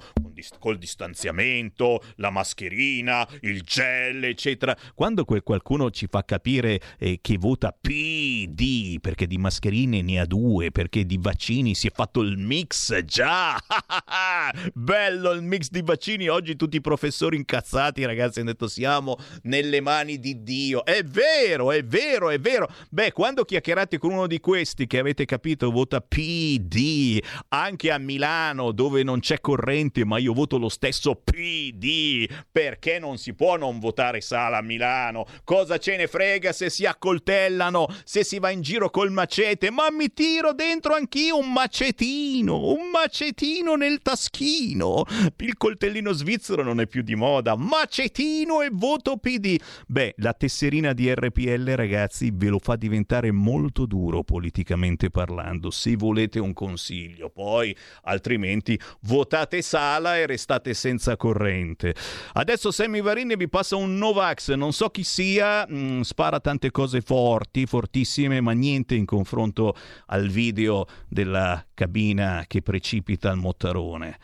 [0.58, 4.74] col distanziamento, la mascherina, il gel, eccetera.
[4.96, 10.26] Quando quel qualcuno ci fa capire eh, che vota PD perché di mascherine ne ha
[10.26, 13.58] due perché di vaccini si è fatto il mix, già!
[14.76, 19.82] Bello il mix di vaccini, oggi tutti i professori incazzati ragazzi hanno detto siamo nelle
[19.82, 20.86] mani di Dio.
[20.86, 22.70] È vero, è vero, è vero.
[22.92, 28.72] Beh, quando chiacchierate con uno di questi che avete capito vota PD, anche a Milano
[28.72, 33.80] dove non c'è corrente, ma io voto lo stesso PD, perché non si può non
[33.80, 35.26] votare Sala a Milano?
[35.44, 39.90] Cosa ce ne frega se si accoltellano, se si va in giro col macete, ma
[39.90, 45.06] mi tiro dentro dentro anch'io un macetino, un macetino nel taschino.
[45.38, 47.56] Il coltellino svizzero non è più di moda.
[47.56, 49.58] Macetino e voto PD.
[49.88, 55.96] Beh, la tesserina di RPL, ragazzi, ve lo fa diventare molto duro politicamente parlando, se
[55.96, 57.30] volete un consiglio.
[57.30, 61.96] Poi, altrimenti, votate Sala e restate senza corrente.
[62.34, 66.72] Adesso Sammy Varini vi passa un Novax, non so chi sia, mh, mm, spara tante
[66.72, 69.76] cose forti, fortissime, ma niente in confronto
[70.08, 74.18] al video video della cabina che precipita al mottarone.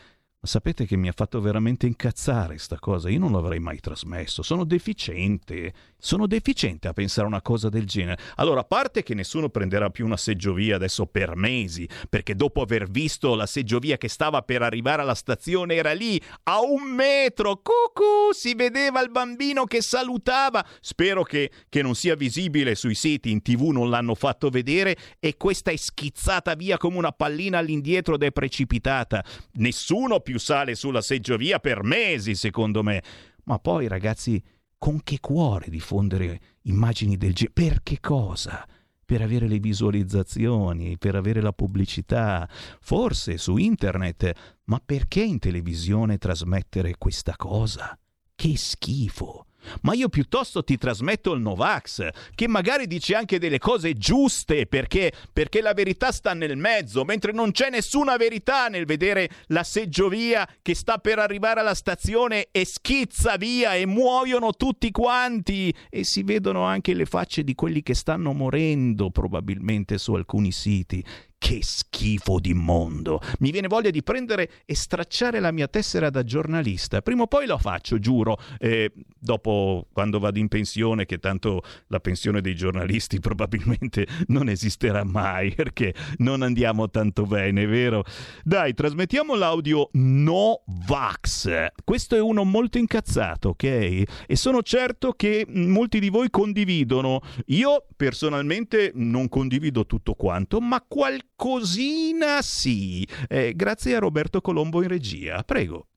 [0.46, 3.08] Sapete che mi ha fatto veramente incazzare sta cosa?
[3.10, 4.42] Io non l'avrei mai trasmesso.
[4.44, 5.74] Sono deficiente.
[5.98, 8.22] Sono deficiente a pensare a una cosa del genere.
[8.36, 12.90] Allora, a parte che nessuno prenderà più una seggiovia adesso per mesi, perché dopo aver
[12.90, 18.34] visto la seggiovia che stava per arrivare alla stazione era lì, a un metro, cucù,
[18.34, 20.66] si vedeva il bambino che salutava.
[20.82, 25.38] Spero che, che non sia visibile sui siti, in tv non l'hanno fatto vedere e
[25.38, 29.24] questa è schizzata via come una pallina all'indietro ed è precipitata.
[29.54, 33.02] Nessuno più sale sulla seggiovia per mesi, secondo me.
[33.46, 34.42] Ma poi, ragazzi,
[34.78, 37.54] con che cuore diffondere immagini del genere?
[37.54, 38.68] Per che cosa?
[39.06, 42.48] Per avere le visualizzazioni, per avere la pubblicità,
[42.80, 47.98] forse su internet, ma perché in televisione trasmettere questa cosa?
[48.36, 49.46] Che schifo!
[49.82, 55.12] Ma io piuttosto ti trasmetto il Novax, che magari dice anche delle cose giuste, perché,
[55.32, 60.48] perché la verità sta nel mezzo, mentre non c'è nessuna verità nel vedere la seggiovia
[60.62, 66.24] che sta per arrivare alla stazione e schizza via e muoiono tutti quanti e si
[66.24, 71.04] vedono anche le facce di quelli che stanno morendo probabilmente su alcuni siti.
[71.44, 73.20] Che schifo di mondo!
[73.40, 77.02] Mi viene voglia di prendere e stracciare la mia tessera da giornalista.
[77.02, 78.38] Prima o poi lo faccio, giuro.
[78.58, 78.90] Eh,
[79.20, 85.54] dopo, quando vado in pensione, che tanto la pensione dei giornalisti probabilmente non esisterà mai,
[85.54, 88.06] perché non andiamo tanto bene, vero?
[88.42, 91.72] Dai, trasmettiamo l'audio No Vax.
[91.84, 93.64] Questo è uno molto incazzato, ok?
[93.66, 97.20] E sono certo che molti di voi condividono.
[97.48, 103.08] Io personalmente non condivido tutto quanto, ma qualche qualcosina sì.
[103.28, 105.44] Eh, grazie a Roberto Colombo in regia.
[105.44, 105.88] Prego.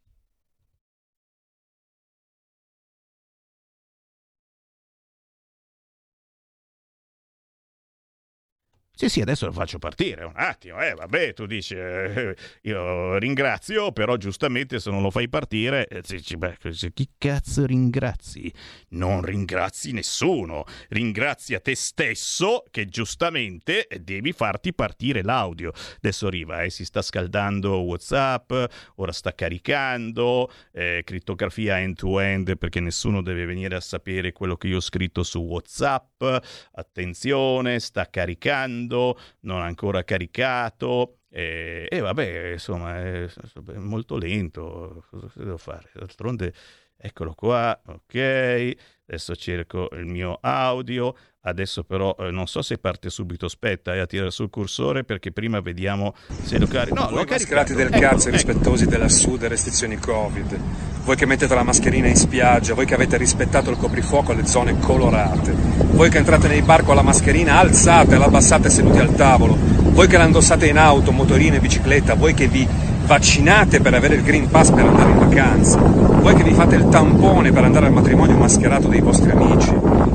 [8.98, 10.81] Sì, sì, adesso lo faccio partire un attimo.
[10.82, 16.01] Eh, vabbè, tu dici, eh, io ringrazio, però giustamente se non lo fai partire, eh,
[16.39, 16.56] beh,
[16.94, 18.51] chi cazzo ringrazi?
[18.90, 25.73] Non ringrazi nessuno, ringrazia te stesso che giustamente devi farti partire l'audio.
[25.97, 28.51] Adesso arriva, eh, si sta scaldando WhatsApp,
[28.94, 34.78] ora sta caricando, eh, crittografia end-to-end perché nessuno deve venire a sapere quello che io
[34.78, 36.24] ho scritto su WhatsApp.
[36.73, 41.18] Attenzione, sta caricando caricando, non ancora caricato.
[41.28, 43.28] E, e vabbè, insomma, è,
[43.76, 45.04] molto lento.
[45.10, 45.90] Cosa devo fare?
[45.92, 46.52] D'altronde,
[46.96, 48.74] eccolo qua, ok.
[49.08, 51.14] Adesso cerco il mio audio.
[51.42, 55.30] Adesso però eh, non so se parte subito, aspetta eh, a tirare sul cursore perché
[55.30, 56.96] prima vediamo se lo carico.
[56.96, 58.36] No, Voi mascherati del ecco, cazzo ecco.
[58.36, 60.95] rispettosi della SUD e restrizioni Covid.
[61.06, 64.76] Voi che mettete la mascherina in spiaggia, voi che avete rispettato il coprifuoco alle zone
[64.80, 65.54] colorate.
[65.92, 69.56] Voi che entrate nei bar con la mascherina alzate, la abbassate seduti al tavolo.
[69.56, 72.14] Voi che la indossate in auto, motorino e bicicletta.
[72.14, 72.66] Voi che vi
[73.04, 76.88] vaccinate per avere il Green Pass per andare in vacanza, voi che vi fate il
[76.88, 79.72] tampone per andare al matrimonio mascherato dei vostri amici,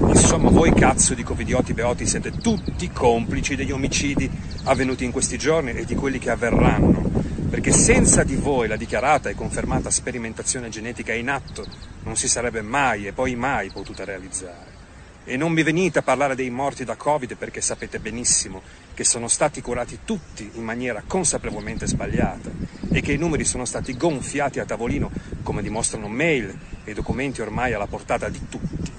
[0.10, 4.30] insomma voi cazzo di covidioti beoti siete tutti complici degli omicidi
[4.64, 7.02] avvenuti in questi giorni e di quelli che avverranno,
[7.52, 11.66] perché senza di voi la dichiarata e confermata sperimentazione genetica in atto
[12.04, 14.70] non si sarebbe mai e poi mai potuta realizzare.
[15.26, 18.62] E non mi venite a parlare dei morti da Covid perché sapete benissimo
[18.94, 22.50] che sono stati curati tutti in maniera consapevolmente sbagliata
[22.90, 25.12] e che i numeri sono stati gonfiati a tavolino
[25.44, 28.92] come dimostrano mail e documenti ormai alla portata di tutti.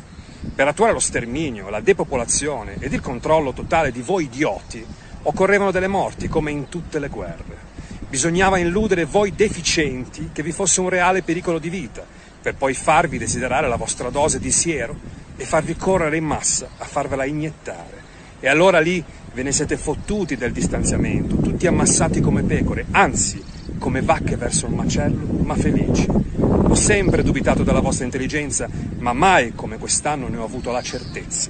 [0.55, 4.85] Per attuare lo sterminio, la depopolazione ed il controllo totale di voi idioti
[5.23, 7.72] occorrevano delle morti come in tutte le guerre.
[8.13, 12.05] Bisognava illudere voi deficienti che vi fosse un reale pericolo di vita,
[12.43, 14.95] per poi farvi desiderare la vostra dose di siero
[15.35, 18.03] e farvi correre in massa a farvela iniettare.
[18.39, 19.03] E allora lì
[19.33, 23.43] ve ne siete fottuti del distanziamento, tutti ammassati come pecore, anzi
[23.79, 26.07] come vacche verso il macello, ma felici.
[26.37, 28.69] Ho sempre dubitato della vostra intelligenza,
[28.99, 31.49] ma mai come quest'anno ne ho avuto la certezza.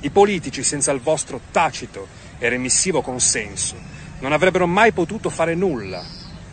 [0.00, 2.06] I politici, senza il vostro tacito
[2.38, 3.87] e remissivo consenso,
[4.20, 6.02] non avrebbero mai potuto fare nulla,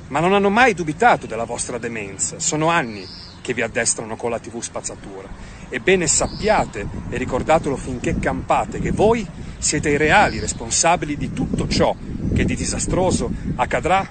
[0.08, 2.40] ma non hanno mai dubitato della vostra demenza.
[2.40, 3.06] Sono anni
[3.42, 5.28] che vi addestrano con la TV spazzatura.
[5.70, 9.26] Ebbene sappiate e ricordatelo finché campate che voi
[9.58, 11.96] siete i reali responsabili di tutto ciò
[12.34, 14.08] che di disastroso accadrà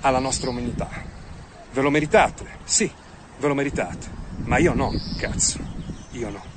[0.00, 0.88] alla nostra umanità.
[1.72, 2.90] Ve lo meritate, sì,
[3.38, 4.06] ve lo meritate,
[4.44, 5.58] ma io no, cazzo,
[6.12, 6.49] io no.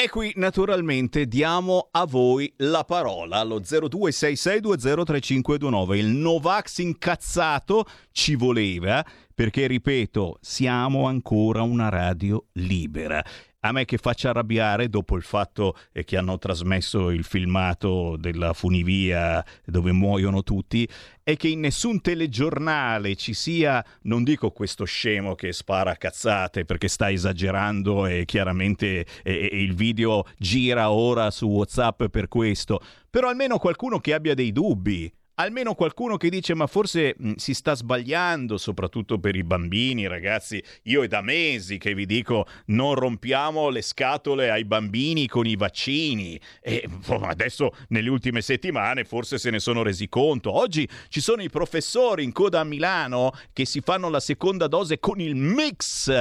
[0.00, 5.96] E qui naturalmente diamo a voi la parola allo 0266203529.
[5.96, 9.04] Il Novax incazzato ci voleva
[9.34, 13.24] perché, ripeto, siamo ancora una radio libera
[13.60, 19.44] a me che faccia arrabbiare dopo il fatto che hanno trasmesso il filmato della funivia
[19.64, 20.88] dove muoiono tutti
[21.24, 26.88] è che in nessun telegiornale ci sia, non dico questo scemo che spara cazzate perché
[26.88, 32.80] sta esagerando e chiaramente e, e il video gira ora su WhatsApp per questo,
[33.10, 37.54] però almeno qualcuno che abbia dei dubbi almeno qualcuno che dice ma forse mh, si
[37.54, 40.62] sta sbagliando, soprattutto per i bambini, ragazzi.
[40.84, 45.56] Io è da mesi che vi dico non rompiamo le scatole ai bambini con i
[45.56, 46.88] vaccini e
[47.22, 50.52] adesso nelle ultime settimane forse se ne sono resi conto.
[50.52, 54.98] Oggi ci sono i professori in coda a Milano che si fanno la seconda dose
[54.98, 56.12] con il mix.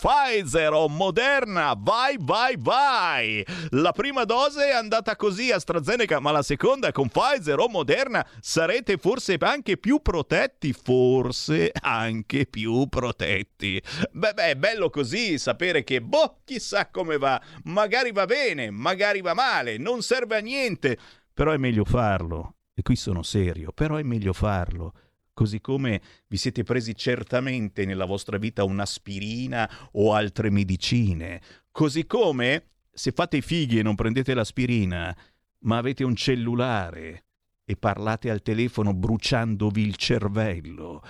[0.00, 3.44] Pfizer o Moderna, vai vai vai.
[3.70, 8.26] La prima dose è andata così AstraZeneca, ma la seconda è con Pfizer o moderna
[8.40, 13.80] sarete forse anche più protetti, forse anche più protetti.
[14.10, 19.20] Beh, beh, è bello così sapere che, boh, chissà come va, magari va bene, magari
[19.20, 20.98] va male, non serve a niente,
[21.32, 22.54] però è meglio farlo.
[22.74, 24.94] E qui sono serio, però è meglio farlo
[25.38, 31.40] così come vi siete presi certamente nella vostra vita un'aspirina o altre medicine,
[31.70, 35.16] così come se fate i fighi e non prendete l'aspirina,
[35.60, 37.26] ma avete un cellulare
[37.70, 41.02] e parlate al telefono bruciandovi il cervello.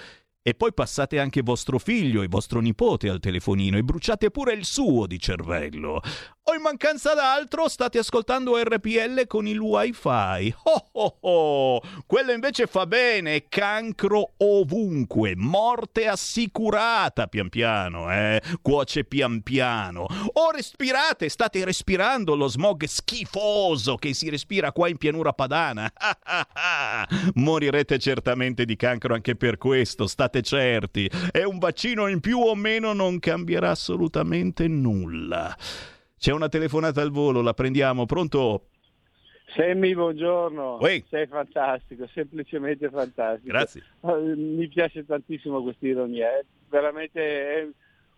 [0.43, 4.65] E poi passate anche vostro figlio e vostro nipote al telefonino e bruciate pure il
[4.65, 6.01] suo di cervello.
[6.51, 10.55] O in mancanza d'altro state ascoltando RPL con il wifi.
[10.63, 11.83] Oh oh oh!
[12.07, 18.41] Quello invece fa bene, cancro ovunque, morte assicurata pian piano, eh?
[18.63, 20.07] Cuoce pian piano.
[20.33, 25.93] O respirate, state respirando lo smog schifoso che si respira qua in pianura padana.
[27.35, 31.11] Morirete certamente di cancro anche per questo, state certi.
[31.31, 35.55] E un vaccino in più o meno non cambierà assolutamente nulla.
[36.19, 38.05] C'è una telefonata al volo, la prendiamo.
[38.07, 38.67] Pronto?
[39.55, 40.79] Sammy, buongiorno.
[40.81, 41.03] Uè.
[41.09, 43.47] Sei fantastico, semplicemente fantastico.
[43.53, 43.83] Grazie.
[44.03, 47.69] Eh, Mi piace tantissimo questa ironia, è veramente è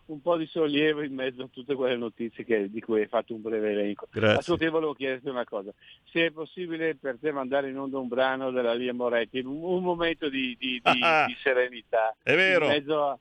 [0.06, 3.32] un po' di sollievo in mezzo a tutte quelle notizie che- di cui hai fatto
[3.32, 4.08] un breve elenco.
[4.10, 4.38] Grazie.
[4.38, 5.70] A suo tempo volevo chiederti una cosa,
[6.10, 10.28] se è possibile per te mandare in onda un brano della Lia Moretti, un, momento
[10.28, 12.16] di, di- di- di serenità.
[12.24, 12.64] È vero.
[12.64, 13.18] In mezzo a...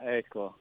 [0.00, 0.58] Ecco.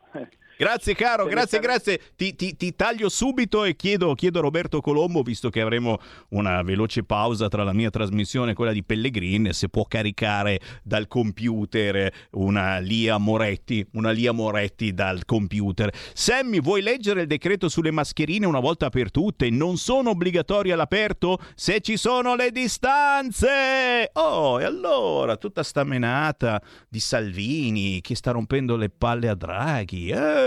[0.55, 1.99] Grazie caro, grazie, grazie.
[2.15, 5.99] Ti, ti- ti taglio subito e chiedo, chiedo a Roberto Colombo, visto che avremo
[6.29, 11.07] una veloce pausa tra la mia trasmissione e quella di Pellegrin, se può caricare dal
[11.07, 15.91] computer una Lia Moretti, una Lia Moretti dal computer.
[16.13, 19.49] Sammy, vuoi leggere il decreto sulle mascherine una volta per tutte?
[19.49, 24.09] Non sono obbligatorie all'aperto se ci sono le distanze!
[24.13, 30.09] Oh, e allora, tutta sta menata di Salvini che sta rompendo le palle a Draghi.
[30.09, 30.42] Eh.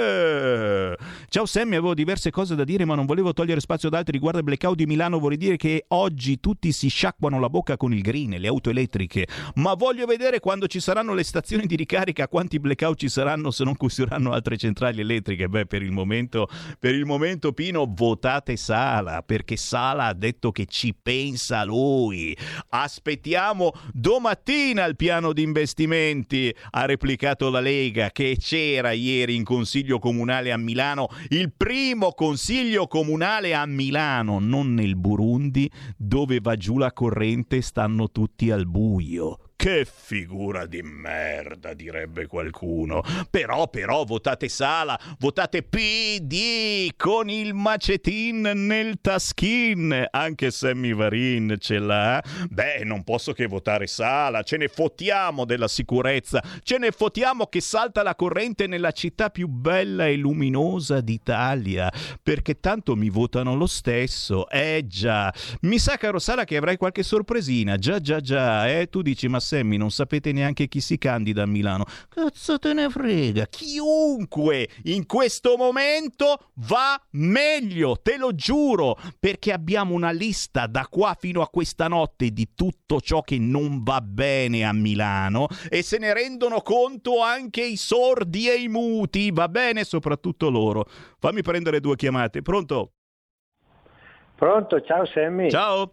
[1.29, 4.39] Ciao Sammy, avevo diverse cose da dire ma non volevo togliere spazio ad altri riguardo
[4.39, 5.19] il blackout di Milano.
[5.19, 8.71] Vorrei dire che oggi tutti si sciacquano la bocca con il green e le auto
[8.71, 13.51] elettriche, ma voglio vedere quando ci saranno le stazioni di ricarica quanti blackout ci saranno
[13.51, 15.49] se non cusioneranno altre centrali elettriche.
[15.49, 16.49] Beh, per il momento,
[16.79, 22.37] per il momento Pino, votate Sala, perché Sala ha detto che ci pensa lui.
[22.71, 29.86] Aspettiamo domattina il piano di investimenti, ha replicato la Lega che c'era ieri in Consiglio
[29.95, 36.79] Comunale a Milano, il primo Consiglio Comunale a Milano, non nel Burundi, dove va giù
[36.79, 39.46] la corrente e stanno tutti al buio.
[39.67, 43.03] Che figura di merda, direbbe qualcuno.
[43.29, 50.07] Però, però, votate Sala, votate PD con il macetin nel taschin.
[50.09, 52.23] Anche Sammy Varin ce l'ha.
[52.49, 54.45] Beh, non posso che votare Sala.
[54.45, 56.41] Ce ne fottiamo della sicurezza.
[56.63, 61.93] Ce ne fottiamo che salta la corrente nella città più bella e luminosa d'Italia.
[62.23, 64.49] Perché tanto mi votano lo stesso.
[64.49, 65.35] Eh già.
[65.63, 67.77] Mi sa, caro Sala, che avrai qualche sorpresina.
[67.79, 68.69] Già, già, già.
[68.69, 71.85] Eh, tu dici, ma Sammy, non sapete neanche chi si candida a Milano.
[72.09, 73.47] Cazzo te ne frega.
[73.47, 81.17] Chiunque in questo momento va meglio, te lo giuro, perché abbiamo una lista da qua
[81.19, 85.99] fino a questa notte di tutto ciò che non va bene a Milano e se
[85.99, 90.85] ne rendono conto anche i sordi e i muti, va bene soprattutto loro.
[91.19, 92.43] Fammi prendere due chiamate.
[92.43, 92.93] Pronto?
[94.35, 95.51] Pronto, ciao Sammy.
[95.51, 95.91] Ciao.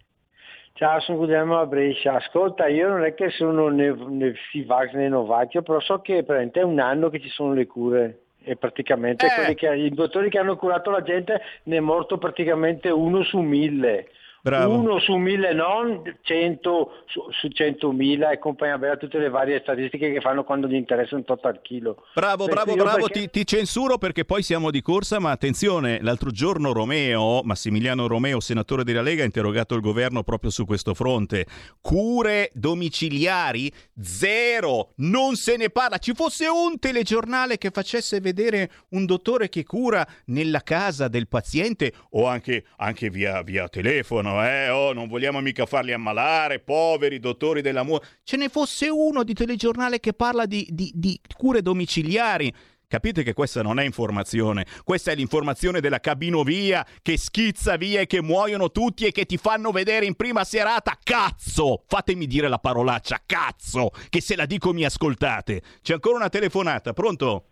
[0.76, 2.16] Ciao, sono Guglielmo a Brescia.
[2.16, 6.62] Ascolta, io non è che sono né, né Sivax né Novacchio, però so che praticamente
[6.62, 9.36] è un anno che ci sono le cure e praticamente Eh.
[9.36, 13.38] quelli che, i dottori che hanno curato la gente ne è morto praticamente uno su
[13.38, 14.10] mille.
[14.44, 14.78] Bravo.
[14.78, 20.12] Uno su mille, non 100 su, su 100.000 e compagnia bella, tutte le varie statistiche
[20.12, 22.04] che fanno quando gli interessa un tot al chilo.
[22.14, 26.00] Bravo, Perché bravo, bravo, perché- ti, ti censuro perché poi siamo di corsa, ma attenzione,
[26.02, 30.94] l'altro giorno Romeo, Massimiliano Romeo, senatore della Lega, ha interrogato il governo proprio su questo
[30.94, 31.46] fronte.
[31.80, 33.72] Cure domiciliari?
[33.98, 36.00] Zero, non se ne parla.
[36.00, 41.94] Ci fosse un telegiornale che facesse vedere un dottore che cura nella casa del paziente
[42.10, 44.70] o anche, anche via, via telefono, eh?
[44.70, 48.06] Oh, non vogliamo mica farli ammalare, poveri dottori dell'amore.
[48.24, 52.54] Ce ne fosse uno di telegiornale che parla di, di- di cure domiciliari.
[52.88, 58.06] Capite che questa non è informazione, questa è l'informazione della cabinovia che schizza via e
[58.06, 60.96] che muoiono tutti e che ti fanno vedere in prima serata.
[61.04, 61.86] Cazzo!
[61.88, 63.90] Fatemi dire la parolaccia, cazzo!
[64.10, 65.64] Che se la dico mi ascoltate.
[65.82, 67.46] C'è ancora una telefonata, pronto?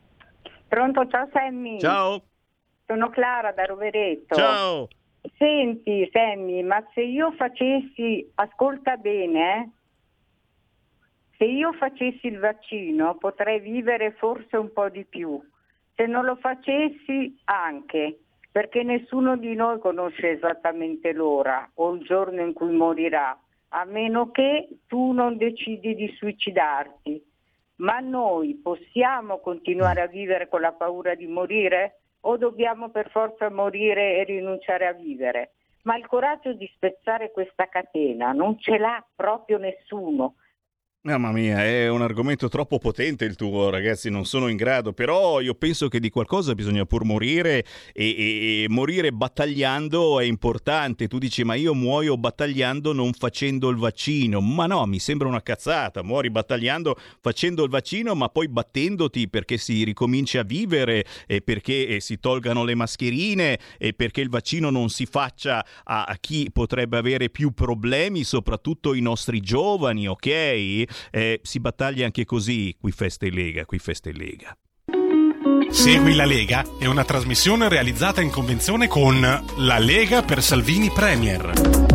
[0.68, 1.80] Pronto, ciao Sammy.
[1.80, 2.22] Ciao.
[2.86, 4.36] Sono Clara da Rovereto.
[4.36, 4.88] Ciao.
[5.38, 9.70] Senti Sammy, ma se io facessi, ascolta bene, eh?
[11.38, 15.42] se io facessi il vaccino potrei vivere forse un po' di più,
[15.96, 18.20] se non lo facessi anche,
[18.52, 23.36] perché nessuno di noi conosce esattamente l'ora o il giorno in cui morirà,
[23.70, 27.24] a meno che tu non decidi di suicidarti.
[27.78, 33.50] Ma noi possiamo continuare a vivere con la paura di morire o dobbiamo per forza
[33.50, 35.54] morire e rinunciare a vivere?
[35.84, 40.36] Ma il coraggio di spezzare questa catena non ce l'ha proprio nessuno.
[41.04, 45.42] Mamma mia, è un argomento troppo potente il tuo, ragazzi, non sono in grado, però
[45.42, 51.08] io penso che di qualcosa bisogna pur morire e, e, e, morire battagliando è importante.
[51.08, 54.42] Tu dici, ma io muoio battagliando non facendo il vaccino.
[54.42, 59.58] Ma no, mi sembra una cazzata, muori battagliando facendo il vaccino, ma poi battendoti perché
[59.58, 64.70] si ricominci a vivere e perché eh, si tolgano le mascherine e perché il vaccino
[64.70, 70.90] non si faccia a, a chi potrebbe avere più problemi, soprattutto i nostri giovani, ok?
[71.10, 74.58] Eh, si battaglia anche così qui Festa e Lega, qui Festa e Lega.
[75.70, 79.22] Segui la Lega è una trasmissione realizzata in convenzione con
[79.58, 81.91] La Lega per Salvini Premier.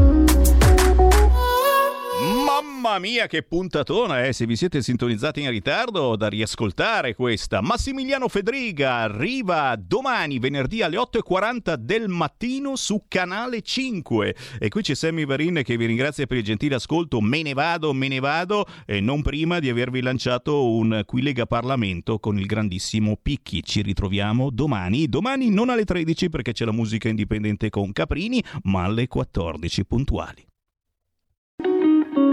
[2.77, 4.35] Mamma mia che puntatona, eh!
[4.35, 7.63] Se vi siete sintonizzati in ritardo da riascoltare questa.
[7.63, 14.37] Massimiliano Fedriga arriva domani, venerdì alle 8.40 del mattino su Canale 5.
[14.59, 17.23] E qui c'è Sammy Varin che vi ringrazia per il gentile ascolto.
[17.23, 21.47] Me ne vado, me ne vado, e non prima di avervi lanciato un Qui Lega
[21.47, 23.63] Parlamento con il grandissimo Picchi.
[23.63, 28.85] Ci ritroviamo domani, domani non alle 13 perché c'è la musica indipendente con Caprini, ma
[28.85, 30.47] alle 14 puntuali.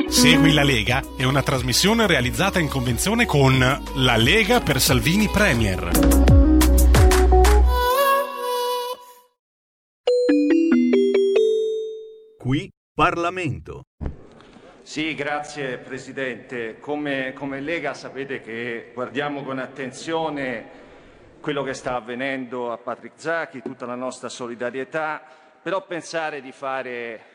[0.08, 5.92] Segui la Lega è una trasmissione realizzata in convenzione con La Lega per Salvini Premier.
[12.38, 13.84] Qui Parlamento.
[14.82, 16.80] Sì, grazie Presidente.
[16.80, 20.82] Come, come, Lega sapete che guardiamo con attenzione
[21.40, 25.22] quello che sta avvenendo a Patrick Zacchi, tutta la nostra solidarietà,
[25.62, 27.33] però pensare di fare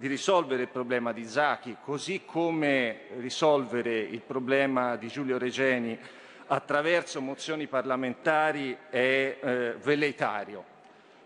[0.00, 5.98] di risolvere il problema di Zaki, così come risolvere il problema di Giulio Regeni
[6.46, 8.96] attraverso mozioni parlamentari è
[9.38, 10.64] eh, velleitario.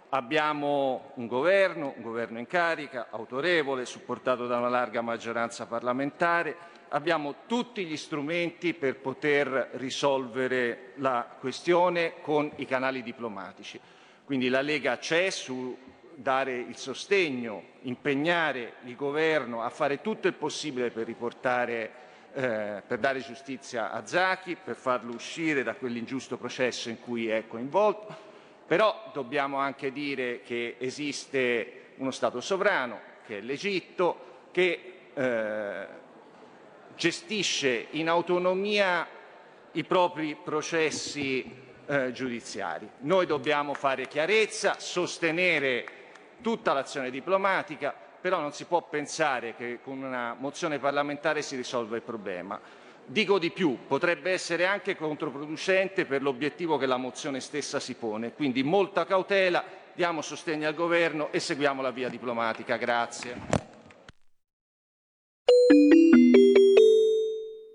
[0.08, 6.56] Abbiamo un governo, un governo in carica, autorevole, supportato da una larga maggioranza parlamentare,
[6.88, 13.78] abbiamo tutti gli strumenti per poter risolvere la questione con i canali diplomatici.
[14.24, 15.78] Quindi la Lega c'è su
[16.14, 22.02] dare il sostegno, impegnare il governo a fare tutto il possibile per riportare
[22.36, 27.46] eh, per dare giustizia a Zaki, per farlo uscire da quell'ingiusto processo in cui è
[27.46, 28.12] coinvolto,
[28.66, 35.86] però dobbiamo anche dire che esiste uno Stato sovrano, che è l'Egitto, che eh,
[36.96, 39.06] gestisce in autonomia
[39.72, 42.88] i propri processi eh, giudiziari.
[43.00, 45.86] Noi dobbiamo fare chiarezza, sostenere
[46.40, 51.96] tutta l'azione diplomatica, però non si può pensare che con una mozione parlamentare si risolva
[51.96, 52.58] il problema.
[53.06, 58.32] Dico di più, potrebbe essere anche controproducente per l'obiettivo che la mozione stessa si pone,
[58.32, 59.62] quindi molta cautela,
[59.92, 62.76] diamo sostegno al Governo e seguiamo la via diplomatica.
[62.76, 63.36] Grazie.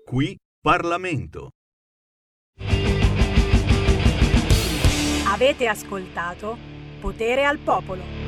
[0.04, 1.50] Qui Parlamento.
[5.28, 6.58] Avete ascoltato
[7.00, 8.19] Potere al Popolo.